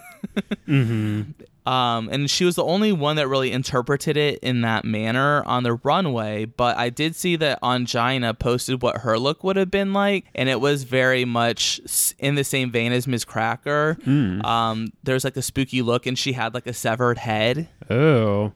Mm-hmm. 0.66 1.70
Um, 1.70 2.08
and 2.10 2.30
she 2.30 2.44
was 2.44 2.54
the 2.54 2.64
only 2.64 2.92
one 2.92 3.16
that 3.16 3.26
really 3.28 3.50
interpreted 3.50 4.16
it 4.16 4.38
in 4.40 4.60
that 4.60 4.84
manner 4.84 5.42
on 5.44 5.64
the 5.64 5.74
runway. 5.74 6.44
But 6.44 6.76
I 6.76 6.90
did 6.90 7.16
see 7.16 7.36
that 7.36 7.60
Ongina 7.60 8.38
posted 8.38 8.82
what 8.82 8.98
her 8.98 9.18
look 9.18 9.42
would 9.42 9.56
have 9.56 9.70
been 9.70 9.92
like, 9.92 10.26
and 10.34 10.48
it 10.48 10.60
was 10.60 10.84
very 10.84 11.24
much 11.24 11.80
in 12.18 12.36
the 12.36 12.44
same 12.44 12.70
vein 12.70 12.92
as 12.92 13.06
Miz 13.08 13.24
Cracker. 13.24 13.96
Um, 14.06 14.92
there's 15.02 15.24
like 15.24 15.36
a 15.36 15.42
spooky 15.42 15.82
look, 15.82 16.06
and 16.06 16.18
she 16.18 16.32
had 16.32 16.54
like 16.54 16.66
a 16.66 16.72
severed 16.72 17.18
head. 17.18 17.68
Oh. 17.89 18.53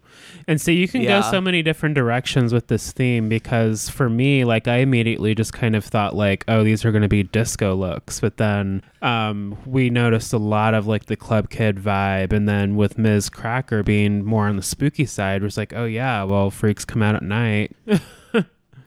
And 0.49 0.61
so 0.61 0.70
you 0.70 0.89
can 0.89 1.03
Yeah. 1.03 1.20
go 1.20 1.31
so 1.31 1.41
many 1.41 1.62
different 1.62 1.95
directions 1.95 2.53
with 2.53 2.66
this 2.66 2.91
theme 2.93 3.28
because 3.28 3.89
for 3.89 4.09
me, 4.11 4.45
like 4.45 4.66
I 4.66 4.78
immediately 4.78 5.35
just 5.35 5.53
kind 5.53 5.76
of 5.76 5.85
thought 5.85 6.16
like, 6.16 6.45
oh, 6.49 6.64
these 6.64 6.85
are 6.85 6.91
going 6.91 7.03
to 7.03 7.09
be 7.09 7.22
disco 7.22 7.74
looks. 7.76 8.18
But 8.20 8.39
then 8.39 8.83
um, 9.03 9.57
we 9.66 9.91
noticed 9.91 10.33
a 10.33 10.39
lot 10.39 10.74
of 10.74 10.87
like 10.89 11.07
the 11.07 11.16
Club 11.16 11.51
Kid 11.51 11.76
vibe. 11.76 12.33
And 12.33 12.49
then 12.49 12.74
with 12.76 12.99
Miz 12.99 13.28
Cracker 13.28 13.83
being 13.83 14.24
more 14.24 14.47
on 14.49 14.57
the 14.57 14.62
spooky 14.62 15.07
side, 15.07 15.43
was 15.43 15.57
like, 15.57 15.72
oh, 15.74 15.85
yeah, 15.85 16.24
well, 16.24 16.51
freaks 16.51 16.85
come 16.85 17.03
out 17.03 17.14
at 17.14 17.22
night. 17.22 17.76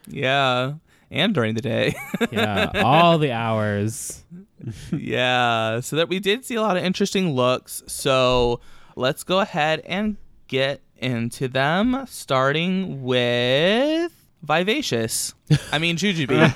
Yeah. 0.07 0.73
And 1.11 1.33
during 1.33 1.55
the 1.55 1.61
day. 1.61 1.95
yeah, 2.31 2.71
all 2.75 3.17
the 3.17 3.31
hours. 3.31 4.23
yeah. 4.91 5.79
So 5.79 5.95
that 5.95 6.09
we 6.09 6.19
did 6.19 6.43
see 6.43 6.55
a 6.55 6.61
lot 6.61 6.75
of 6.77 6.83
interesting 6.83 7.31
looks. 7.31 7.83
So 7.87 8.59
let's 8.95 9.23
go 9.23 9.39
ahead 9.39 9.81
and 9.85 10.17
get 10.53 10.81
into 10.97 11.47
them, 11.47 12.05
starting 12.07 13.03
with 13.03 14.11
Vivacious. 14.43 15.33
I 15.71 15.79
mean, 15.79 15.97
Jujubee. 15.97 16.53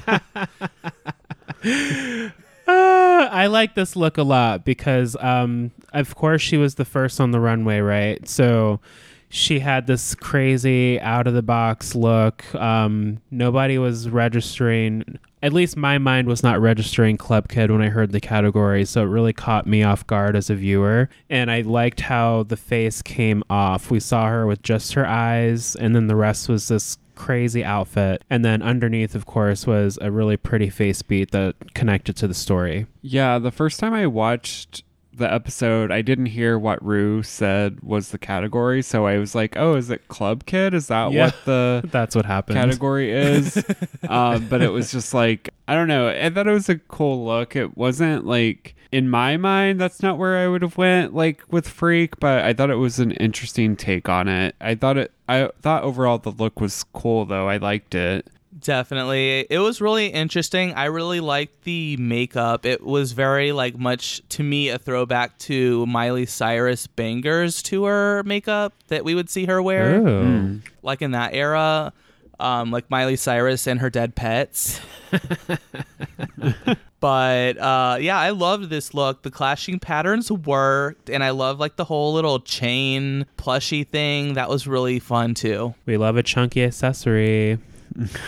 Uh, 1.65 2.29
I 3.31 3.47
like 3.47 3.73
this 3.73 3.95
look 3.95 4.19
a 4.19 4.23
lot 4.23 4.63
because, 4.63 5.17
um, 5.19 5.71
of 5.93 6.13
course, 6.13 6.43
she 6.43 6.57
was 6.57 6.75
the 6.75 6.85
first 6.85 7.19
on 7.19 7.31
the 7.31 7.39
runway, 7.39 7.79
right? 7.79 8.27
So 8.29 8.81
she 9.29 9.57
had 9.57 9.87
this 9.87 10.13
crazy 10.13 10.99
out 10.99 11.25
of 11.25 11.33
the 11.33 11.41
box 11.41 11.95
look. 11.95 12.53
Um, 12.53 13.19
nobody 13.31 13.79
was 13.79 14.09
registering. 14.09 15.17
At 15.43 15.53
least 15.53 15.77
my 15.77 15.97
mind 15.97 16.27
was 16.27 16.41
not 16.41 16.59
registering 16.59 17.17
Club 17.17 17.47
Kid 17.47 17.69
when 17.69 17.81
I 17.81 17.89
heard 17.89 18.11
the 18.11 18.19
category, 18.19 18.85
so 18.85 19.03
it 19.03 19.07
really 19.07 19.33
caught 19.33 19.67
me 19.67 19.83
off 19.83 20.07
guard 20.07 20.35
as 20.35 20.49
a 20.49 20.55
viewer. 20.55 21.09
And 21.29 21.51
I 21.51 21.61
liked 21.61 22.01
how 22.01 22.43
the 22.43 22.57
face 22.57 23.01
came 23.01 23.43
off. 23.49 23.91
We 23.91 23.99
saw 23.99 24.27
her 24.27 24.47
with 24.47 24.63
just 24.63 24.93
her 24.93 25.05
eyes, 25.05 25.75
and 25.75 25.95
then 25.95 26.07
the 26.07 26.15
rest 26.15 26.49
was 26.49 26.67
this 26.67 26.97
crazy 27.13 27.63
outfit. 27.63 28.23
And 28.29 28.43
then 28.45 28.61
underneath, 28.61 29.15
of 29.15 29.25
course, 29.25 29.67
was 29.67 29.99
a 30.01 30.11
really 30.11 30.37
pretty 30.37 30.69
face 30.69 31.01
beat 31.01 31.31
that 31.31 31.73
connected 31.73 32.15
to 32.17 32.27
the 32.27 32.33
story. 32.33 32.87
Yeah, 33.01 33.37
the 33.39 33.51
first 33.51 33.79
time 33.79 33.93
I 33.93 34.07
watched 34.07 34.83
the 35.17 35.31
episode, 35.31 35.91
I 35.91 36.01
didn't 36.01 36.27
hear 36.27 36.57
what 36.57 36.83
Rue 36.83 37.23
said 37.23 37.79
was 37.81 38.09
the 38.11 38.17
category, 38.17 38.81
so 38.81 39.05
I 39.05 39.17
was 39.17 39.35
like, 39.35 39.55
"Oh, 39.57 39.75
is 39.75 39.89
it 39.89 40.07
Club 40.07 40.45
Kid? 40.45 40.73
Is 40.73 40.87
that 40.87 41.11
Yeah. 41.11 41.25
what 41.25 41.35
the 41.45 41.81
That's 41.91 42.15
what 42.15 42.25
happened. 42.25 42.57
category 42.57 43.11
is?" 43.11 43.63
um, 44.09 44.47
but 44.49 44.61
it 44.61 44.69
was 44.71 44.91
just 44.91 45.13
like 45.13 45.49
I 45.67 45.75
don't 45.75 45.87
know. 45.87 46.07
I 46.09 46.29
thought 46.29 46.47
it 46.47 46.51
was 46.53 46.69
a 46.69 46.77
cool 46.77 47.25
look. 47.25 47.55
It 47.55 47.77
wasn't 47.77 48.25
like 48.25 48.75
in 48.91 49.09
my 49.09 49.35
mind 49.35 49.81
that's 49.81 50.01
not 50.01 50.17
where 50.17 50.37
I 50.37 50.47
would 50.47 50.61
have 50.61 50.77
went 50.77 51.13
like 51.13 51.41
with 51.51 51.67
Freak, 51.67 52.19
but 52.21 52.45
I 52.45 52.53
thought 52.53 52.69
it 52.69 52.75
was 52.75 52.99
an 52.99 53.11
interesting 53.11 53.75
take 53.75 54.07
on 54.07 54.27
it. 54.29 54.55
I 54.61 54.75
thought 54.75 54.97
it. 54.97 55.11
I 55.27 55.49
thought 55.61 55.83
overall 55.83 56.19
the 56.19 56.31
look 56.31 56.61
was 56.61 56.85
cool 56.93 57.25
though. 57.25 57.49
I 57.49 57.57
liked 57.57 57.95
it. 57.95 58.27
Definitely. 58.59 59.45
It 59.49 59.59
was 59.59 59.81
really 59.81 60.07
interesting. 60.07 60.73
I 60.73 60.85
really 60.85 61.19
liked 61.19 61.63
the 61.63 61.97
makeup. 61.97 62.65
It 62.65 62.83
was 62.83 63.11
very 63.11 63.51
like 63.51 63.77
much 63.77 64.21
to 64.29 64.43
me 64.43 64.69
a 64.69 64.77
throwback 64.77 65.37
to 65.39 65.85
Miley 65.85 66.25
Cyrus 66.25 66.87
Bangerz 66.87 67.61
tour 67.61 68.23
makeup 68.23 68.73
that 68.87 69.03
we 69.03 69.15
would 69.15 69.29
see 69.29 69.45
her 69.45 69.61
wear. 69.61 70.07
Oh. 70.07 70.59
Like 70.81 71.01
in 71.01 71.11
that 71.11 71.33
era. 71.33 71.93
Um, 72.39 72.69
like 72.71 72.89
Miley 72.89 73.15
Cyrus 73.15 73.65
and 73.65 73.79
her 73.79 73.89
dead 73.89 74.15
pets. 74.15 74.79
but 76.99 77.57
uh, 77.57 77.97
yeah, 77.99 78.19
I 78.19 78.29
loved 78.29 78.69
this 78.69 78.93
look. 78.93 79.23
The 79.23 79.31
clashing 79.31 79.79
patterns 79.79 80.31
worked, 80.31 81.09
and 81.09 81.23
I 81.23 81.31
love 81.31 81.59
like 81.59 81.77
the 81.77 81.85
whole 81.85 82.13
little 82.13 82.39
chain 82.39 83.25
plushy 83.37 83.83
thing. 83.83 84.35
That 84.35 84.49
was 84.49 84.67
really 84.67 84.99
fun 84.99 85.33
too. 85.33 85.73
We 85.87 85.97
love 85.97 86.15
a 86.15 86.21
chunky 86.21 86.63
accessory. 86.63 87.57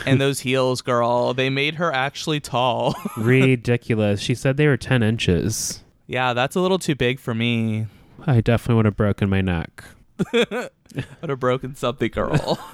And 0.06 0.20
those 0.20 0.40
heels, 0.42 0.82
girl, 0.82 1.34
they 1.34 1.50
made 1.50 1.76
her 1.76 1.92
actually 1.94 2.40
tall. 2.40 2.96
Ridiculous. 3.18 4.20
She 4.22 4.36
said 4.36 4.58
they 4.58 4.68
were 4.68 4.78
10 4.78 5.04
inches. 5.04 5.84
yeah, 6.08 6.34
that's 6.34 6.56
a 6.56 6.62
little 6.62 6.80
too 6.80 6.96
big 6.96 7.20
for 7.20 7.34
me. 7.34 7.88
I 8.26 8.42
definitely 8.42 8.76
would 8.76 8.86
have 8.86 8.98
broken 8.98 9.30
my 9.30 9.42
neck. 9.42 9.84
Would 10.34 11.30
have 11.30 11.40
broken 11.40 11.76
something, 11.76 12.10
girl. 12.12 12.60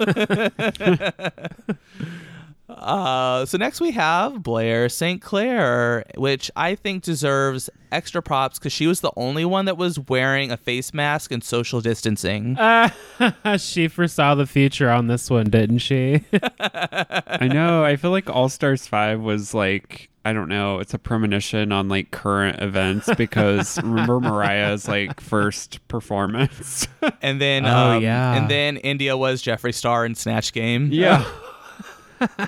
uh, 2.68 3.44
so 3.46 3.58
next 3.58 3.80
we 3.80 3.92
have 3.92 4.42
Blair 4.42 4.88
St. 4.88 5.20
Clair, 5.22 6.04
which 6.16 6.50
I 6.56 6.74
think 6.74 7.02
deserves 7.04 7.70
extra 7.92 8.20
props 8.22 8.58
because 8.58 8.72
she 8.72 8.86
was 8.86 9.00
the 9.00 9.12
only 9.16 9.44
one 9.44 9.66
that 9.66 9.76
was 9.76 9.98
wearing 9.98 10.50
a 10.50 10.56
face 10.56 10.92
mask 10.92 11.30
and 11.30 11.42
social 11.44 11.80
distancing. 11.80 12.56
she 13.58 13.88
foresaw 13.88 14.34
the 14.34 14.46
future 14.46 14.90
on 14.90 15.06
this 15.06 15.30
one, 15.30 15.46
didn't 15.50 15.78
she? 15.78 16.24
I 16.60 17.48
know. 17.52 17.84
I 17.84 17.96
feel 17.96 18.10
like 18.10 18.28
All 18.28 18.48
Stars 18.48 18.86
5 18.86 19.20
was 19.20 19.54
like, 19.54 20.10
I 20.24 20.32
don't 20.32 20.48
know, 20.48 20.80
it's 20.80 20.92
a 20.92 20.98
premonition 20.98 21.70
on 21.70 21.88
like 21.88 22.10
current 22.10 22.60
events 22.60 23.08
because 23.16 23.78
remember 23.82 24.18
Mariah's 24.18 24.88
like 24.88 25.20
first 25.20 25.86
performance? 25.86 26.88
And 27.22 27.40
then, 27.40 27.64
Oh, 27.64 27.92
um, 27.92 28.02
yeah. 28.02 28.34
and 28.34 28.50
then 28.50 28.76
India 28.78 29.16
was 29.16 29.40
Jeffree 29.42 29.72
Star 29.72 30.04
in 30.04 30.16
Snatch 30.16 30.52
Game. 30.52 30.88
yeah. 30.90 31.24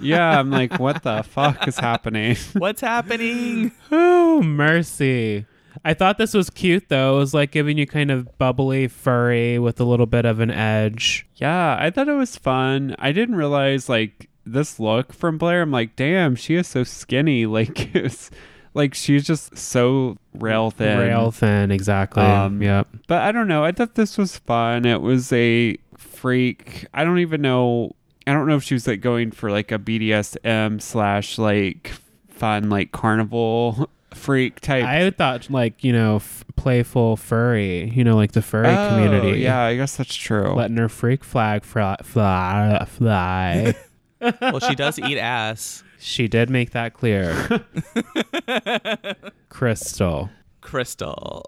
Yeah, 0.00 0.38
I'm 0.38 0.50
like, 0.50 0.78
what 0.78 1.02
the 1.02 1.22
fuck 1.22 1.66
is 1.68 1.78
happening? 1.78 2.36
What's 2.54 2.80
happening? 2.80 3.72
oh, 3.90 4.42
mercy. 4.42 5.46
I 5.84 5.94
thought 5.94 6.18
this 6.18 6.34
was 6.34 6.50
cute, 6.50 6.88
though. 6.88 7.16
It 7.16 7.18
was 7.18 7.34
like 7.34 7.52
giving 7.52 7.78
you 7.78 7.86
kind 7.86 8.10
of 8.10 8.36
bubbly, 8.38 8.88
furry 8.88 9.58
with 9.58 9.80
a 9.80 9.84
little 9.84 10.06
bit 10.06 10.24
of 10.24 10.40
an 10.40 10.50
edge. 10.50 11.26
yeah, 11.36 11.76
I 11.78 11.90
thought 11.90 12.08
it 12.08 12.14
was 12.14 12.36
fun. 12.36 12.96
I 12.98 13.12
didn't 13.12 13.36
realize 13.36 13.88
like 13.88 14.28
this 14.44 14.80
look 14.80 15.12
from 15.12 15.38
Blair. 15.38 15.62
I'm 15.62 15.70
like, 15.70 15.96
damn, 15.96 16.34
she 16.34 16.56
is 16.56 16.66
so 16.66 16.84
skinny. 16.84 17.46
Like, 17.46 17.94
it's 17.94 18.30
like 18.74 18.94
she's 18.94 19.26
just 19.26 19.56
so 19.56 20.16
rail 20.34 20.70
thin. 20.70 20.98
Rail 20.98 21.30
thin, 21.30 21.70
exactly. 21.70 22.22
Um, 22.22 22.62
yep. 22.62 22.86
But 23.06 23.22
I 23.22 23.32
don't 23.32 23.48
know. 23.48 23.64
I 23.64 23.72
thought 23.72 23.94
this 23.94 24.16
was 24.16 24.38
fun. 24.38 24.84
It 24.84 25.00
was 25.00 25.32
a 25.32 25.76
freak. 25.96 26.86
I 26.94 27.04
don't 27.04 27.18
even 27.18 27.42
know. 27.42 27.96
I 28.28 28.32
don't 28.32 28.46
know 28.46 28.56
if 28.56 28.62
she 28.62 28.74
was 28.74 28.86
like 28.86 29.00
going 29.00 29.30
for 29.30 29.50
like 29.50 29.72
a 29.72 29.78
BDSM 29.78 30.82
slash 30.82 31.38
like 31.38 31.92
fun 32.28 32.68
like 32.70 32.92
carnival 32.92 33.88
freak 34.14 34.60
type. 34.60 34.84
I 34.84 35.10
thought, 35.10 35.50
like, 35.50 35.84
you 35.84 35.92
know, 35.92 36.16
f- 36.16 36.44
playful 36.56 37.16
furry, 37.16 37.90
you 37.90 38.04
know, 38.04 38.16
like 38.16 38.32
the 38.32 38.42
furry 38.42 38.68
Oh, 38.68 38.88
community. 38.88 39.40
Yeah, 39.40 39.60
I 39.62 39.76
guess 39.76 39.96
that's 39.96 40.14
true. 40.14 40.52
Letting 40.54 40.76
her 40.76 40.88
freak 40.88 41.24
flag 41.24 41.64
fly. 41.64 41.96
fly. 42.02 42.84
fly. 42.88 43.74
well, 44.40 44.60
she 44.60 44.74
does 44.74 44.98
eat 44.98 45.18
ass. 45.18 45.82
she 45.98 46.28
did 46.28 46.50
make 46.50 46.70
that 46.72 46.94
clear. 46.94 47.60
Crystal. 49.48 50.30
Crystal. 50.60 51.44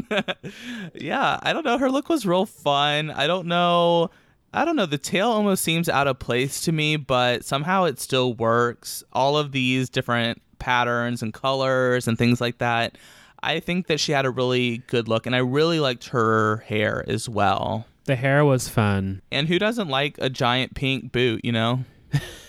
yeah, 0.95 1.39
I 1.43 1.53
don't 1.53 1.65
know. 1.65 1.79
Her 1.79 1.91
look 1.91 2.09
was 2.09 2.25
real 2.27 2.47
fun. 2.47 3.11
I 3.11 3.27
don't 3.27 3.47
know. 3.47 4.11
I 4.53 4.65
don't 4.65 4.77
know. 4.77 4.87
The 4.87 4.99
tail 4.99 5.31
almost 5.31 5.63
seems 5.63 5.89
out 5.89 6.09
of 6.09 6.19
place 6.19 6.61
to 6.63 6.73
me, 6.73 6.97
but 6.97 7.45
somehow 7.45 7.85
it 7.85 8.01
still 8.01 8.35
works. 8.35 9.05
All 9.13 9.37
of 9.37 9.53
these 9.53 9.89
different 9.89 10.43
patterns 10.59 11.23
and 11.23 11.33
colors 11.33 12.09
and 12.09 12.19
things 12.19 12.41
like 12.41 12.59
that. 12.59 12.99
I 13.43 13.61
think 13.61 13.87
that 13.87 14.01
she 14.01 14.13
had 14.13 14.27
a 14.27 14.31
really 14.31 14.79
good 14.87 15.09
look, 15.09 15.25
and 15.27 15.35
I 15.35 15.39
really 15.39 15.81
liked 15.81 16.09
her 16.09 16.59
hair 16.67 17.05
as 17.07 17.29
well. 17.29 17.87
The 18.05 18.17
hair 18.17 18.45
was 18.45 18.69
fun. 18.69 19.23
And 19.31 19.49
who 19.49 19.59
doesn't 19.59 19.89
like 19.89 20.17
a 20.19 20.29
giant 20.29 20.75
pink 20.75 21.13
boot, 21.13 21.45
you 21.45 21.53
know? 21.53 21.85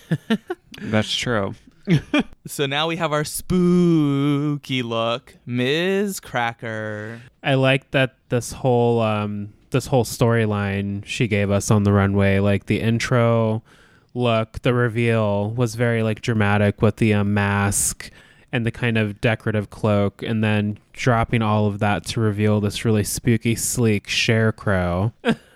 that's 0.80 1.14
true. 1.14 1.54
So 2.44 2.66
now 2.66 2.88
we 2.88 2.96
have 2.96 3.12
our 3.12 3.22
spooky 3.22 4.82
look, 4.82 5.36
Miz 5.46 6.18
Cracker. 6.18 7.22
I 7.40 7.54
like 7.54 7.92
that 7.92 8.16
this 8.30 8.50
whole 8.50 9.00
um 9.00 9.52
this 9.72 9.86
whole 9.86 10.04
storyline 10.04 11.04
she 11.04 11.26
gave 11.26 11.50
us 11.50 11.70
on 11.70 11.82
the 11.82 11.92
runway, 11.92 12.38
like 12.38 12.66
the 12.66 12.80
intro 12.80 13.62
look, 14.14 14.60
the 14.62 14.74
reveal 14.74 15.50
was 15.50 15.74
very 15.74 16.02
like 16.02 16.20
dramatic 16.22 16.82
with 16.82 16.96
the 16.96 17.14
um, 17.14 17.34
mask 17.34 18.10
and 18.52 18.66
the 18.66 18.70
kind 18.70 18.98
of 18.98 19.20
decorative 19.20 19.70
cloak, 19.70 20.22
and 20.22 20.44
then 20.44 20.78
dropping 20.92 21.40
all 21.40 21.66
of 21.66 21.78
that 21.78 22.04
to 22.04 22.20
reveal 22.20 22.60
this 22.60 22.84
really 22.84 23.04
spooky, 23.04 23.54
sleek 23.54 24.10
scarecrow. 24.10 25.12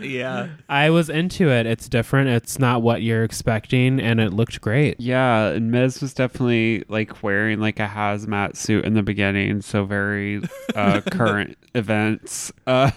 yeah. 0.00 0.48
I 0.68 0.90
was 0.90 1.08
into 1.10 1.50
it. 1.50 1.66
It's 1.66 1.88
different. 1.88 2.30
It's 2.30 2.58
not 2.58 2.82
what 2.82 3.02
you're 3.02 3.24
expecting, 3.24 4.00
and 4.00 4.20
it 4.20 4.32
looked 4.32 4.60
great. 4.60 5.00
Yeah, 5.00 5.48
and 5.48 5.70
Miz 5.70 6.00
was 6.00 6.14
definitely 6.14 6.84
like 6.88 7.22
wearing 7.22 7.60
like 7.60 7.78
a 7.78 7.86
hazmat 7.86 8.56
suit 8.56 8.84
in 8.84 8.94
the 8.94 9.02
beginning, 9.02 9.62
so 9.62 9.84
very 9.84 10.42
uh, 10.74 11.00
current 11.10 11.56
events. 11.74 12.52
Uh, 12.66 12.90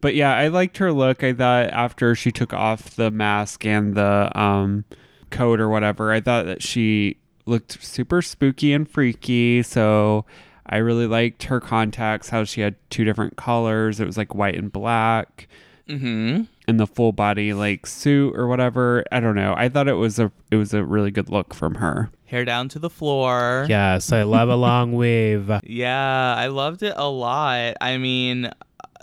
but 0.00 0.14
yeah, 0.14 0.36
I 0.36 0.48
liked 0.48 0.78
her 0.78 0.92
look. 0.92 1.22
I 1.22 1.32
thought 1.32 1.70
after 1.70 2.14
she 2.14 2.30
took 2.32 2.52
off 2.52 2.96
the 2.96 3.10
mask 3.10 3.64
and 3.64 3.94
the 3.94 4.30
um, 4.38 4.84
coat 5.30 5.60
or 5.60 5.68
whatever, 5.68 6.12
I 6.12 6.20
thought 6.20 6.46
that 6.46 6.62
she 6.62 7.16
looked 7.46 7.82
super 7.82 8.22
spooky 8.22 8.72
and 8.72 8.88
freaky. 8.88 9.62
So 9.62 10.24
I 10.66 10.78
really 10.78 11.06
liked 11.06 11.44
her 11.44 11.60
contacts, 11.60 12.30
how 12.30 12.44
she 12.44 12.62
had 12.62 12.76
two 12.90 13.04
different 13.04 13.36
colors. 13.36 14.00
It 14.00 14.06
was 14.06 14.16
like 14.16 14.34
white 14.34 14.56
and 14.56 14.72
black 14.72 15.48
Mm-hmm. 15.88 16.42
and 16.66 16.80
the 16.80 16.86
full 16.86 17.12
body 17.12 17.52
like 17.52 17.86
suit 17.86 18.34
or 18.34 18.46
whatever. 18.46 19.04
I 19.12 19.20
don't 19.20 19.34
know. 19.34 19.54
I 19.56 19.68
thought 19.68 19.86
it 19.88 19.94
was 19.94 20.18
a 20.18 20.32
it 20.50 20.56
was 20.56 20.72
a 20.72 20.82
really 20.84 21.10
good 21.10 21.28
look 21.28 21.52
from 21.54 21.74
her. 21.76 22.10
Hair 22.26 22.46
down 22.46 22.68
to 22.70 22.78
the 22.78 22.88
floor. 22.90 23.66
Yes, 23.68 24.10
I 24.12 24.22
love 24.22 24.48
a 24.48 24.56
long 24.56 24.92
wave. 24.96 25.50
Yeah, 25.64 26.34
I 26.36 26.46
loved 26.46 26.82
it 26.82 26.94
a 26.96 27.08
lot. 27.08 27.74
I 27.80 27.98
mean, 27.98 28.50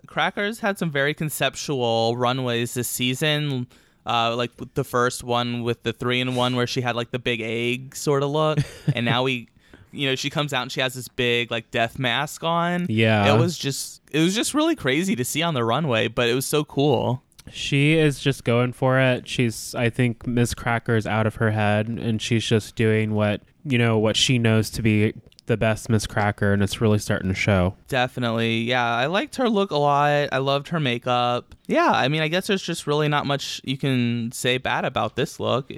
Crackers 0.08 0.60
had 0.60 0.78
some 0.80 0.90
very 0.92 1.14
conceptual 1.14 2.18
runways 2.18 2.74
this 2.74 2.88
season. 2.88 3.68
Uh, 4.04 4.36
like 4.36 4.50
the 4.74 4.84
first 4.84 5.24
one 5.24 5.62
with 5.62 5.84
the 5.84 5.94
three 5.94 6.20
in 6.20 6.34
one 6.34 6.56
where 6.56 6.66
she 6.66 6.82
had 6.82 6.96
like 6.96 7.12
the 7.12 7.20
big 7.20 7.40
egg 7.40 7.96
sort 7.96 8.24
of 8.24 8.32
look, 8.32 8.58
and 8.96 9.06
now 9.06 9.22
we, 9.22 9.48
you 9.92 10.08
know, 10.08 10.16
she 10.16 10.30
comes 10.30 10.54
out 10.54 10.64
and 10.64 10.72
she 10.72 10.82
has 10.82 10.94
this 10.94 11.08
big 11.08 11.52
like 11.52 11.72
death 11.72 12.00
mask 12.00 12.44
on. 12.44 12.86
Yeah. 12.90 13.34
it 13.34 13.40
was 13.40 13.58
just 13.58 14.02
it 14.12 14.20
was 14.20 14.36
just 14.36 14.54
really 14.54 14.76
crazy 14.76 15.16
to 15.16 15.26
see 15.26 15.42
on 15.42 15.54
the 15.54 15.64
runway, 15.64 16.08
but 16.08 16.30
it 16.30 16.34
was 16.34 16.46
so 16.46 16.64
cool. 16.64 17.24
She 17.52 17.94
is 17.94 18.20
just 18.20 18.44
going 18.44 18.72
for 18.74 19.00
it. 19.00 19.28
She's, 19.28 19.74
I 19.74 19.90
think, 19.90 20.28
Miss 20.28 20.54
Cracker's 20.54 21.08
out 21.08 21.26
of 21.26 21.36
her 21.36 21.52
head, 21.52 21.88
and 21.88 22.22
she's 22.22 22.46
just 22.46 22.76
doing 22.76 23.14
what 23.14 23.42
you 23.66 23.78
know 23.78 23.98
what 23.98 24.16
she 24.16 24.40
knows 24.40 24.70
to 24.72 24.82
be 24.82 25.14
the 25.48 25.58
best 25.58 25.90
Miss 25.90 26.08
Cracker, 26.08 26.54
and 26.54 26.64
it's 26.64 26.80
really 26.80 27.00
starting 27.00 27.30
to 27.30 27.36
show. 27.36 27.76
Definitely. 27.88 28.60
Yeah, 28.60 28.86
I 28.86 29.08
liked 29.08 29.36
her 29.36 29.50
look 29.50 29.72
a 29.72 29.78
lot. 29.78 30.30
I 30.32 30.38
loved 30.38 30.70
her 30.70 30.80
makeup. 30.80 31.56
Yeah, 31.68 31.92
I 31.92 32.08
mean, 32.08 32.22
I 32.22 32.28
guess 32.28 32.48
there's 32.48 32.62
just 32.62 32.88
really 32.88 33.08
not 33.08 33.26
much 33.26 33.60
you 33.64 33.78
can 33.78 34.32
say 34.32 34.58
bad 34.58 34.86
about 34.86 35.16
this 35.16 35.40
look. 35.40 35.72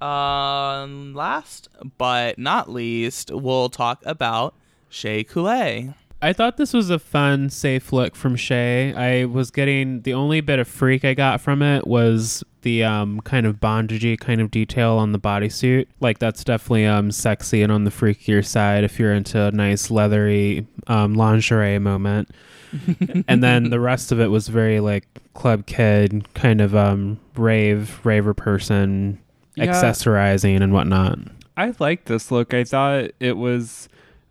Um, 0.00 1.14
last 1.14 1.68
but 1.98 2.38
not 2.38 2.70
least, 2.70 3.30
we'll 3.32 3.68
talk 3.68 4.02
about 4.04 4.54
Shea 4.88 5.24
Couleé. 5.24 5.94
I 6.20 6.32
thought 6.32 6.56
this 6.56 6.72
was 6.72 6.90
a 6.90 6.98
fun, 6.98 7.48
safe 7.48 7.92
look 7.92 8.16
from 8.16 8.34
Shea. 8.34 8.92
I 8.92 9.24
was 9.24 9.52
getting 9.52 10.02
the 10.02 10.14
only 10.14 10.40
bit 10.40 10.58
of 10.58 10.66
freak 10.66 11.04
I 11.04 11.14
got 11.14 11.40
from 11.40 11.62
it 11.62 11.86
was 11.86 12.42
the 12.62 12.82
um, 12.82 13.20
kind 13.20 13.46
of 13.46 13.60
bondagey 13.60 14.18
kind 14.18 14.40
of 14.40 14.50
detail 14.50 14.94
on 14.94 15.12
the 15.12 15.20
bodysuit. 15.20 15.86
Like 16.00 16.18
that's 16.18 16.42
definitely 16.42 16.86
um, 16.86 17.12
sexy 17.12 17.62
and 17.62 17.70
on 17.70 17.84
the 17.84 17.90
freakier 17.90 18.44
side 18.44 18.82
if 18.82 18.98
you're 18.98 19.14
into 19.14 19.40
a 19.40 19.52
nice 19.52 19.92
leathery 19.92 20.66
um, 20.88 21.14
lingerie 21.14 21.78
moment. 21.78 22.30
and 23.28 23.42
then 23.42 23.70
the 23.70 23.80
rest 23.80 24.10
of 24.10 24.20
it 24.20 24.26
was 24.26 24.48
very 24.48 24.80
like 24.80 25.06
club 25.34 25.66
kid 25.66 26.26
kind 26.34 26.60
of 26.60 26.74
um, 26.74 27.20
rave 27.36 28.04
raver 28.04 28.34
person 28.34 29.20
Yeah. 29.58 29.66
accessorizing 29.66 30.60
and 30.62 30.72
whatnot. 30.72 31.18
I 31.56 31.74
liked 31.78 32.06
this 32.06 32.30
look. 32.30 32.54
I 32.54 32.64
thought 32.64 33.10
it 33.20 33.36
was 33.36 33.88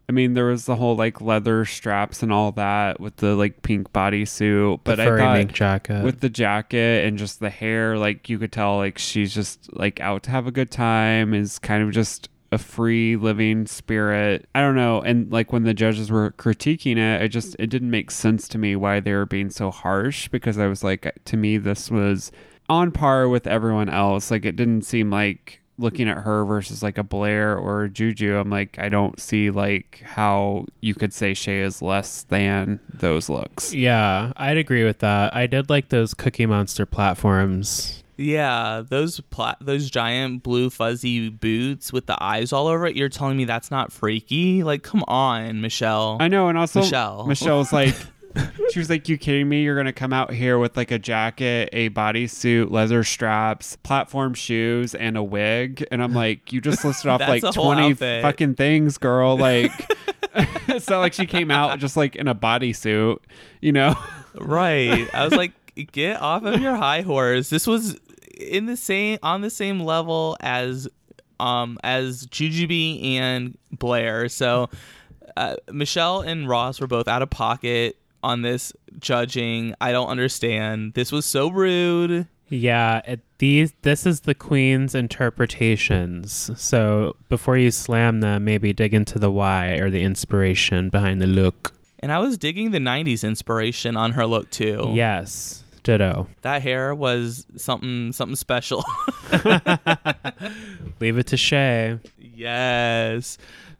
I 0.09 0.13
mean, 0.13 0.35
there 0.35 0.45
was 0.45 0.65
the 0.65 0.75
whole 0.77 0.95
like 0.95 1.19
leather 1.19 1.65
straps 1.65 2.23
and 2.23 2.31
all 2.31 2.53
that 2.53 2.99
with 3.01 3.17
the 3.17 3.35
like 3.35 3.61
pink 3.61 3.91
bodysuit, 3.91 4.79
but 4.85 5.01
I 5.01 5.17
thought 5.17 5.53
jacket. 5.53 6.03
with 6.03 6.21
the 6.21 6.29
jacket 6.29 7.05
and 7.05 7.17
just 7.17 7.41
the 7.41 7.49
hair, 7.49 7.97
like 7.97 8.29
you 8.29 8.39
could 8.39 8.53
tell 8.53 8.77
like 8.77 8.97
she's 8.97 9.33
just 9.33 9.73
like 9.75 9.99
out 9.99 10.23
to 10.23 10.31
have 10.31 10.47
a 10.47 10.51
good 10.51 10.71
time, 10.71 11.33
is 11.33 11.59
kind 11.59 11.83
of 11.83 11.91
just 11.91 12.29
a 12.53 12.57
free 12.57 13.17
living 13.17 13.67
spirit. 13.67 14.47
I 14.55 14.61
don't 14.61 14.75
know. 14.75 15.01
And 15.01 15.29
like 15.29 15.51
when 15.51 15.63
the 15.63 15.73
judges 15.73 16.09
were 16.09 16.31
critiquing 16.31 16.95
it, 16.97 17.21
I 17.21 17.27
just 17.27 17.57
it 17.59 17.67
didn't 17.67 17.91
make 17.91 18.09
sense 18.09 18.47
to 18.49 18.57
me 18.57 18.77
why 18.77 19.01
they 19.01 19.11
were 19.11 19.25
being 19.25 19.49
so 19.49 19.71
harsh 19.71 20.29
because 20.29 20.57
I 20.57 20.67
was 20.67 20.85
like 20.85 21.19
to 21.25 21.35
me 21.35 21.57
this 21.57 21.91
was 21.91 22.31
on 22.69 22.91
par 22.91 23.27
with 23.27 23.47
everyone 23.47 23.89
else. 23.89 24.31
Like 24.31 24.45
it 24.45 24.55
didn't 24.55 24.83
seem 24.83 25.09
like 25.09 25.61
looking 25.77 26.09
at 26.09 26.17
her 26.17 26.43
versus 26.43 26.81
like 26.81 26.97
a 26.97 27.03
Blair 27.03 27.55
or 27.57 27.83
a 27.83 27.89
Juju, 27.89 28.37
I'm 28.37 28.49
like, 28.49 28.77
I 28.79 28.89
don't 28.89 29.19
see 29.19 29.49
like 29.51 30.01
how 30.03 30.65
you 30.81 30.95
could 30.95 31.13
say 31.13 31.33
Shea 31.33 31.61
is 31.61 31.81
less 31.81 32.23
than 32.23 32.79
those 32.93 33.29
looks. 33.29 33.73
Yeah, 33.73 34.33
I'd 34.35 34.57
agree 34.57 34.83
with 34.83 34.99
that. 34.99 35.35
I 35.35 35.47
did 35.47 35.69
like 35.69 35.89
those 35.89 36.13
Cookie 36.13 36.45
Monster 36.45 36.85
platforms. 36.85 38.03
Yeah, 38.19 38.81
those 38.87 39.19
pla- 39.19 39.57
those 39.61 39.91
giant 39.91 40.41
blue 40.41 40.71
fuzzy 40.71 41.29
boots 41.29 41.93
with 41.93 42.07
the 42.07 42.21
eyes 42.21 42.51
all 42.51 42.65
over 42.65 42.87
it. 42.87 42.95
You're 42.95 43.09
telling 43.09 43.37
me 43.37 43.45
that's 43.45 43.69
not 43.69 43.91
freaky? 43.91 44.63
Like, 44.63 44.81
come 44.81 45.03
on, 45.07 45.61
Michelle. 45.61 46.17
I 46.19 46.27
know, 46.27 46.47
and 46.49 46.57
also 46.57 46.81
Michelle. 46.81 47.27
Michelle's 47.27 47.71
like, 47.71 47.95
she 48.71 48.79
was 48.79 48.89
like, 48.89 49.07
"You 49.09 49.17
kidding 49.17 49.49
me? 49.49 49.63
You're 49.63 49.75
gonna 49.75 49.93
come 49.93 50.13
out 50.13 50.33
here 50.33 50.57
with 50.59 50.77
like 50.77 50.91
a 50.91 50.99
jacket, 50.99 51.69
a 51.73 51.89
bodysuit, 51.89 52.71
leather 52.71 53.03
straps, 53.03 53.75
platform 53.77 54.33
shoes, 54.33 54.93
and 54.95 55.17
a 55.17 55.23
wig?" 55.23 55.85
And 55.91 56.03
I'm 56.03 56.13
like, 56.13 56.51
"You 56.51 56.61
just 56.61 56.83
listed 56.83 57.09
off 57.09 57.19
like 57.27 57.43
20 57.43 57.91
outfit. 57.91 58.21
fucking 58.21 58.55
things, 58.55 58.97
girl." 58.97 59.37
Like, 59.37 59.71
it's 60.67 60.89
not 60.89 60.99
like 60.99 61.13
she 61.13 61.25
came 61.25 61.51
out 61.51 61.79
just 61.79 61.97
like 61.97 62.15
in 62.15 62.27
a 62.27 62.35
bodysuit, 62.35 63.19
you 63.61 63.71
know? 63.71 63.95
right. 64.35 65.13
I 65.13 65.23
was 65.23 65.33
like, 65.33 65.51
get 65.91 66.21
off 66.21 66.43
of 66.43 66.61
your 66.61 66.75
high 66.75 67.01
horse. 67.01 67.49
This 67.49 67.67
was 67.67 67.97
in 68.39 68.65
the 68.65 68.77
same 68.77 69.19
on 69.23 69.41
the 69.41 69.49
same 69.49 69.79
level 69.79 70.37
as 70.41 70.87
um 71.39 71.77
as 71.83 72.25
Jujubee 72.27 73.15
and 73.15 73.57
Blair. 73.71 74.29
So 74.29 74.69
uh, 75.35 75.55
Michelle 75.71 76.21
and 76.21 76.47
Ross 76.47 76.79
were 76.79 76.87
both 76.87 77.07
out 77.07 77.21
of 77.21 77.29
pocket 77.29 77.97
on 78.23 78.41
this 78.41 78.73
judging. 78.99 79.73
I 79.81 79.91
don't 79.91 80.09
understand. 80.09 80.93
This 80.93 81.11
was 81.11 81.25
so 81.25 81.49
rude. 81.49 82.27
Yeah, 82.49 83.01
it, 83.05 83.19
these 83.39 83.73
this 83.81 84.05
is 84.05 84.21
the 84.21 84.33
queen's 84.35 84.95
interpretations. 84.95 86.51
So 86.55 87.15
before 87.29 87.57
you 87.57 87.71
slam 87.71 88.21
them, 88.21 88.45
maybe 88.45 88.73
dig 88.73 88.93
into 88.93 89.19
the 89.19 89.31
why 89.31 89.71
or 89.71 89.89
the 89.89 90.01
inspiration 90.01 90.89
behind 90.89 91.21
the 91.21 91.27
look. 91.27 91.73
And 91.99 92.11
I 92.11 92.19
was 92.19 92.37
digging 92.37 92.71
the 92.71 92.79
90s 92.79 93.27
inspiration 93.27 93.97
on 93.97 94.11
her 94.13 94.25
look 94.25 94.49
too. 94.49 94.91
Yes, 94.93 95.63
ditto. 95.83 96.27
That 96.41 96.61
hair 96.61 96.95
was 96.95 97.45
something 97.57 98.13
something 98.13 98.35
special. 98.35 98.85
Leave 100.99 101.17
it 101.17 101.27
to 101.27 101.37
Shea. 101.37 101.99
Yes. 102.17 103.37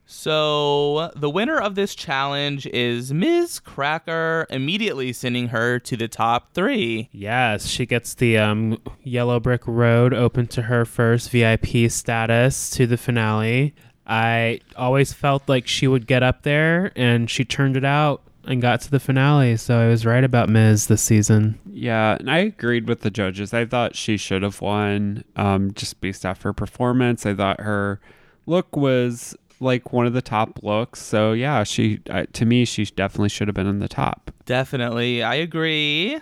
So 0.10 1.12
the 1.18 1.30
winner 1.30 1.60
of 1.60 1.76
this 1.76 1.94
challenge 1.94 2.66
is 2.68 3.14
Miz 3.14 3.60
Cracker, 3.60 4.48
immediately 4.50 5.12
sending 5.12 5.50
her 5.50 5.80
to 5.80 5.98
the 5.98 6.08
top 6.08 6.54
three. 6.54 7.10
Yes, 7.12 7.68
she 7.68 7.86
gets 7.86 8.14
the 8.14 8.38
um, 8.38 8.82
yellow 9.04 9.42
brick 9.42 9.64
road 9.68 10.14
open 10.14 10.48
to 10.48 10.64
her 10.64 10.86
first 10.86 11.30
VIP 11.30 11.92
status 11.92 12.70
to 12.72 12.88
the 12.88 12.96
finale. 12.96 13.76
I 14.08 14.62
always 14.78 15.12
felt 15.12 15.50
like 15.50 15.68
she 15.68 15.88
would 15.88 16.08
get 16.08 16.24
up 16.24 16.44
there, 16.44 16.94
and 16.96 17.30
she 17.30 17.44
turned 17.44 17.76
it 17.76 17.84
out 17.84 18.22
and 18.46 18.62
got 18.62 18.80
to 18.82 18.90
the 18.90 19.02
finale. 19.02 19.58
So 19.58 19.78
I 19.78 19.88
was 19.90 20.06
right 20.06 20.24
about 20.24 20.48
Ms. 20.48 20.88
this 20.88 21.02
season. 21.02 21.60
Yeah, 21.70 22.16
and 22.18 22.32
I 22.32 22.38
agreed 22.38 22.88
with 22.88 23.02
the 23.02 23.12
judges. 23.12 23.54
I 23.54 23.66
thought 23.66 23.98
she 23.98 24.16
should 24.16 24.44
have 24.44 24.62
won, 24.62 25.26
um, 25.36 25.74
just 25.74 26.00
based 26.00 26.26
off 26.26 26.44
her 26.44 26.54
performance. 26.54 27.26
I 27.26 27.36
thought 27.36 27.60
her 27.60 28.00
look 28.46 28.78
was 28.78 29.36
like 29.60 29.94
one 29.94 30.06
of 30.06 30.14
the 30.14 30.22
top 30.22 30.60
looks. 30.64 31.02
So 31.02 31.34
yeah, 31.34 31.64
she 31.64 32.02
uh, 32.10 32.26
to 32.34 32.46
me 32.46 32.66
she 32.66 32.86
definitely 32.86 33.30
should 33.30 33.48
have 33.48 33.56
been 33.56 33.68
in 33.68 33.80
the 33.80 33.88
top. 33.88 34.32
Definitely. 34.46 35.24
I 35.24 35.36
agree. 35.36 36.20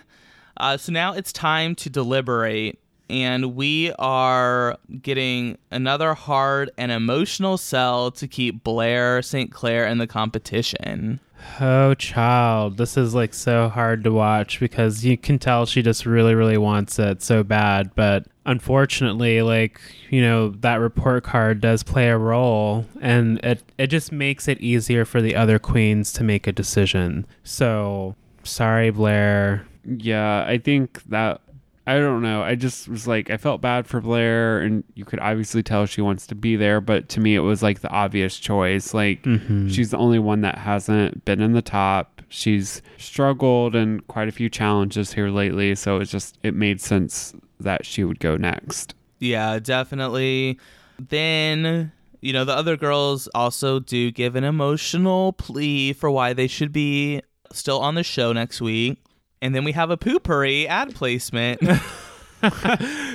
Uh, 0.56 0.76
so 0.76 0.92
now 0.92 1.12
it's 1.12 1.32
time 1.32 1.74
to 1.76 1.90
deliberate. 1.90 2.78
And 3.08 3.54
we 3.54 3.92
are 4.00 4.78
getting 5.00 5.58
another 5.70 6.14
hard 6.14 6.72
and 6.76 6.90
emotional 6.90 7.56
sell 7.56 8.10
to 8.12 8.26
keep 8.26 8.64
Blair 8.64 9.22
St. 9.22 9.52
Clair 9.52 9.86
in 9.86 9.98
the 9.98 10.08
competition. 10.08 11.20
Oh, 11.60 11.94
child, 11.94 12.76
this 12.76 12.96
is 12.96 13.14
like 13.14 13.32
so 13.32 13.68
hard 13.68 14.04
to 14.04 14.12
watch 14.12 14.60
because 14.60 15.04
you 15.04 15.16
can 15.16 15.38
tell 15.38 15.64
she 15.66 15.82
just 15.82 16.04
really, 16.04 16.34
really 16.34 16.58
wants 16.58 16.98
it 16.98 17.22
so 17.22 17.42
bad. 17.42 17.94
But 17.94 18.26
unfortunately, 18.44 19.42
like, 19.42 19.80
you 20.10 20.20
know, 20.20 20.50
that 20.50 20.76
report 20.76 21.24
card 21.24 21.60
does 21.60 21.82
play 21.82 22.08
a 22.08 22.18
role 22.18 22.86
and 23.00 23.38
it, 23.44 23.62
it 23.78 23.86
just 23.88 24.12
makes 24.12 24.48
it 24.48 24.60
easier 24.60 25.04
for 25.04 25.22
the 25.22 25.34
other 25.34 25.58
queens 25.58 26.12
to 26.14 26.24
make 26.24 26.46
a 26.46 26.52
decision. 26.52 27.26
So, 27.42 28.16
sorry, 28.42 28.90
Blair. 28.90 29.66
Yeah, 29.84 30.44
I 30.46 30.58
think 30.58 31.02
that 31.04 31.40
I 31.88 31.98
don't 31.98 32.20
know. 32.22 32.42
I 32.42 32.56
just 32.56 32.88
was 32.88 33.06
like 33.06 33.30
I 33.30 33.36
felt 33.36 33.60
bad 33.60 33.86
for 33.86 34.00
Blair 34.00 34.58
and 34.60 34.82
you 34.94 35.04
could 35.04 35.20
obviously 35.20 35.62
tell 35.62 35.86
she 35.86 36.00
wants 36.00 36.26
to 36.26 36.34
be 36.34 36.56
there, 36.56 36.80
but 36.80 37.08
to 37.10 37.20
me 37.20 37.36
it 37.36 37.40
was 37.40 37.62
like 37.62 37.80
the 37.80 37.90
obvious 37.90 38.38
choice. 38.38 38.92
Like 38.92 39.22
Mhm. 39.22 39.72
she's 39.72 39.90
the 39.92 39.96
only 39.98 40.18
one 40.18 40.40
that 40.40 40.58
hasn't 40.58 41.24
been 41.24 41.40
in 41.40 41.52
the 41.52 41.62
top. 41.62 42.12
she's 42.28 42.82
struggled 42.98 43.76
in 43.76 44.00
quite 44.08 44.26
a 44.26 44.32
few 44.32 44.48
challenges 44.50 45.12
here 45.12 45.28
lately. 45.28 45.76
So 45.76 45.98
it's 45.98 46.10
just, 46.10 46.36
it 46.42 46.54
made 46.54 46.80
sense 46.80 47.32
that 47.60 47.86
she 47.86 48.02
would 48.02 48.18
go 48.18 48.36
next. 48.36 48.94
Yeah, 49.20 49.60
definitely. 49.60 50.58
Then, 50.98 51.92
you 52.20 52.32
know, 52.32 52.44
the 52.44 52.52
other 52.52 52.76
girls 52.76 53.28
also 53.34 53.78
do 53.78 54.10
give 54.10 54.34
an 54.34 54.42
emotional 54.42 55.34
plea 55.34 55.92
for 55.92 56.10
why 56.10 56.32
they 56.32 56.48
should 56.48 56.72
be 56.72 57.22
still 57.52 57.78
on 57.80 57.94
the 57.94 58.02
show 58.02 58.32
next 58.32 58.60
week. 58.60 58.98
And 59.42 59.54
then 59.54 59.64
we 59.64 59.72
have 59.72 59.90
a 59.90 59.96
Poo-Pourri 59.96 60.66
ad 60.66 60.94
placement. 60.94 61.60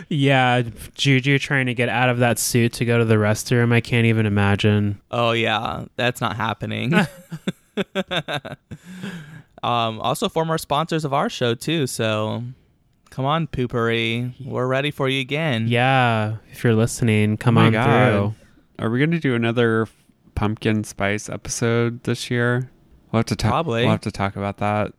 Yeah, 0.09 0.63
Juju 0.95 1.39
trying 1.39 1.67
to 1.67 1.73
get 1.73 1.87
out 1.87 2.09
of 2.09 2.17
that 2.17 2.37
suit 2.37 2.73
to 2.73 2.85
go 2.85 2.97
to 2.97 3.05
the 3.05 3.15
restroom. 3.15 3.71
I 3.71 3.79
can't 3.79 4.05
even 4.05 4.25
imagine. 4.25 4.99
oh, 5.11 5.31
yeah, 5.31 5.85
that's 5.95 6.19
not 6.19 6.35
happening. 6.35 6.93
um, 9.63 10.01
also, 10.01 10.27
former 10.27 10.57
sponsors 10.57 11.05
of 11.05 11.13
our 11.13 11.29
show, 11.29 11.53
too. 11.55 11.87
So 11.87 12.43
come 13.09 13.25
on, 13.25 13.47
Poo-Pourri. 13.47 14.33
We're 14.43 14.67
ready 14.67 14.91
for 14.91 15.07
you 15.07 15.21
again. 15.21 15.67
Yeah, 15.67 16.37
if 16.51 16.63
you're 16.63 16.73
listening, 16.75 17.37
come 17.37 17.57
Oh 17.57 17.61
on 17.67 17.71
God. 17.71 17.85
through. 17.85 18.35
Are 18.79 18.89
we 18.89 18.99
going 18.99 19.11
to 19.11 19.19
do 19.19 19.35
another 19.35 19.87
pumpkin 20.35 20.83
spice 20.83 21.29
episode 21.29 22.03
this 22.03 22.29
year? 22.29 22.69
We'll 23.11 23.19
have 23.19 23.25
to 23.27 23.35
talk. 23.35 23.51
Probably. 23.51 23.83
We'll 23.83 23.91
have 23.91 24.01
to 24.01 24.11
talk 24.11 24.35
about 24.35 24.57
that. 24.57 24.93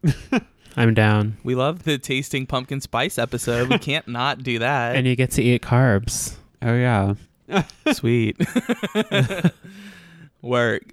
I'm 0.76 0.94
down. 0.94 1.36
We 1.44 1.54
love 1.54 1.82
the 1.84 1.98
tasting 1.98 2.46
pumpkin 2.46 2.80
spice 2.80 3.18
episode. 3.18 3.68
We 3.68 3.78
can't 3.80 4.08
not 4.08 4.42
do 4.42 4.58
that. 4.60 4.96
And 4.96 5.06
you 5.06 5.16
get 5.16 5.30
to 5.32 5.42
eat 5.42 5.62
carbs. 5.62 6.36
oh 6.62 6.74
yeah. 6.74 7.14
Sweet. 7.92 8.36
Work. 10.42 10.84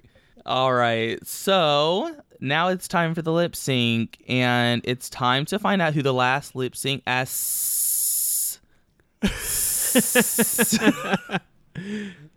All 0.44 0.72
right. 0.72 1.24
So 1.26 2.14
now 2.40 2.68
it's 2.68 2.88
time 2.88 3.14
for 3.14 3.22
the 3.22 3.32
lip 3.32 3.56
sync, 3.56 4.22
and 4.28 4.82
it's 4.84 5.08
time 5.08 5.44
to 5.46 5.58
find 5.58 5.80
out 5.80 5.94
who 5.94 6.02
the 6.02 6.14
last 6.14 6.54
lip 6.54 6.76
sync 6.76 7.02
ass. 7.06 8.58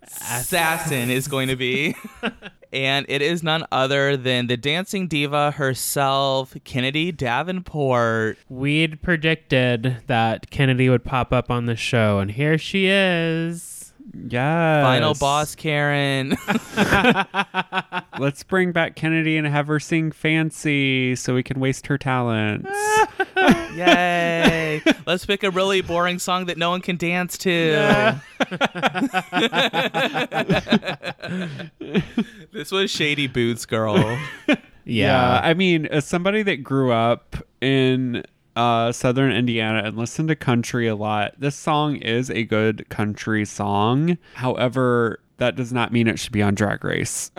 assassin 0.05 1.09
is 1.09 1.27
going 1.27 1.47
to 1.49 1.55
be. 1.55 1.95
And 2.73 3.05
it 3.07 3.21
is 3.21 3.43
none 3.43 3.65
other 3.71 4.17
than 4.17 4.47
the 4.47 4.57
dancing 4.57 5.07
diva 5.07 5.51
herself, 5.51 6.55
Kennedy 6.63 7.11
Davenport. 7.11 8.37
We'd 8.49 9.01
predicted 9.01 9.97
that 10.07 10.49
Kennedy 10.49 10.89
would 10.89 11.03
pop 11.03 11.31
up 11.31 11.51
on 11.51 11.67
the 11.67 11.75
show, 11.75 12.19
and 12.19 12.31
here 12.31 12.57
she 12.57 12.87
is. 12.87 13.93
Yes. 14.13 14.83
Final 14.83 15.13
boss 15.13 15.55
Karen. 15.55 16.35
Let's 18.23 18.41
bring 18.41 18.71
back 18.71 18.95
Kennedy 18.95 19.35
and 19.35 19.45
have 19.45 19.67
her 19.67 19.81
sing 19.81 20.09
fancy 20.09 21.13
so 21.17 21.35
we 21.35 21.43
can 21.43 21.59
waste 21.59 21.87
her 21.87 21.97
talents. 21.97 22.69
Yay! 23.75 24.81
Let's 25.05 25.25
pick 25.25 25.43
a 25.43 25.51
really 25.51 25.81
boring 25.81 26.19
song 26.19 26.45
that 26.45 26.57
no 26.57 26.69
one 26.69 26.79
can 26.79 26.95
dance 26.95 27.37
to. 27.39 27.51
this 32.53 32.71
was 32.71 32.89
Shady 32.89 33.27
Boots 33.27 33.65
Girl. 33.65 34.17
Yeah. 34.85 35.41
I 35.43 35.53
mean, 35.53 35.87
as 35.87 36.05
somebody 36.05 36.43
that 36.43 36.63
grew 36.63 36.93
up 36.93 37.35
in 37.59 38.23
uh, 38.55 38.93
southern 38.93 39.33
Indiana 39.33 39.81
and 39.83 39.97
listened 39.97 40.29
to 40.29 40.37
country 40.37 40.87
a 40.87 40.95
lot, 40.95 41.33
this 41.37 41.57
song 41.57 41.97
is 41.97 42.29
a 42.29 42.45
good 42.45 42.87
country 42.87 43.43
song. 43.43 44.17
However, 44.35 45.19
that 45.39 45.57
does 45.57 45.73
not 45.73 45.91
mean 45.91 46.07
it 46.07 46.19
should 46.19 46.31
be 46.31 46.41
on 46.41 46.55
Drag 46.55 46.85
Race. 46.85 47.29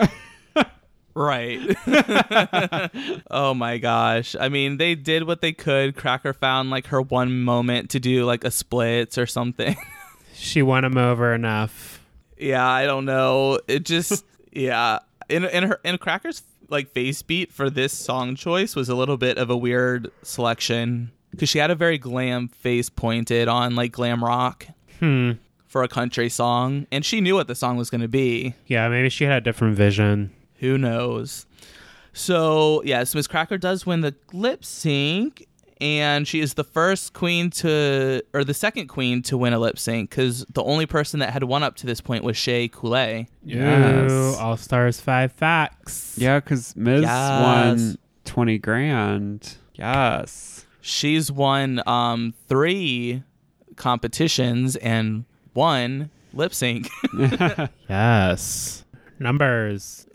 Right. 1.15 1.59
oh 3.31 3.53
my 3.53 3.77
gosh. 3.77 4.35
I 4.39 4.49
mean, 4.49 4.77
they 4.77 4.95
did 4.95 5.23
what 5.25 5.41
they 5.41 5.53
could. 5.53 5.95
Cracker 5.95 6.33
found 6.33 6.69
like 6.69 6.87
her 6.87 7.01
one 7.01 7.41
moment 7.41 7.89
to 7.91 7.99
do 7.99 8.25
like 8.25 8.43
a 8.43 8.51
splits 8.51 9.17
or 9.17 9.25
something. 9.25 9.75
She 10.37 10.61
won 10.61 10.83
him 10.83 10.97
over 10.97 11.33
enough. 11.33 12.03
yeah, 12.37 12.67
I 12.67 12.85
don't 12.85 13.05
know. 13.05 13.57
It 13.69 13.85
just 13.85 14.25
yeah. 14.51 14.99
In 15.29 15.45
in 15.45 15.63
her 15.63 15.79
in 15.85 15.97
Cracker's 15.97 16.43
like 16.69 16.89
face 16.91 17.21
beat 17.21 17.53
for 17.53 17.69
this 17.69 17.93
song 17.93 18.35
choice 18.35 18.75
was 18.75 18.89
a 18.89 18.95
little 18.95 19.15
bit 19.15 19.37
of 19.37 19.49
a 19.49 19.55
weird 19.55 20.11
selection 20.23 21.11
because 21.31 21.47
she 21.47 21.57
had 21.59 21.71
a 21.71 21.75
very 21.75 21.97
glam 21.97 22.49
face 22.49 22.89
pointed 22.89 23.47
on 23.47 23.75
like 23.77 23.93
glam 23.93 24.21
rock 24.21 24.67
Hmm. 24.99 25.31
for 25.67 25.83
a 25.83 25.87
country 25.87 26.27
song, 26.27 26.85
and 26.91 27.05
she 27.05 27.21
knew 27.21 27.35
what 27.35 27.47
the 27.47 27.55
song 27.55 27.77
was 27.77 27.89
going 27.89 28.01
to 28.01 28.09
be. 28.09 28.55
Yeah, 28.67 28.89
maybe 28.89 29.07
she 29.09 29.23
had 29.23 29.37
a 29.37 29.41
different 29.41 29.77
vision. 29.77 30.31
Who 30.59 30.77
knows? 30.77 31.45
So, 32.13 32.81
yes, 32.85 33.13
Miss 33.13 33.27
Cracker 33.27 33.57
does 33.57 33.85
win 33.85 34.01
the 34.01 34.15
lip 34.31 34.63
sync, 34.63 35.45
and 35.81 36.25
she 36.25 36.39
is 36.39 36.53
the 36.53 36.63
first 36.63 37.11
queen 37.11 37.49
to, 37.51 38.21
or 38.33 38.45
the 38.45 38.53
second 38.53 38.87
queen 38.87 39.21
to 39.23 39.37
win 39.37 39.51
a 39.51 39.59
lip 39.59 39.77
sync, 39.77 40.09
because 40.11 40.45
the 40.53 40.63
only 40.63 40.85
person 40.85 41.19
that 41.19 41.31
had 41.31 41.43
won 41.43 41.61
up 41.61 41.75
to 41.77 41.85
this 41.85 41.99
point 41.99 42.23
was 42.23 42.37
Shea 42.37 42.69
Couleé. 42.69 43.27
Yes. 43.43 44.11
Ooh, 44.11 44.35
All 44.39 44.55
Stars 44.55 45.01
5 45.01 45.33
facts. 45.33 46.15
yeah, 46.17 46.39
because 46.39 46.73
Ms. 46.77 47.01
Yes. 47.01 47.41
won 47.41 47.97
20 48.23 48.57
grand. 48.59 49.57
Yes. 49.73 50.65
She's 50.79 51.29
won 51.29 51.81
um, 51.85 52.33
three 52.47 53.23
competitions 53.75 54.77
and 54.77 55.25
one 55.53 56.11
lip 56.33 56.53
sync. 56.53 56.87
Yes. 57.89 58.84
Numbers. 59.19 60.07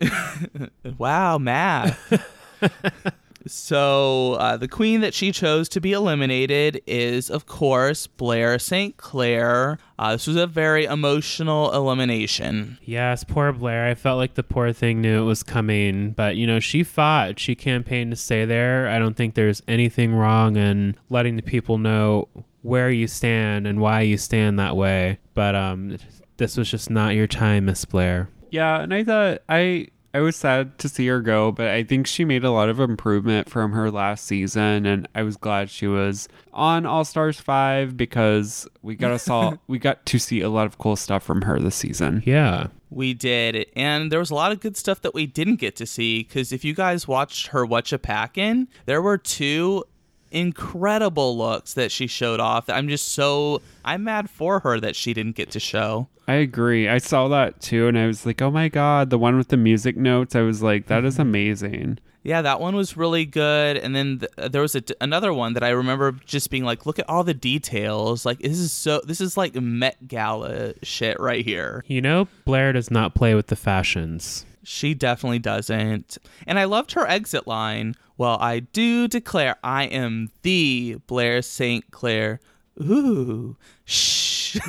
wow, 0.99 1.39
math. 1.39 2.27
so 3.47 4.35
uh, 4.35 4.57
the 4.57 4.69
queen 4.69 5.01
that 5.01 5.15
she 5.15 5.33
chose 5.33 5.69
to 5.71 5.81
be 5.81 5.93
eliminated 5.93 6.83
is, 6.87 7.31
of 7.31 7.47
course, 7.47 8.07
Blair 8.07 8.59
St. 8.59 8.97
Clair. 8.97 9.79
Uh, 9.99 10.13
this 10.13 10.27
was 10.27 10.37
a 10.37 10.47
very 10.47 10.85
emotional 10.85 11.73
elimination. 11.73 12.79
Yes, 12.83 13.25
poor 13.25 13.53
Blair. 13.53 13.87
I 13.87 13.95
felt 13.95 14.19
like 14.19 14.35
the 14.35 14.43
poor 14.43 14.73
thing 14.73 15.01
knew 15.01 15.23
it 15.23 15.27
was 15.27 15.43
coming, 15.43 16.11
but 16.11 16.37
you 16.37 16.47
know, 16.47 16.61
she 16.61 16.83
fought. 16.83 17.39
She 17.39 17.55
campaigned 17.55 18.11
to 18.11 18.17
stay 18.17 18.45
there. 18.45 18.89
I 18.89 18.99
don't 18.99 19.17
think 19.17 19.35
there's 19.35 19.63
anything 19.67 20.15
wrong 20.15 20.57
in 20.57 20.97
letting 21.09 21.37
the 21.37 21.43
people 21.43 21.79
know 21.79 22.29
where 22.63 22.91
you 22.91 23.07
stand 23.07 23.67
and 23.67 23.81
why 23.81 24.03
you 24.03 24.19
stand 24.19 24.59
that 24.59 24.77
way. 24.77 25.19
But 25.35 25.55
um 25.55 25.97
this 26.37 26.57
was 26.57 26.71
just 26.71 26.89
not 26.89 27.15
your 27.15 27.27
time, 27.27 27.67
Miss 27.67 27.85
Blair. 27.85 28.29
Yeah, 28.51 28.81
and 28.81 28.93
I 28.93 29.05
thought 29.05 29.43
I 29.49 29.89
I 30.13 30.21
was 30.21 30.35
sad 30.35 30.77
to 30.79 30.89
see 30.89 31.07
her 31.07 31.21
go, 31.21 31.53
but 31.53 31.69
I 31.69 31.85
think 31.85 32.07
she 32.07 32.25
made 32.25 32.43
a 32.43 32.51
lot 32.51 32.69
of 32.69 32.81
improvement 32.81 33.49
from 33.49 33.73
her 33.73 33.91
last 33.91 34.27
season, 34.27 34.85
and 34.85 35.09
I 35.15 35.23
was 35.23 35.37
glad 35.37 35.71
she 35.71 35.87
was 35.87 36.29
on 36.53 36.85
All 36.85 37.05
Stars 37.05 37.39
Five 37.39 37.97
because 37.97 38.67
we 38.83 38.97
got 38.97 39.13
us 39.13 39.29
all 39.31 39.59
we 39.69 39.79
got 39.79 40.05
to 40.07 40.19
see 40.19 40.41
a 40.41 40.49
lot 40.49 40.67
of 40.67 40.79
cool 40.79 40.97
stuff 40.97 41.23
from 41.23 41.43
her 41.43 41.61
this 41.61 41.77
season. 41.77 42.23
Yeah. 42.27 42.69
We 42.93 43.15
did, 43.15 43.67
and 43.77 44.11
there 44.11 44.19
was 44.19 44.31
a 44.31 44.35
lot 44.35 44.51
of 44.51 44.59
good 44.59 44.77
stuff 44.77 45.01
that 45.03 45.15
we 45.15 45.25
didn't 45.25 45.57
get 45.57 45.77
to 45.77 45.87
see. 45.87 46.25
Because 46.25 46.53
if 46.53 46.65
you 46.65 46.75
guys 46.75 47.07
watched 47.07 47.49
her 47.49 47.65
Whatcha 47.65 48.01
Packin', 48.01 48.67
there 48.87 49.01
were 49.01 49.17
two 49.17 49.85
incredible 50.31 51.37
looks 51.37 51.75
that 51.75 51.93
she 51.93 52.07
showed 52.07 52.41
off. 52.41 52.69
I'm 52.69 52.89
just 52.89 53.09
so 53.13 53.63
I'm 53.85 54.05
mad 54.05 54.31
for 54.31 54.61
her 54.61 54.81
that 54.81 54.97
she 54.97 55.15
didn't 55.15 55.37
get 55.37 55.51
to 55.53 55.61
show. 55.61 56.09
I 56.29 56.35
agree. 56.35 56.89
I 56.89 56.99
saw 56.99 57.29
that 57.29 57.61
too, 57.61 57.89
and 57.89 57.99
I 57.99 58.07
was 58.07 58.25
like, 58.25 58.41
"Oh 58.41 58.51
my 58.51 58.69
god!" 58.69 59.11
The 59.11 59.19
one 59.19 59.37
with 59.37 59.49
the 59.49 59.57
music 59.57 59.97
notes. 59.97 60.37
I 60.37 60.43
was 60.43 60.63
like, 60.63 60.87
"That 60.87 61.05
is 61.05 61.15
mm-hmm. 61.15 61.23
amazing." 61.23 61.99
Yeah, 62.23 62.43
that 62.43 62.61
one 62.61 62.77
was 62.77 62.97
really 62.97 63.25
good. 63.25 63.77
And 63.79 63.97
then 63.97 64.19
th- 64.19 64.33
uh, 64.37 64.49
there 64.49 64.61
was 64.61 64.75
a, 64.77 64.83
another 65.01 65.33
one 65.33 65.55
that 65.55 65.65
I 65.65 65.71
remember 65.71 66.13
just 66.27 66.51
being 66.51 66.65
like, 66.65 66.85
look 66.85 66.99
at 66.99 67.09
all 67.09 67.25
the 67.25 67.35
details. 67.35 68.27
Like 68.27 68.41
this 68.41 68.59
is 68.59 68.73
so 68.73 69.01
this 69.05 69.21
is 69.21 69.37
like 69.37 69.55
Met 69.55 70.07
Gala 70.07 70.75
shit 70.83 71.19
right 71.19 71.45
here. 71.45 71.83
You 71.87 72.03
know, 72.03 72.29
Blair 72.45 72.73
does 72.73 72.91
not 72.91 73.15
play 73.15 73.35
with 73.35 73.47
the 73.47 73.57
fashions. 73.57 74.45
She 74.63 74.95
definitely 74.95 75.39
doesn't. 75.39 76.19
And 76.47 76.59
I 76.59 76.65
loved 76.65 76.93
her 76.93 77.07
exit 77.07 77.47
line. 77.47 77.95
Well, 78.17 78.39
I 78.41 78.61
do 78.61 79.09
declare 79.09 79.57
I 79.65 79.85
am 79.85 80.31
the 80.43 80.99
Blair 81.07 81.43
St. 81.43 81.91
Clair. 81.91 82.41
Ooh, 82.81 83.57
shh. 83.85 84.59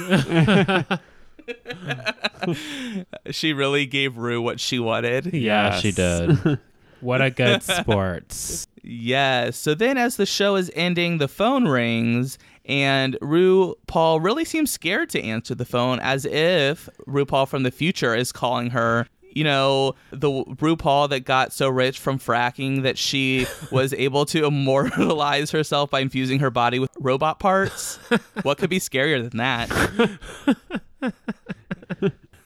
she 3.31 3.53
really 3.53 3.85
gave 3.85 4.17
Rue 4.17 4.41
what 4.41 4.59
she 4.59 4.79
wanted. 4.79 5.33
Yeah, 5.33 5.79
she 5.79 5.91
did. 5.91 6.59
what 7.01 7.21
a 7.21 7.29
good 7.29 7.63
sports. 7.63 8.67
Yes. 8.83 9.57
So 9.57 9.73
then, 9.73 9.97
as 9.97 10.17
the 10.17 10.25
show 10.25 10.55
is 10.55 10.71
ending, 10.75 11.17
the 11.17 11.27
phone 11.27 11.67
rings, 11.67 12.37
and 12.65 13.17
RuPaul 13.21 14.23
really 14.23 14.45
seems 14.45 14.71
scared 14.71 15.09
to 15.11 15.21
answer 15.21 15.55
the 15.55 15.65
phone 15.65 15.99
as 15.99 16.25
if 16.25 16.89
RuPaul 17.07 17.47
from 17.47 17.63
the 17.63 17.71
future 17.71 18.15
is 18.15 18.31
calling 18.31 18.71
her. 18.71 19.07
You 19.33 19.43
know, 19.43 19.95
the 20.11 20.29
RuPaul 20.29 21.09
that 21.09 21.21
got 21.21 21.53
so 21.53 21.69
rich 21.69 21.99
from 21.99 22.19
fracking 22.19 22.83
that 22.83 22.97
she 22.97 23.47
was 23.71 23.93
able 23.93 24.25
to 24.27 24.45
immortalize 24.45 25.51
herself 25.51 25.89
by 25.89 25.99
infusing 26.01 26.39
her 26.39 26.49
body 26.49 26.79
with 26.79 26.91
robot 26.99 27.39
parts. 27.39 27.97
what 28.43 28.57
could 28.57 28.69
be 28.69 28.79
scarier 28.79 29.27
than 29.27 29.37
that? 29.37 29.69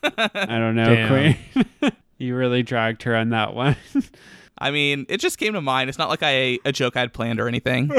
I 0.04 0.58
don't 0.58 0.76
know, 0.76 0.96
Damn. 0.96 1.36
Queen. 1.82 1.92
you 2.18 2.36
really 2.36 2.64
dragged 2.64 3.04
her 3.04 3.16
on 3.16 3.30
that 3.30 3.54
one. 3.54 3.76
I 4.58 4.72
mean, 4.72 5.06
it 5.10 5.18
just 5.18 5.38
came 5.38 5.54
to 5.54 5.62
mind. 5.62 5.90
It's 5.90 5.98
not 5.98 6.10
like 6.10 6.24
I 6.24 6.60
a 6.64 6.72
joke 6.72 6.96
I'd 6.96 7.14
planned 7.14 7.40
or 7.40 7.48
anything. 7.48 7.92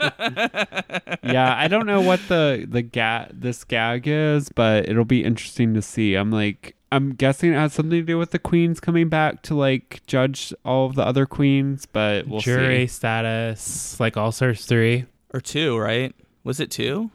yeah, 0.00 1.54
I 1.56 1.68
don't 1.68 1.86
know 1.86 2.00
what 2.00 2.20
the 2.28 2.66
the 2.68 2.82
gag 2.82 3.28
this 3.32 3.64
gag 3.64 4.06
is, 4.06 4.48
but 4.48 4.88
it'll 4.88 5.04
be 5.04 5.24
interesting 5.24 5.74
to 5.74 5.82
see. 5.82 6.14
I'm 6.14 6.30
like 6.30 6.76
I'm 6.92 7.14
guessing 7.14 7.52
it 7.52 7.56
has 7.56 7.72
something 7.72 8.00
to 8.00 8.02
do 8.02 8.18
with 8.18 8.32
the 8.32 8.38
queens 8.38 8.80
coming 8.80 9.08
back 9.08 9.42
to 9.42 9.54
like 9.54 10.02
judge 10.06 10.52
all 10.64 10.86
of 10.86 10.96
the 10.96 11.06
other 11.06 11.24
queens, 11.24 11.86
but 11.86 12.26
we'll 12.26 12.40
Jury 12.40 12.86
see. 12.88 12.94
status, 12.94 13.98
like 14.00 14.16
All 14.16 14.32
Stars 14.32 14.66
3. 14.66 15.04
or 15.32 15.40
two, 15.40 15.78
right? 15.78 16.14
Was 16.42 16.58
it 16.58 16.70
two? 16.70 17.10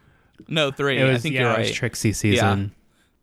No, 0.48 0.72
three. 0.72 0.98
It 1.00 1.04
was, 1.04 1.16
I 1.18 1.20
think 1.20 1.36
yeah, 1.36 1.42
you're 1.42 1.52
it 1.52 1.58
was 1.60 1.68
right. 1.70 1.76
Trixie 1.76 2.14
season. 2.14 2.72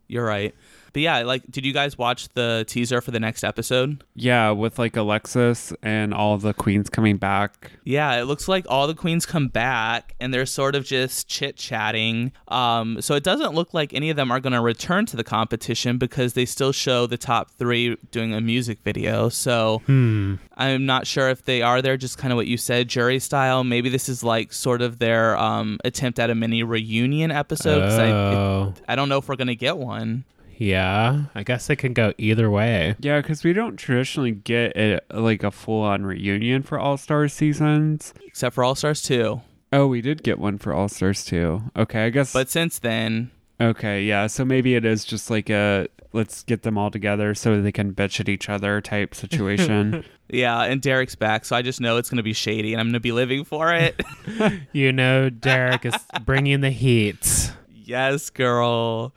you're 0.09 0.25
right. 0.25 0.55
But 0.93 1.03
yeah, 1.03 1.23
like, 1.23 1.43
did 1.51 1.65
you 1.65 1.73
guys 1.73 1.97
watch 1.97 2.29
the 2.35 2.65
teaser 2.69 3.01
for 3.01 3.11
the 3.11 3.21
next 3.21 3.45
episode? 3.45 4.05
Yeah, 4.15 4.51
with 4.51 4.79
like 4.79 4.97
Alexis 4.97 5.73
and 5.83 6.13
all 6.13 6.37
the 6.39 6.53
queens 6.53 6.91
coming 6.91 7.17
back. 7.17 7.73
Yeah, 7.85 8.21
it 8.21 8.25
looks 8.25 8.47
like 8.49 8.67
all 8.69 8.87
the 8.87 8.95
queens 8.95 9.25
come 9.25 9.49
back 9.49 10.15
and 10.21 10.33
they're 10.35 10.47
sort 10.47 10.75
of 10.75 10.85
just 10.85 11.29
chit 11.29 11.57
chatting. 11.57 12.33
Um, 12.49 13.01
so 13.01 13.15
it 13.15 13.23
doesn't 13.25 13.55
look 13.55 13.73
like 13.73 13.95
any 13.95 14.11
of 14.11 14.17
them 14.17 14.31
are 14.31 14.41
going 14.41 14.53
to 14.53 14.61
return 14.61 15.07
to 15.07 15.17
the 15.17 15.25
competition 15.25 15.99
because 15.99 16.35
they 16.35 16.45
still 16.45 16.73
show 16.73 17.07
the 17.07 17.17
top 17.19 17.51
three 17.53 17.97
doing 18.11 18.35
a 18.35 18.41
music 18.41 18.79
video. 18.85 19.29
So 19.29 19.81
Hmm. 19.87 20.35
I'm 20.57 20.85
not 20.87 21.07
sure 21.07 21.29
if 21.31 21.45
they 21.45 21.63
are 21.63 21.81
there, 21.83 21.97
just 21.97 22.19
kind 22.19 22.33
of 22.33 22.37
what 22.37 22.47
you 22.47 22.57
said, 22.57 22.89
jury 22.89 23.19
style. 23.19 23.65
Maybe 23.65 23.89
this 23.89 24.09
is 24.09 24.23
like 24.23 24.53
sort 24.53 24.83
of 24.83 24.99
their 24.99 25.37
um, 25.39 25.79
attempt 25.85 26.19
at 26.19 26.29
a 26.31 26.35
mini 26.35 26.63
reunion 26.63 27.31
episode. 27.31 27.81
'cause 27.81 27.99
I, 27.99 28.07
it- 28.09 28.13
Oh, 28.13 28.75
I 28.87 28.95
don't 28.97 29.09
know 29.09 29.19
if 29.19 29.29
we're 29.29 29.37
going 29.37 29.49
to 29.49 29.57
get 29.57 29.77
one. 29.79 30.25
Yeah. 30.63 31.25
I 31.35 31.43
guess 31.43 31.69
it 31.71 31.77
can 31.77 31.93
go 31.93 32.13
either 32.19 32.49
way. 32.51 32.95
Yeah, 33.01 33.21
because 33.21 33.43
we 33.43 33.53
don't 33.53 33.77
traditionally 33.77 34.31
get 34.31 34.77
a, 34.77 35.01
like 35.13 35.43
a 35.43 35.51
full 35.51 35.83
on 35.83 36.07
reunion 36.07 36.63
for 36.63 36.79
All 36.79 36.97
Stars 36.97 37.33
seasons. 37.33 38.15
except 38.25 38.55
for 38.55 38.63
All 38.63 38.75
Stars 38.77 39.03
2. 39.03 39.41
Oh, 39.73 39.87
we 39.87 40.01
did 40.01 40.23
get 40.23 40.39
one 40.39 40.59
for 40.59 40.73
All 40.73 40.89
Stars 40.89 41.25
2. 41.25 41.63
Okay, 41.77 42.05
I 42.05 42.11
guess. 42.11 42.33
But 42.33 42.49
since 42.49 42.79
then, 42.79 43.31
okay, 43.61 44.05
yeah. 44.05 44.27
So 44.29 44.45
maybe 44.45 44.75
it 44.77 44.85
is 44.85 45.05
just 45.05 45.31
like 45.31 45.51
a 45.51 45.89
let's 46.13 46.43
get 46.43 46.63
them 46.63 46.77
all 46.77 46.91
together 46.91 47.35
so 47.35 47.61
they 47.63 47.73
can 47.73 47.95
bitch 47.95 48.21
at 48.21 48.29
each 48.29 48.49
other 48.51 48.81
type 48.83 49.15
situation. 49.17 50.05
yeah, 50.29 50.63
and 50.63 50.81
Derrick's 50.81 51.15
back, 51.17 51.45
so 51.45 51.57
I 51.57 51.63
just 51.63 51.81
know 51.81 51.97
it's 51.97 52.11
going 52.11 52.19
to 52.19 52.23
be 52.23 52.35
shady 52.35 52.73
and 52.75 52.81
I'm 52.81 52.87
going 52.89 52.93
to 52.95 53.01
be 53.01 53.13
living 53.13 53.45
for 53.45 53.73
it. 53.75 54.01
You 54.73 54.93
know, 54.93 55.29
Derek 55.29 55.85
is 55.85 55.95
bringing 56.25 56.61
the 56.63 56.71
heat. 56.71 57.53
yes, 57.75 58.31
girl. 58.31 59.13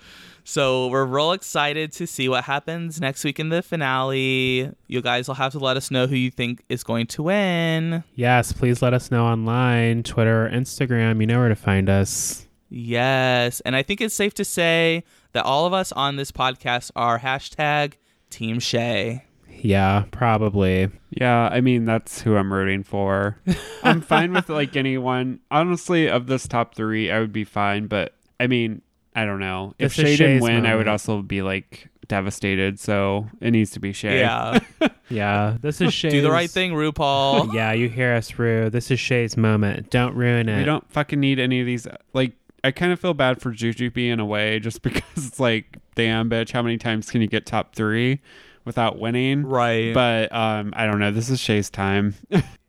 So 0.48 0.88
we're 0.90 1.06
real 1.06 1.32
excited 1.32 1.92
to 1.94 2.06
see 2.06 2.30
what 2.30 2.44
happens 2.44 3.02
next 3.02 3.24
week 3.24 3.40
in 3.40 3.50
the 3.50 3.64
finale. 3.64 4.72
You 4.88 5.02
guys 5.02 5.28
will 5.28 5.34
have 5.36 5.54
to 5.54 5.60
let 5.60 5.76
us 5.76 5.90
know 5.90 6.06
who 6.06 6.16
you 6.16 6.30
think 6.30 6.64
is 6.70 6.84
going 6.84 7.08
to 7.08 7.24
win. 7.24 8.04
Yes, 8.14 8.54
please 8.54 8.80
let 8.84 8.94
us 8.94 9.10
know 9.10 9.26
online, 9.26 10.04
Twitter, 10.04 10.46
or 10.46 10.50
Instagram. 10.52 11.20
You 11.20 11.26
know 11.26 11.40
where 11.40 11.50
to 11.50 11.56
find 11.56 11.90
us. 11.90 12.46
Yes, 12.70 13.60
and 13.62 13.76
I 13.76 13.82
think 13.82 14.02
it's 14.02 14.14
safe 14.14 14.36
to 14.36 14.46
say 14.46 15.04
that 15.32 15.46
all 15.46 15.66
of 15.66 15.74
us 15.74 15.92
on 15.94 16.16
this 16.16 16.32
podcast 16.32 16.92
are 16.96 17.20
hashtag 17.20 17.94
Team 18.30 18.60
Shea. 18.60 19.26
Yeah, 19.50 20.04
probably. 20.12 20.90
yeah, 21.10 21.50
I 21.52 21.62
mean 21.62 21.86
that's 21.86 22.22
who 22.22 22.36
I'm 22.36 22.54
rooting 22.54 22.84
for. 22.84 23.40
I'm 23.84 24.00
fine 24.00 24.32
with 24.32 24.50
like 24.50 24.76
anyone. 24.76 25.40
Honestly, 25.50 26.08
of 26.08 26.28
this 26.28 26.48
top 26.48 26.76
three, 26.76 27.10
I 27.10 27.20
would 27.20 27.34
be 27.34 27.46
fine. 27.46 27.88
But 27.88 28.14
I 28.40 28.46
mean, 28.46 28.84
I 29.16 29.26
don't 29.26 29.40
know. 29.40 29.74
If 29.80 29.94
Shea 29.94 30.18
didn't 30.18 30.36
Shea's 30.38 30.42
win, 30.42 30.66
I 30.66 30.76
would 30.76 30.88
also 30.90 31.22
be 31.22 31.42
like 31.42 31.88
devastated. 32.08 32.80
So 32.80 33.28
it 33.40 33.52
needs 33.52 33.72
to 33.72 33.80
be 33.80 33.94
Shea. 33.94 34.20
Yeah, 34.20 34.60
Yeah, 35.10 35.58
this 35.62 35.82
is 35.82 35.94
Shea. 35.94 36.10
do 36.10 36.22
the 36.22 36.32
right 36.32 36.50
thing, 36.50 36.74
RuPaul. 36.74 37.54
Yeah, 37.54 37.72
you 37.72 37.90
hear 37.90 38.14
us, 38.14 38.38
Rue. 38.38 38.70
This 38.70 38.92
is 38.92 39.00
Shea's 39.00 39.38
moment. 39.38 39.90
Don't 39.90 40.16
ruin 40.16 40.50
it. 40.50 40.58
We 40.58 40.64
don't 40.66 40.90
fucking 40.92 41.20
need 41.20 41.40
any 41.40 41.62
of 41.62 41.66
these. 41.66 41.88
Like, 42.14 42.34
I 42.64 42.72
kind 42.72 42.92
of 42.92 43.00
feel 43.00 43.14
bad 43.14 43.42
for 43.42 43.52
Jujubee 43.54 44.10
in 44.12 44.20
a 44.20 44.26
way, 44.26 44.60
just 44.60 44.82
because 44.84 45.04
it's 45.16 45.40
like, 45.40 45.78
damn, 45.96 46.30
bitch, 46.30 46.52
how 46.52 46.62
many 46.62 46.78
times 46.78 47.10
can 47.10 47.22
you 47.22 47.28
get 47.28 47.46
top 47.46 47.76
three 47.76 48.20
without 48.66 49.00
winning? 49.00 49.46
Right. 49.46 49.94
But 49.94 50.34
um, 50.36 50.74
I 50.76 50.86
don't 50.88 51.00
know. 51.00 51.12
This 51.12 51.30
is 51.30 51.40
Shea's 51.40 51.70
time. 51.70 52.16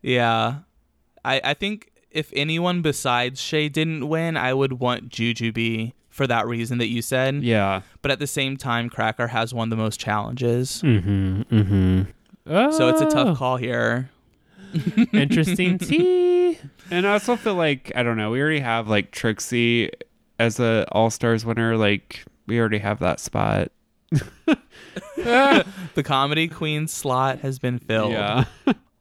Yeah. 0.02 0.58
I, 1.24 1.40
I 1.42 1.54
think 1.54 1.90
if 2.12 2.30
anyone 2.34 2.82
besides 2.82 3.40
Shea 3.40 3.68
didn't 3.68 4.08
win, 4.08 4.36
I 4.36 4.54
would 4.54 4.74
want 4.74 5.08
Jujubee 5.08 5.92
for 6.16 6.26
that 6.26 6.46
reason 6.46 6.78
that 6.78 6.88
you 6.88 7.02
said. 7.02 7.42
yeah. 7.42 7.82
But 8.02 8.10
at 8.10 8.18
the 8.18 8.26
same 8.26 8.56
time, 8.56 8.88
Cracker 8.88 9.26
has 9.28 9.52
won 9.52 9.68
the 9.70 9.76
most 9.76 10.00
challenges. 10.00 10.80
Mm-hmm. 10.82 11.42
Mm-hmm. 11.42 12.02
Oh, 12.46 12.70
So 12.70 12.88
it's 12.88 13.00
a 13.02 13.10
tough 13.10 13.36
call 13.36 13.56
here. 13.58 14.08
Interesting 15.12 15.78
tea. 15.78 16.58
And 16.90 17.06
I 17.06 17.12
also 17.12 17.36
feel 17.36 17.54
like 17.54 17.92
I 17.94 18.02
don't 18.02 18.16
know. 18.16 18.30
We 18.30 18.40
already 18.40 18.60
have 18.60 18.88
like 18.88 19.10
Trixie 19.10 19.90
as 20.38 20.58
a 20.60 20.86
All 20.92 21.10
Stars 21.10 21.44
winner. 21.44 21.76
Like 21.76 22.24
we 22.46 22.58
already 22.58 22.78
have 22.78 22.98
that 23.00 23.20
spot. 23.20 23.70
The 25.16 26.02
comedy 26.04 26.48
queen 26.48 26.86
slot 26.88 27.40
has 27.40 27.58
been 27.58 27.78
filled. 27.78 28.12
Yeah. 28.12 28.44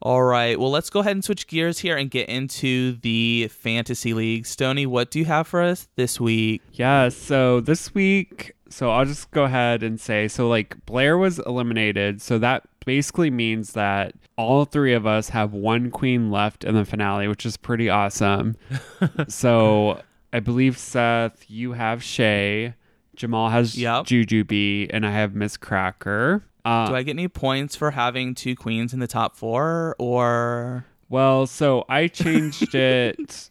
All 0.06 0.22
right. 0.22 0.60
Well, 0.60 0.70
let's 0.70 0.92
go 0.92 1.00
ahead 1.00 1.14
and 1.14 1.24
switch 1.24 1.48
gears 1.48 1.80
here 1.80 1.98
and 1.98 2.12
get 2.12 2.30
into 2.30 2.92
the 2.98 3.48
fantasy 3.48 4.14
league. 4.14 4.46
Stony, 4.46 4.86
what 4.86 5.10
do 5.10 5.18
you 5.18 5.26
have 5.26 5.48
for 5.48 5.64
us 5.64 5.88
this 5.96 6.20
week? 6.20 6.62
Yeah, 6.74 7.10
so 7.10 7.60
this 7.60 7.96
week, 7.96 8.52
so 8.70 8.92
I'll 8.92 9.06
just 9.06 9.32
go 9.32 9.46
ahead 9.46 9.82
and 9.82 10.00
say 10.00 10.28
so 10.28 10.48
like 10.48 10.86
Blair 10.86 11.18
was 11.18 11.40
eliminated, 11.40 12.22
so 12.22 12.38
that 12.38 12.68
basically 12.86 13.32
means 13.32 13.74
that 13.74 14.14
all 14.38 14.66
three 14.66 14.94
of 14.94 15.08
us 15.08 15.30
have 15.30 15.54
one 15.54 15.90
queen 15.90 16.30
left 16.30 16.64
in 16.64 16.76
the 16.76 16.86
finale, 16.86 17.28
which 17.28 17.44
is 17.44 17.58
pretty 17.58 17.90
awesome. 17.90 18.58
so 19.28 20.04
I 20.32 20.40
believe 20.40 20.78
Seth, 20.78 21.50
you 21.50 21.72
have 21.72 22.04
Shea, 22.04 22.76
Jamal 23.16 23.50
has 23.50 23.76
Yep. 23.76 24.06
Jujubee, 24.06 24.88
and 24.94 25.04
I 25.04 25.10
have 25.14 25.34
Miss 25.34 25.58
Cracker. 25.58 26.44
Uh, 26.66 26.90
Do 26.90 26.96
I 26.96 27.04
get 27.04 27.12
any 27.12 27.28
points 27.28 27.76
for 27.76 27.92
having 27.92 28.34
two 28.36 28.56
queens 28.56 28.92
in 28.94 29.00
the 29.00 29.08
top 29.08 29.36
four 29.38 29.96
or 30.00 30.86
Well, 31.10 31.46
so 31.48 31.86
I 31.88 32.08
changed 32.08 32.74
it 32.76 33.50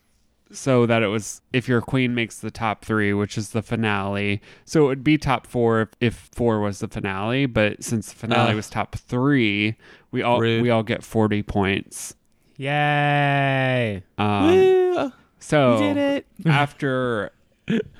so 0.50 0.84
that 0.86 1.02
it 1.02 1.06
was 1.08 1.40
if 1.52 1.68
your 1.68 1.80
queen 1.80 2.14
makes 2.14 2.38
the 2.40 2.50
top 2.50 2.84
three, 2.84 3.12
which 3.14 3.38
is 3.38 3.50
the 3.50 3.62
finale. 3.62 4.40
So 4.64 4.84
it 4.84 4.86
would 4.88 5.04
be 5.04 5.16
top 5.18 5.46
four 5.46 5.80
if, 5.82 5.88
if 6.00 6.28
four 6.32 6.60
was 6.60 6.80
the 6.80 6.88
finale, 6.88 7.46
but 7.46 7.82
since 7.84 8.08
the 8.10 8.16
finale 8.16 8.50
Ugh. 8.50 8.56
was 8.56 8.68
top 8.68 8.94
three, 8.96 9.76
we 10.10 10.22
all 10.22 10.40
Rude. 10.40 10.62
we 10.62 10.70
all 10.70 10.82
get 10.82 11.02
forty 11.04 11.42
points. 11.42 12.14
Yay. 12.56 14.02
Um, 14.18 14.46
Woo, 14.46 15.12
so 15.40 15.74
we 15.80 15.86
did 15.86 15.96
it? 15.96 16.26
after 16.46 17.32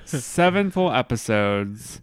seven 0.05 0.71
full 0.71 0.91
episodes, 0.91 1.99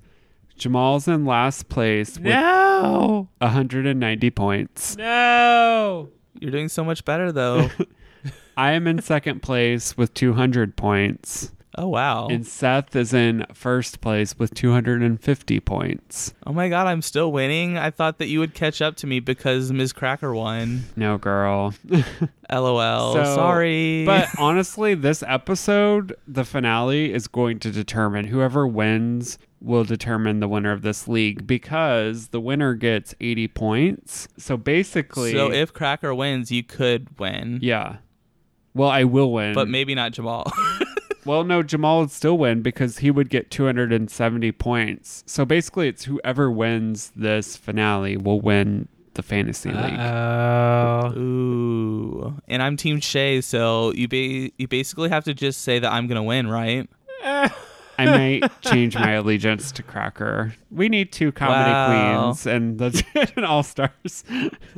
Jamal's 0.62 1.08
in 1.08 1.24
last 1.24 1.68
place 1.68 2.16
with 2.16 2.26
No. 2.26 3.28
190 3.38 4.30
points. 4.30 4.96
No. 4.96 6.08
You're 6.38 6.52
doing 6.52 6.68
so 6.68 6.84
much 6.84 7.04
better 7.04 7.32
though. 7.32 7.68
I 8.56 8.72
am 8.72 8.86
in 8.86 9.02
second 9.02 9.42
place 9.42 9.96
with 9.96 10.14
200 10.14 10.76
points. 10.76 11.52
Oh 11.78 11.88
wow. 11.88 12.28
And 12.28 12.46
Seth 12.46 12.94
is 12.94 13.14
in 13.14 13.46
first 13.54 14.00
place 14.02 14.38
with 14.38 14.52
250 14.54 15.60
points. 15.60 16.34
Oh 16.46 16.52
my 16.52 16.68
god, 16.68 16.86
I'm 16.86 17.00
still 17.00 17.32
winning. 17.32 17.78
I 17.78 17.90
thought 17.90 18.18
that 18.18 18.28
you 18.28 18.40
would 18.40 18.52
catch 18.54 18.82
up 18.82 18.96
to 18.96 19.06
me 19.06 19.20
because 19.20 19.72
Miz 19.72 19.92
Cracker 19.92 20.34
won. 20.34 20.82
No, 20.96 21.16
girl. 21.16 21.74
LOL. 22.50 23.14
So- 23.14 23.24
Sorry. 23.24 24.04
But 24.04 24.28
honestly, 24.38 24.94
this 24.94 25.22
episode, 25.26 26.14
the 26.28 26.44
finale, 26.44 27.12
is 27.12 27.26
going 27.28 27.58
to 27.60 27.70
determine 27.70 28.26
whoever 28.26 28.66
wins 28.66 29.38
will 29.60 29.84
determine 29.84 30.40
the 30.40 30.48
winner 30.48 30.72
of 30.72 30.82
this 30.82 31.06
league 31.08 31.46
because 31.46 32.28
the 32.28 32.40
winner 32.40 32.74
gets 32.74 33.14
80 33.20 33.48
points. 33.48 34.28
So 34.36 34.56
basically, 34.56 35.32
so 35.32 35.50
if 35.52 35.72
Cracker 35.72 36.14
wins, 36.14 36.50
you 36.52 36.62
could 36.62 37.18
win. 37.18 37.60
yeah. 37.62 37.96
Well, 38.74 38.88
I 38.88 39.04
will 39.04 39.30
win. 39.32 39.54
But 39.54 39.68
maybe 39.68 39.94
not 39.94 40.12
Jamal. 40.12 40.50
well, 41.24 41.44
no, 41.44 41.62
Jamal 41.62 42.00
would 42.00 42.10
still 42.10 42.36
win 42.38 42.62
because 42.62 42.98
he 42.98 43.10
would 43.10 43.30
get 43.30 43.50
270 43.50 44.52
points. 44.52 45.22
So 45.26 45.44
basically, 45.44 45.88
it's 45.88 46.04
whoever 46.04 46.50
wins 46.50 47.12
this 47.16 47.56
finale 47.56 48.16
will 48.16 48.40
win 48.40 48.88
the 49.14 49.22
fantasy 49.22 49.70
league. 49.70 49.98
Oh. 49.98 51.12
Ooh. 51.16 52.34
And 52.48 52.62
I'm 52.62 52.76
Team 52.76 52.98
Shea, 53.00 53.40
so 53.42 53.92
you 53.92 54.08
ba- 54.08 54.50
you 54.56 54.66
basically 54.68 55.08
have 55.10 55.24
to 55.24 55.34
just 55.34 55.62
say 55.62 55.78
that 55.78 55.92
I'm 55.92 56.06
gonna 56.06 56.22
win, 56.22 56.46
right? 56.48 56.88
I 57.22 58.06
might 58.06 58.50
change 58.62 58.94
my 58.96 59.12
allegiance 59.12 59.70
to 59.72 59.82
Cracker. 59.82 60.54
We 60.70 60.88
need 60.88 61.12
two 61.12 61.30
comedy 61.30 61.70
Wow. 61.70 62.22
queens 62.22 62.46
and 62.46 62.78
that's 62.78 63.02
an 63.36 63.44
all 63.44 63.62
stars. 63.62 64.24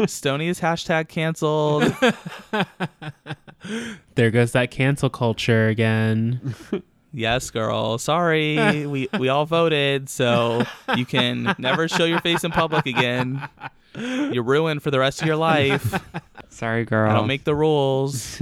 Stony 0.07 0.49
is 0.49 0.61
hashtag 0.61 1.09
canceled. 1.09 1.95
There 4.15 4.31
goes 4.31 4.53
that 4.53 4.71
cancel 4.71 5.11
culture 5.11 5.67
again. 5.69 6.55
yes, 7.13 7.51
girl. 7.51 7.99
Sorry. 7.99 8.87
we 8.87 9.09
we 9.19 9.29
all 9.29 9.45
voted, 9.45 10.09
so 10.09 10.65
you 10.97 11.05
can 11.05 11.55
never 11.59 11.89
show 11.89 12.05
your 12.05 12.21
face 12.21 12.45
in 12.45 12.53
public 12.53 12.87
again. 12.87 13.49
you're 13.97 14.45
ruined 14.45 14.83
for 14.83 14.93
the 14.93 15.01
rest 15.01 15.21
of 15.21 15.27
your 15.27 15.37
life. 15.37 16.01
Sorry, 16.49 16.85
girl. 16.85 17.11
I 17.11 17.15
don't 17.15 17.27
make 17.27 17.43
the 17.43 17.57
rules. 17.57 18.41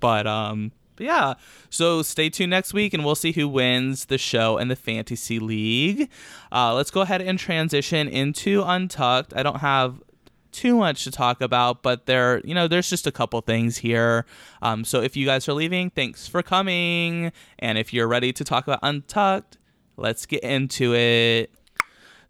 but 0.00 0.26
um 0.26 0.72
but 1.00 1.06
yeah. 1.06 1.34
So 1.70 2.02
stay 2.02 2.28
tuned 2.28 2.50
next 2.50 2.74
week 2.74 2.92
and 2.92 3.04
we'll 3.04 3.14
see 3.14 3.32
who 3.32 3.48
wins 3.48 4.06
the 4.06 4.18
show 4.18 4.58
and 4.58 4.70
the 4.70 4.76
fantasy 4.76 5.38
league. 5.38 6.10
Uh, 6.52 6.74
let's 6.74 6.90
go 6.90 7.00
ahead 7.00 7.22
and 7.22 7.38
transition 7.38 8.06
into 8.06 8.62
Untucked. 8.62 9.32
I 9.34 9.42
don't 9.42 9.60
have 9.60 10.02
too 10.52 10.76
much 10.76 11.04
to 11.04 11.10
talk 11.10 11.40
about, 11.40 11.82
but 11.82 12.06
there, 12.06 12.40
you 12.44 12.54
know, 12.54 12.68
there's 12.68 12.90
just 12.90 13.06
a 13.06 13.12
couple 13.12 13.40
things 13.40 13.78
here. 13.78 14.26
Um, 14.62 14.84
so 14.84 15.00
if 15.00 15.16
you 15.16 15.26
guys 15.26 15.48
are 15.48 15.52
leaving, 15.52 15.90
thanks 15.90 16.26
for 16.26 16.42
coming. 16.42 17.32
And 17.58 17.78
if 17.78 17.92
you're 17.92 18.08
ready 18.08 18.32
to 18.32 18.44
talk 18.44 18.66
about 18.66 18.80
Untucked, 18.82 19.58
let's 19.96 20.26
get 20.26 20.42
into 20.42 20.94
it. 20.94 21.52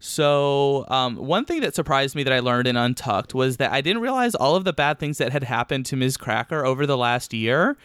So, 0.03 0.85
um, 0.89 1.15
one 1.15 1.45
thing 1.45 1.61
that 1.61 1.75
surprised 1.75 2.15
me 2.15 2.23
that 2.23 2.33
I 2.33 2.39
learned 2.39 2.67
in 2.67 2.75
Untucked 2.75 3.35
was 3.35 3.57
that 3.57 3.71
I 3.71 3.81
didn't 3.81 4.01
realize 4.01 4.33
all 4.33 4.55
of 4.55 4.63
the 4.63 4.73
bad 4.73 4.97
things 4.97 5.19
that 5.19 5.31
had 5.31 5.43
happened 5.43 5.85
to 5.87 5.95
Miz 5.95 6.17
Cracker 6.17 6.65
over 6.65 6.87
the 6.87 6.97
last 6.97 7.35
year. 7.35 7.77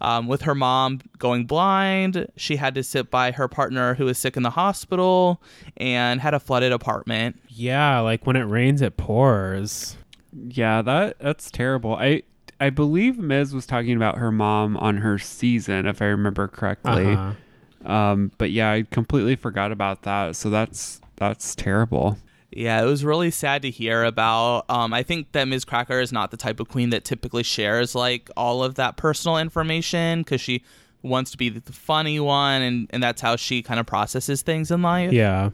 Um, 0.00 0.26
with 0.26 0.42
her 0.42 0.54
mom 0.54 1.00
going 1.18 1.46
blind, 1.46 2.26
she 2.36 2.56
had 2.56 2.74
to 2.74 2.82
sit 2.82 3.10
by 3.10 3.30
her 3.32 3.48
partner 3.48 3.94
who 3.94 4.06
was 4.06 4.18
sick 4.18 4.36
in 4.36 4.42
the 4.42 4.50
hospital 4.50 5.40
and 5.76 6.20
had 6.20 6.34
a 6.34 6.40
flooded 6.40 6.72
apartment. 6.72 7.40
Yeah, 7.48 8.00
like 8.00 8.26
when 8.26 8.36
it 8.36 8.42
rains, 8.42 8.82
it 8.82 8.96
pours. 8.96 9.96
Yeah, 10.32 10.82
that 10.82 11.18
that's 11.20 11.50
terrible. 11.50 11.94
I 11.94 12.22
I 12.60 12.70
believe 12.70 13.18
Miz 13.18 13.54
was 13.54 13.66
talking 13.66 13.96
about 13.96 14.18
her 14.18 14.32
mom 14.32 14.76
on 14.76 14.98
her 14.98 15.18
season, 15.18 15.86
if 15.86 16.02
I 16.02 16.06
remember 16.06 16.48
correctly. 16.48 17.12
Uh-huh. 17.14 17.32
Um, 17.90 18.32
but 18.38 18.50
yeah, 18.50 18.70
I 18.70 18.82
completely 18.90 19.36
forgot 19.36 19.72
about 19.72 20.02
that. 20.02 20.36
So 20.36 20.50
that's 20.50 21.00
that's 21.16 21.54
terrible. 21.54 22.18
Yeah, 22.56 22.80
it 22.82 22.86
was 22.86 23.04
really 23.04 23.30
sad 23.30 23.62
to 23.62 23.70
hear 23.70 24.04
about. 24.04 24.64
Um, 24.68 24.94
I 24.94 25.02
think 25.02 25.32
that 25.32 25.46
Miz 25.46 25.64
Cracker 25.64 26.00
is 26.00 26.12
not 26.12 26.30
the 26.30 26.36
type 26.36 26.60
of 26.60 26.68
queen 26.68 26.90
that 26.90 27.04
typically 27.04 27.42
shares 27.42 27.94
like 27.94 28.30
all 28.36 28.62
of 28.62 28.76
that 28.76 28.96
personal 28.96 29.38
information 29.38 30.20
because 30.20 30.40
she 30.40 30.62
wants 31.02 31.32
to 31.32 31.36
be 31.36 31.48
the 31.48 31.72
funny 31.72 32.20
one, 32.20 32.62
and, 32.62 32.86
and 32.90 33.02
that's 33.02 33.20
how 33.20 33.36
she 33.36 33.62
kind 33.62 33.80
of 33.80 33.86
processes 33.86 34.42
things 34.42 34.70
in 34.70 34.82
life. 34.82 35.12
Yeah. 35.12 35.50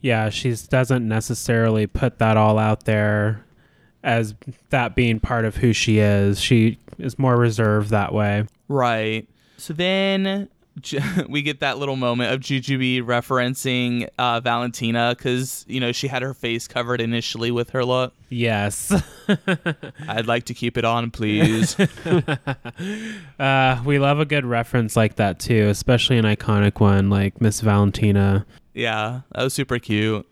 Yeah, 0.00 0.30
she 0.30 0.52
doesn't 0.68 1.06
necessarily 1.06 1.86
put 1.86 2.18
that 2.18 2.36
all 2.36 2.58
out 2.58 2.84
there 2.84 3.44
as 4.02 4.34
that 4.70 4.96
being 4.96 5.20
part 5.20 5.44
of 5.44 5.56
who 5.56 5.72
she 5.72 5.98
is. 5.98 6.40
She 6.40 6.78
is 6.98 7.18
more 7.20 7.36
reserved 7.36 7.90
that 7.90 8.12
way. 8.12 8.46
Right. 8.66 9.28
So 9.58 9.72
then 9.72 10.48
we 11.28 11.42
get 11.42 11.60
that 11.60 11.78
little 11.78 11.96
moment 11.96 12.32
of 12.32 12.40
Jujubee 12.40 13.02
referencing 13.02 14.08
uh, 14.18 14.40
Valentina 14.40 15.14
because 15.16 15.64
you 15.68 15.80
know 15.80 15.92
she 15.92 16.08
had 16.08 16.22
her 16.22 16.34
face 16.34 16.66
covered 16.66 17.00
initially 17.00 17.50
with 17.50 17.70
her 17.70 17.84
look. 17.84 18.14
Yes. 18.28 18.92
I'd 20.08 20.26
like 20.26 20.44
to 20.44 20.54
keep 20.54 20.78
it 20.78 20.84
on, 20.84 21.10
please. 21.10 21.78
uh, 23.38 23.82
we 23.84 23.98
love 23.98 24.20
a 24.20 24.24
good 24.24 24.46
reference 24.46 24.96
like 24.96 25.16
that 25.16 25.38
too, 25.38 25.68
especially 25.68 26.16
an 26.16 26.24
iconic 26.24 26.80
one 26.80 27.10
like 27.10 27.40
Miss 27.40 27.60
Valentina. 27.60 28.46
yeah, 28.72 29.20
that 29.32 29.44
was 29.44 29.52
super 29.52 29.78
cute. 29.78 30.26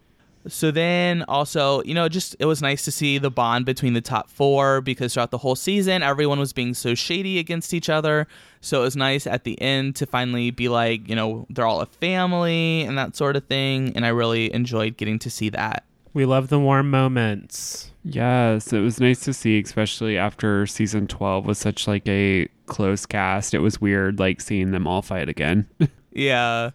So 0.46 0.70
then 0.70 1.22
also, 1.28 1.82
you 1.82 1.94
know, 1.94 2.08
just 2.08 2.34
it 2.38 2.46
was 2.46 2.62
nice 2.62 2.84
to 2.86 2.90
see 2.90 3.18
the 3.18 3.30
bond 3.30 3.66
between 3.66 3.92
the 3.92 4.00
top 4.00 4.30
four 4.30 4.80
because 4.80 5.12
throughout 5.12 5.30
the 5.30 5.38
whole 5.38 5.54
season, 5.54 6.02
everyone 6.02 6.38
was 6.38 6.52
being 6.52 6.72
so 6.72 6.94
shady 6.94 7.38
against 7.38 7.74
each 7.74 7.90
other. 7.90 8.26
So 8.60 8.80
it 8.80 8.84
was 8.84 8.96
nice 8.96 9.26
at 9.26 9.44
the 9.44 9.60
end 9.60 9.96
to 9.96 10.06
finally 10.06 10.50
be 10.50 10.68
like, 10.68 11.08
you 11.08 11.14
know, 11.14 11.46
they're 11.50 11.66
all 11.66 11.80
a 11.80 11.86
family 11.86 12.82
and 12.82 12.96
that 12.96 13.16
sort 13.16 13.36
of 13.36 13.44
thing. 13.44 13.92
And 13.94 14.06
I 14.06 14.08
really 14.08 14.52
enjoyed 14.52 14.96
getting 14.96 15.18
to 15.20 15.30
see 15.30 15.50
that. 15.50 15.84
We 16.14 16.24
love 16.24 16.48
the 16.48 16.58
warm 16.58 16.90
moments. 16.90 17.90
Yes, 18.02 18.72
it 18.72 18.80
was 18.80 18.98
nice 18.98 19.20
to 19.20 19.34
see, 19.34 19.60
especially 19.60 20.16
after 20.16 20.66
season 20.66 21.06
twelve 21.06 21.44
was 21.44 21.58
such 21.58 21.86
like 21.86 22.08
a 22.08 22.48
close 22.66 23.04
cast. 23.04 23.52
It 23.52 23.58
was 23.58 23.80
weird 23.80 24.18
like 24.18 24.40
seeing 24.40 24.70
them 24.70 24.86
all 24.86 25.02
fight 25.02 25.28
again. 25.28 25.68
Yeah. 26.12 26.70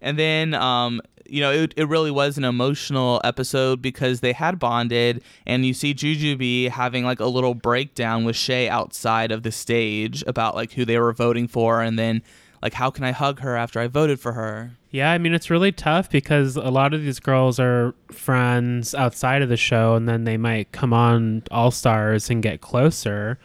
And 0.00 0.16
then, 0.16 0.54
um, 0.54 1.00
you 1.30 1.40
know, 1.40 1.52
it, 1.52 1.74
it 1.76 1.88
really 1.88 2.10
was 2.10 2.38
an 2.38 2.44
emotional 2.44 3.20
episode 3.24 3.82
because 3.82 4.20
they 4.20 4.32
had 4.32 4.58
bonded, 4.58 5.22
and 5.46 5.64
you 5.64 5.74
see 5.74 5.94
Jujubee 5.94 6.70
having 6.70 7.04
like 7.04 7.20
a 7.20 7.26
little 7.26 7.54
breakdown 7.54 8.24
with 8.24 8.36
Shea 8.36 8.68
outside 8.68 9.32
of 9.32 9.42
the 9.42 9.52
stage 9.52 10.22
about 10.26 10.54
like 10.54 10.72
who 10.72 10.84
they 10.84 10.98
were 10.98 11.12
voting 11.12 11.48
for, 11.48 11.82
and 11.82 11.98
then 11.98 12.22
like 12.62 12.74
how 12.74 12.90
can 12.90 13.04
I 13.04 13.12
hug 13.12 13.40
her 13.40 13.56
after 13.56 13.80
I 13.80 13.86
voted 13.86 14.20
for 14.20 14.32
her? 14.32 14.72
Yeah, 14.90 15.12
I 15.12 15.18
mean 15.18 15.34
it's 15.34 15.50
really 15.50 15.72
tough 15.72 16.10
because 16.10 16.56
a 16.56 16.70
lot 16.70 16.94
of 16.94 17.02
these 17.02 17.20
girls 17.20 17.60
are 17.60 17.94
friends 18.10 18.94
outside 18.94 19.42
of 19.42 19.48
the 19.48 19.56
show 19.56 19.94
and 19.94 20.08
then 20.08 20.24
they 20.24 20.36
might 20.36 20.72
come 20.72 20.92
on 20.92 21.42
All 21.50 21.70
Stars 21.70 22.30
and 22.30 22.42
get 22.42 22.60
closer 22.60 23.38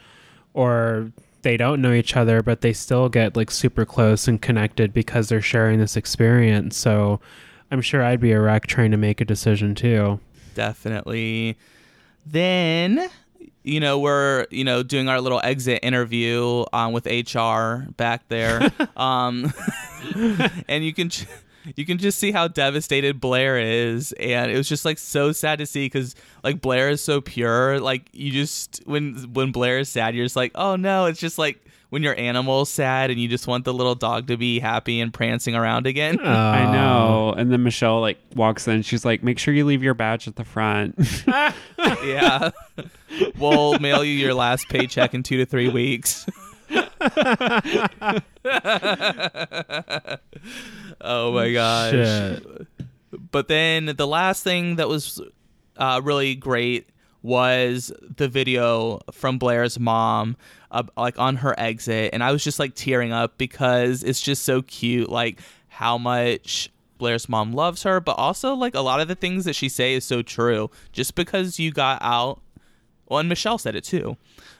or 0.53 1.11
they 1.41 1.57
don't 1.57 1.81
know 1.81 1.91
each 1.91 2.15
other 2.15 2.41
but 2.41 2.61
they 2.61 2.73
still 2.73 3.09
get 3.09 3.35
like 3.35 3.51
super 3.51 3.85
close 3.85 4.27
and 4.27 4.41
connected 4.41 4.93
because 4.93 5.29
they're 5.29 5.41
sharing 5.41 5.79
this 5.79 5.97
experience. 5.97 6.77
So 6.77 7.19
I'm 7.71 7.81
sure 7.81 8.03
I'd 8.03 8.19
be 8.19 8.31
a 8.33 8.39
wreck 8.41 8.67
trying 8.67 8.91
to 8.91 8.97
make 8.97 9.21
a 9.21 9.25
decision 9.25 9.73
too. 9.75 10.19
Definitely. 10.55 11.57
Then, 12.25 13.09
you 13.63 13.79
know, 13.79 13.97
we're 13.99 14.45
you 14.51 14.63
know 14.63 14.83
doing 14.83 15.07
our 15.09 15.19
little 15.21 15.41
exit 15.43 15.79
interview 15.83 16.65
um, 16.73 16.91
with 16.93 17.05
HR 17.05 17.89
back 17.97 18.27
there, 18.27 18.71
um, 18.97 19.51
and 20.67 20.83
you 20.83 20.93
can. 20.93 21.09
j- 21.09 21.25
You 21.75 21.85
can 21.85 21.99
just 21.99 22.17
see 22.17 22.31
how 22.31 22.47
devastated 22.47 23.21
Blair 23.21 23.59
is, 23.59 24.13
and 24.13 24.49
it 24.49 24.57
was 24.57 24.67
just 24.67 24.83
like 24.83 24.97
so 24.97 25.31
sad 25.31 25.59
to 25.59 25.67
see 25.67 25.85
because 25.85 26.15
like 26.43 26.59
Blair 26.59 26.89
is 26.89 27.01
so 27.03 27.21
pure. 27.21 27.79
Like 27.79 28.09
you 28.13 28.31
just 28.31 28.81
when 28.87 29.31
when 29.31 29.51
Blair 29.51 29.77
is 29.77 29.87
sad, 29.87 30.15
you're 30.15 30.25
just 30.25 30.35
like, 30.35 30.51
oh 30.55 30.75
no. 30.75 31.05
It's 31.05 31.19
just 31.19 31.37
like 31.37 31.63
when 31.91 32.01
your 32.03 32.17
animal's 32.17 32.69
sad 32.69 33.11
and 33.11 33.19
you 33.19 33.27
just 33.27 33.47
want 33.47 33.65
the 33.65 33.73
little 33.73 33.95
dog 33.95 34.27
to 34.27 34.37
be 34.37 34.61
happy 34.61 35.01
and 35.01 35.13
prancing 35.13 35.55
around 35.55 35.85
again. 35.85 36.17
I 36.25 36.71
know. 36.71 37.33
And 37.35 37.51
then 37.51 37.63
Michelle 37.63 37.99
like 37.99 38.17
walks 38.33 38.65
in. 38.65 38.81
She's 38.81 39.03
like, 39.03 39.23
"Make 39.23 39.37
sure 39.37 39.53
you 39.53 39.65
leave 39.65 39.83
your 39.83 39.93
badge 39.93 40.25
at 40.25 40.37
the 40.37 40.45
front." 40.45 40.95
yeah. 42.05 42.51
we'll 43.37 43.77
mail 43.79 44.05
you 44.05 44.13
your 44.13 44.33
last 44.33 44.69
paycheck 44.69 45.13
in 45.13 45.21
two 45.21 45.35
to 45.37 45.45
three 45.45 45.67
weeks. 45.67 46.25
oh 51.01 51.33
my 51.33 51.51
gosh. 51.51 51.91
Shit. 51.91 52.67
But 53.31 53.49
then 53.49 53.87
the 53.97 54.07
last 54.07 54.45
thing 54.45 54.77
that 54.77 54.87
was 54.87 55.21
uh, 55.75 55.99
really 56.01 56.35
great 56.35 56.87
was 57.23 57.91
the 58.17 58.27
video 58.27 58.99
from 59.11 59.37
Blair's 59.37 59.79
mom, 59.79 60.37
uh, 60.71 60.83
like 60.97 61.19
on 61.19 61.37
her 61.37 61.53
exit, 61.59 62.11
and 62.13 62.23
I 62.23 62.31
was 62.31 62.43
just 62.43 62.59
like 62.59 62.75
tearing 62.75 63.11
up 63.11 63.37
because 63.37 64.03
it's 64.03 64.21
just 64.21 64.43
so 64.43 64.61
cute, 64.61 65.09
like 65.09 65.39
how 65.67 65.97
much 65.97 66.71
Blair's 66.97 67.27
mom 67.27 67.53
loves 67.53 67.83
her, 67.83 67.99
but 67.99 68.13
also 68.13 68.53
like 68.53 68.75
a 68.75 68.79
lot 68.79 69.01
of 69.01 69.07
the 69.07 69.15
things 69.15 69.45
that 69.45 69.55
she 69.55 69.69
say 69.69 69.93
is 69.93 70.05
so 70.05 70.21
true. 70.21 70.69
Just 70.91 71.15
because 71.15 71.59
you 71.59 71.71
got 71.71 71.99
out, 72.01 72.41
well, 73.07 73.19
and 73.19 73.27
Michelle 73.27 73.57
said 73.57 73.75
it 73.75 73.83
too. 73.83 74.17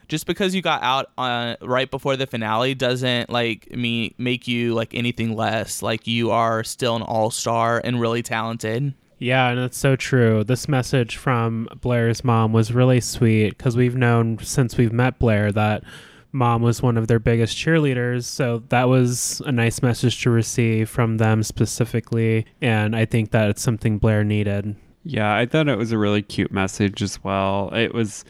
Just 0.08 0.26
because 0.26 0.54
you 0.54 0.62
got 0.62 0.84
out 0.84 1.12
uh, 1.18 1.56
right 1.62 1.90
before 1.90 2.18
the 2.18 2.28
finale 2.28 2.74
doesn't 2.74 3.30
like 3.30 3.72
me 3.72 4.14
make 4.18 4.48
you 4.48 4.74
like 4.74 4.94
anything 4.94 5.36
less. 5.36 5.82
Like 5.82 6.06
you 6.06 6.32
are 6.32 6.64
still 6.64 6.96
an 6.96 7.02
all 7.02 7.32
star 7.32 7.80
and 7.84 8.02
really 8.02 8.22
talented. 8.24 8.94
Yeah, 9.22 9.50
and 9.50 9.60
it's 9.60 9.78
so 9.78 9.96
true. 9.96 10.44
This 10.44 10.68
message 10.68 11.16
from 11.16 11.68
Blair's 11.80 12.24
mom 12.24 12.54
was 12.54 12.74
really 12.74 13.00
sweet 13.00 13.56
because 13.56 13.78
we've 13.78 13.96
known 13.96 14.40
since 14.40 14.78
we've 14.78 14.92
met 14.92 15.20
Blair 15.20 15.52
that 15.52 15.84
mom 16.32 16.64
was 16.64 16.82
one 16.82 16.98
of 16.98 17.08
their 17.08 17.20
biggest 17.20 17.56
cheerleaders. 17.56 18.24
So 18.24 18.64
that 18.70 18.90
was 18.90 19.40
a 19.46 19.52
nice 19.52 19.84
message 19.84 20.24
to 20.24 20.32
receive 20.32 20.90
from 20.90 21.18
them 21.18 21.44
specifically. 21.44 22.48
And 22.62 22.96
I 22.96 23.06
think 23.06 23.30
that 23.30 23.52
it's 23.52 23.62
something 23.62 24.00
Blair 24.00 24.24
needed. 24.24 24.76
Yeah, 25.04 25.36
I 25.36 25.46
thought 25.46 25.70
it 25.70 25.78
was 25.78 25.92
a 25.92 26.00
really 26.00 26.24
cute 26.24 26.52
message 26.52 27.04
as 27.04 27.24
well. 27.24 27.70
It 27.76 27.94
was 27.94 28.26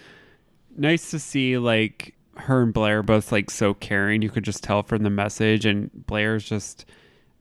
nice 0.75 1.09
to 1.11 1.19
see 1.19 1.57
like 1.57 2.15
her 2.35 2.63
and 2.63 2.73
Blair 2.73 3.01
both 3.01 3.31
like 3.31 3.49
so 3.49 3.73
caring. 3.73 4.21
You 4.21 4.29
could 4.29 4.43
just 4.43 4.61
tell 4.61 4.83
from 4.83 5.03
the 5.03 5.09
message 5.09 5.65
and 5.65 5.89
Blair's 6.05 6.43
just 6.43 6.83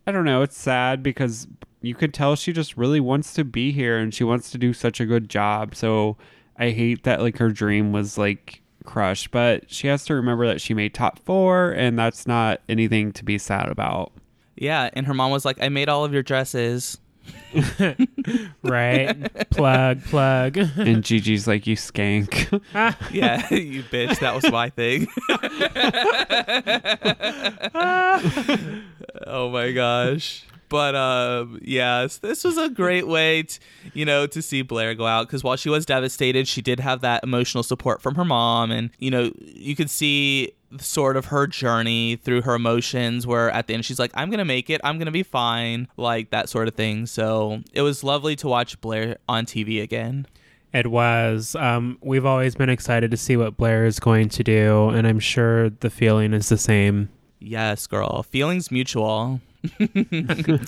I 0.06 0.12
don't 0.12 0.24
know, 0.24 0.42
it's 0.42 0.56
sad 0.56 1.02
because 1.02 1.48
you 1.82 1.94
could 1.94 2.12
tell 2.12 2.36
she 2.36 2.52
just 2.52 2.76
really 2.76 3.00
wants 3.00 3.32
to 3.34 3.44
be 3.44 3.72
here 3.72 3.98
and 3.98 4.12
she 4.14 4.24
wants 4.24 4.50
to 4.50 4.58
do 4.58 4.72
such 4.72 5.00
a 5.00 5.06
good 5.06 5.28
job. 5.28 5.74
So 5.74 6.16
I 6.58 6.70
hate 6.70 7.04
that 7.04 7.20
like 7.20 7.38
her 7.38 7.50
dream 7.50 7.92
was 7.92 8.18
like 8.18 8.60
crushed, 8.84 9.30
but 9.30 9.70
she 9.70 9.86
has 9.88 10.04
to 10.06 10.14
remember 10.14 10.46
that 10.46 10.60
she 10.60 10.74
made 10.74 10.94
top 10.94 11.18
4 11.20 11.72
and 11.72 11.98
that's 11.98 12.26
not 12.26 12.60
anything 12.68 13.12
to 13.12 13.24
be 13.24 13.38
sad 13.38 13.68
about. 13.68 14.12
Yeah, 14.56 14.90
and 14.92 15.06
her 15.06 15.14
mom 15.14 15.30
was 15.30 15.46
like, 15.46 15.56
"I 15.62 15.70
made 15.70 15.88
all 15.88 16.04
of 16.04 16.12
your 16.12 16.22
dresses." 16.22 16.98
Right? 18.62 19.50
plug, 19.50 20.04
plug. 20.04 20.56
And 20.76 21.02
Gigi's 21.02 21.46
like 21.46 21.66
you 21.66 21.76
skank. 21.76 22.60
Yeah, 23.10 23.54
you 23.54 23.82
bitch. 23.84 24.18
That 24.20 24.34
was 24.34 24.50
my 24.50 24.68
thing. 24.68 25.08
oh 29.26 29.50
my 29.50 29.72
gosh. 29.72 30.44
But 30.70 30.94
uh, 30.94 31.44
yes, 31.60 32.16
this 32.16 32.42
was 32.42 32.56
a 32.56 32.70
great 32.70 33.06
way, 33.06 33.42
to, 33.42 33.58
you 33.92 34.06
know, 34.06 34.26
to 34.26 34.40
see 34.40 34.62
Blair 34.62 34.94
go 34.94 35.06
out 35.06 35.26
because 35.26 35.44
while 35.44 35.56
she 35.56 35.68
was 35.68 35.84
devastated, 35.84 36.48
she 36.48 36.62
did 36.62 36.80
have 36.80 37.02
that 37.02 37.22
emotional 37.22 37.62
support 37.62 38.00
from 38.00 38.14
her 38.14 38.24
mom, 38.24 38.70
and 38.70 38.88
you 38.98 39.10
know, 39.10 39.30
you 39.36 39.76
could 39.76 39.90
see 39.90 40.52
sort 40.78 41.16
of 41.16 41.26
her 41.26 41.46
journey 41.46 42.16
through 42.16 42.40
her 42.42 42.54
emotions 42.54 43.26
where 43.26 43.50
at 43.50 43.66
the 43.66 43.74
end 43.74 43.84
she's 43.84 43.98
like 43.98 44.12
i'm 44.14 44.30
gonna 44.30 44.44
make 44.44 44.70
it 44.70 44.80
i'm 44.84 44.98
gonna 45.00 45.10
be 45.10 45.24
fine 45.24 45.88
like 45.96 46.30
that 46.30 46.48
sort 46.48 46.68
of 46.68 46.74
thing 46.74 47.06
so 47.06 47.60
it 47.72 47.82
was 47.82 48.04
lovely 48.04 48.36
to 48.36 48.46
watch 48.46 48.80
blair 48.80 49.16
on 49.28 49.44
tv 49.44 49.82
again 49.82 50.24
It 50.72 50.86
was. 50.86 51.56
Um, 51.56 51.98
we've 52.00 52.24
always 52.24 52.54
been 52.54 52.68
excited 52.68 53.10
to 53.10 53.16
see 53.16 53.36
what 53.36 53.56
Blair 53.56 53.84
is 53.86 53.98
going 53.98 54.28
to 54.28 54.44
do, 54.44 54.90
and 54.90 55.04
I'm 55.04 55.18
sure 55.18 55.68
the 55.70 55.90
feeling 55.90 56.32
is 56.32 56.48
the 56.48 56.56
same. 56.56 57.08
Yes, 57.40 57.88
girl. 57.88 58.22
Feelings 58.22 58.70
mutual. 58.70 59.40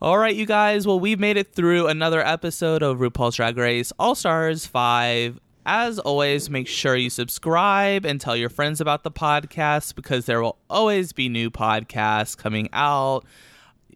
All 0.00 0.18
right, 0.18 0.34
you 0.34 0.46
guys. 0.46 0.86
Well, 0.86 1.00
we've 1.00 1.18
made 1.18 1.36
it 1.36 1.52
through 1.52 1.88
another 1.88 2.24
episode 2.24 2.82
of 2.82 2.98
RuPaul's 2.98 3.36
Drag 3.36 3.56
Race 3.56 3.92
All 3.98 4.14
Stars 4.14 4.66
5. 4.66 5.40
As 5.66 5.98
always, 5.98 6.48
make 6.48 6.66
sure 6.66 6.96
you 6.96 7.10
subscribe 7.10 8.06
and 8.06 8.20
tell 8.20 8.36
your 8.36 8.48
friends 8.48 8.80
about 8.80 9.02
the 9.02 9.10
podcast 9.10 9.94
because 9.96 10.24
there 10.26 10.40
will 10.40 10.56
always 10.70 11.12
be 11.12 11.28
new 11.28 11.50
podcasts 11.50 12.36
coming 12.36 12.68
out. 12.72 13.24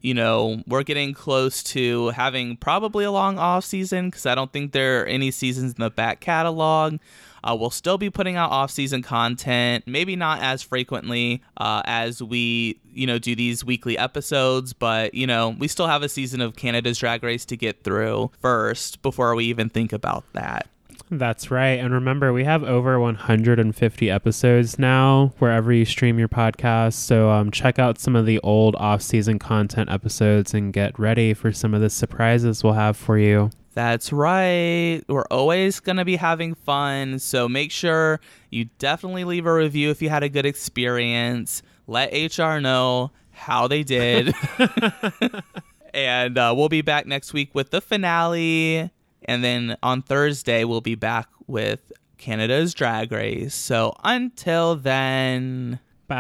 You 0.01 0.14
know, 0.14 0.62
we're 0.66 0.83
getting 0.83 1.14
close 1.14 1.62
to 1.64 2.09
having 2.11 2.57
probably 2.57 3.05
a 3.05 3.11
long 3.11 3.39
off 3.39 3.64
season 3.64 4.11
because 4.11 4.26
I 4.26 4.35
don't 4.35 4.53
think 4.53 4.72
there 4.72 5.03
are 5.03 5.07
any 5.07 5.30
seasons 5.30 5.74
in 5.74 5.80
the 5.80 5.91
back 5.91 6.20
catalog. 6.20 6.99
Uh, 7.45 7.57
we'll 7.59 7.70
still 7.70 7.99
be 7.99 8.11
putting 8.11 8.36
out 8.36 8.51
off-season 8.51 9.03
content, 9.03 9.84
maybe 9.86 10.16
not 10.16 10.43
as 10.43 10.62
frequently 10.62 11.43
uh, 11.57 11.82
as 11.84 12.22
we, 12.22 12.80
you 12.93 13.07
know, 13.07 13.18
do 13.18 13.34
these 13.34 13.64
weekly 13.64 13.99
episodes, 13.99 14.72
but 14.72 15.14
you 15.14 15.26
know, 15.26 15.51
we 15.59 15.68
still 15.68 15.86
have 15.86 16.03
a 16.03 16.09
season 16.09 16.40
of 16.40 16.57
Canada's 16.57 16.99
Drag 16.99 17.22
Race 17.22 17.45
to 17.47 17.57
get 17.57 17.82
through 17.82 18.30
first 18.40 19.03
before 19.03 19.34
we 19.34 19.45
even 19.47 19.68
think 19.68 19.93
about 19.93 20.24
that. 20.32 20.68
That's 21.11 21.51
right. 21.51 21.78
And 21.78 21.93
remember, 21.93 22.32
we 22.32 22.45
have 22.45 22.64
over 22.64 22.99
150 22.99 24.11
episodes 24.11 24.78
now 24.78 25.34
wherever 25.38 25.70
you 25.70 25.84
stream 25.84 26.18
your 26.18 26.28
podcast. 26.28 26.95
So 26.95 27.30
um, 27.30 27.51
check 27.51 27.78
out 27.78 27.99
some 27.99 28.16
of 28.16 28.24
the 28.24 28.38
old 28.40 28.76
off 28.76 29.03
season 29.03 29.38
content 29.38 29.90
episodes 29.90 30.55
and 30.55 30.72
get 30.72 30.99
ready 30.99 31.34
for 31.34 31.53
some 31.53 31.74
of 31.74 31.82
the 31.82 31.90
surprises 31.90 32.64
we'll 32.64 32.72
have 32.72 32.97
for 32.97 33.18
you. 33.18 33.51
That's 33.75 34.12
right. 34.12 35.03
We're 35.09 35.25
always 35.31 35.81
going 35.81 35.97
to 35.97 36.05
be 36.05 36.16
having 36.16 36.55
fun. 36.55 37.18
So 37.18 37.49
make 37.49 37.70
sure 37.70 38.20
you 38.51 38.66
definitely 38.79 39.25
leave 39.25 39.47
a 39.47 39.55
review 39.55 39.91
if 39.91 40.03
you 40.03 40.11
had 40.11 40.23
a 40.23 40.29
good 40.29 40.45
experience. 40.47 41.62
Let 41.87 42.12
HR 42.12 42.59
know 42.61 43.12
how 43.31 43.68
they 43.68 43.83
did. 43.83 44.35
and 45.95 46.37
uh, 46.39 46.55
we'll 46.57 46.68
be 46.68 46.83
back 46.83 47.07
next 47.07 47.33
week 47.33 47.55
with 47.55 47.70
the 47.70 47.81
finale. 47.81 48.91
And 49.25 49.43
then 49.43 49.77
on 49.83 50.03
Thursday, 50.03 50.64
we'll 50.64 50.81
be 50.81 50.95
back 50.95 51.29
with 51.47 51.93
Canada's 52.18 52.75
Drag 52.75 53.11
Race. 53.11 53.55
So 53.55 53.95
until 54.05 54.77
then, 54.77 55.81
Bye. 56.09 56.16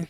bye. 0.00 0.08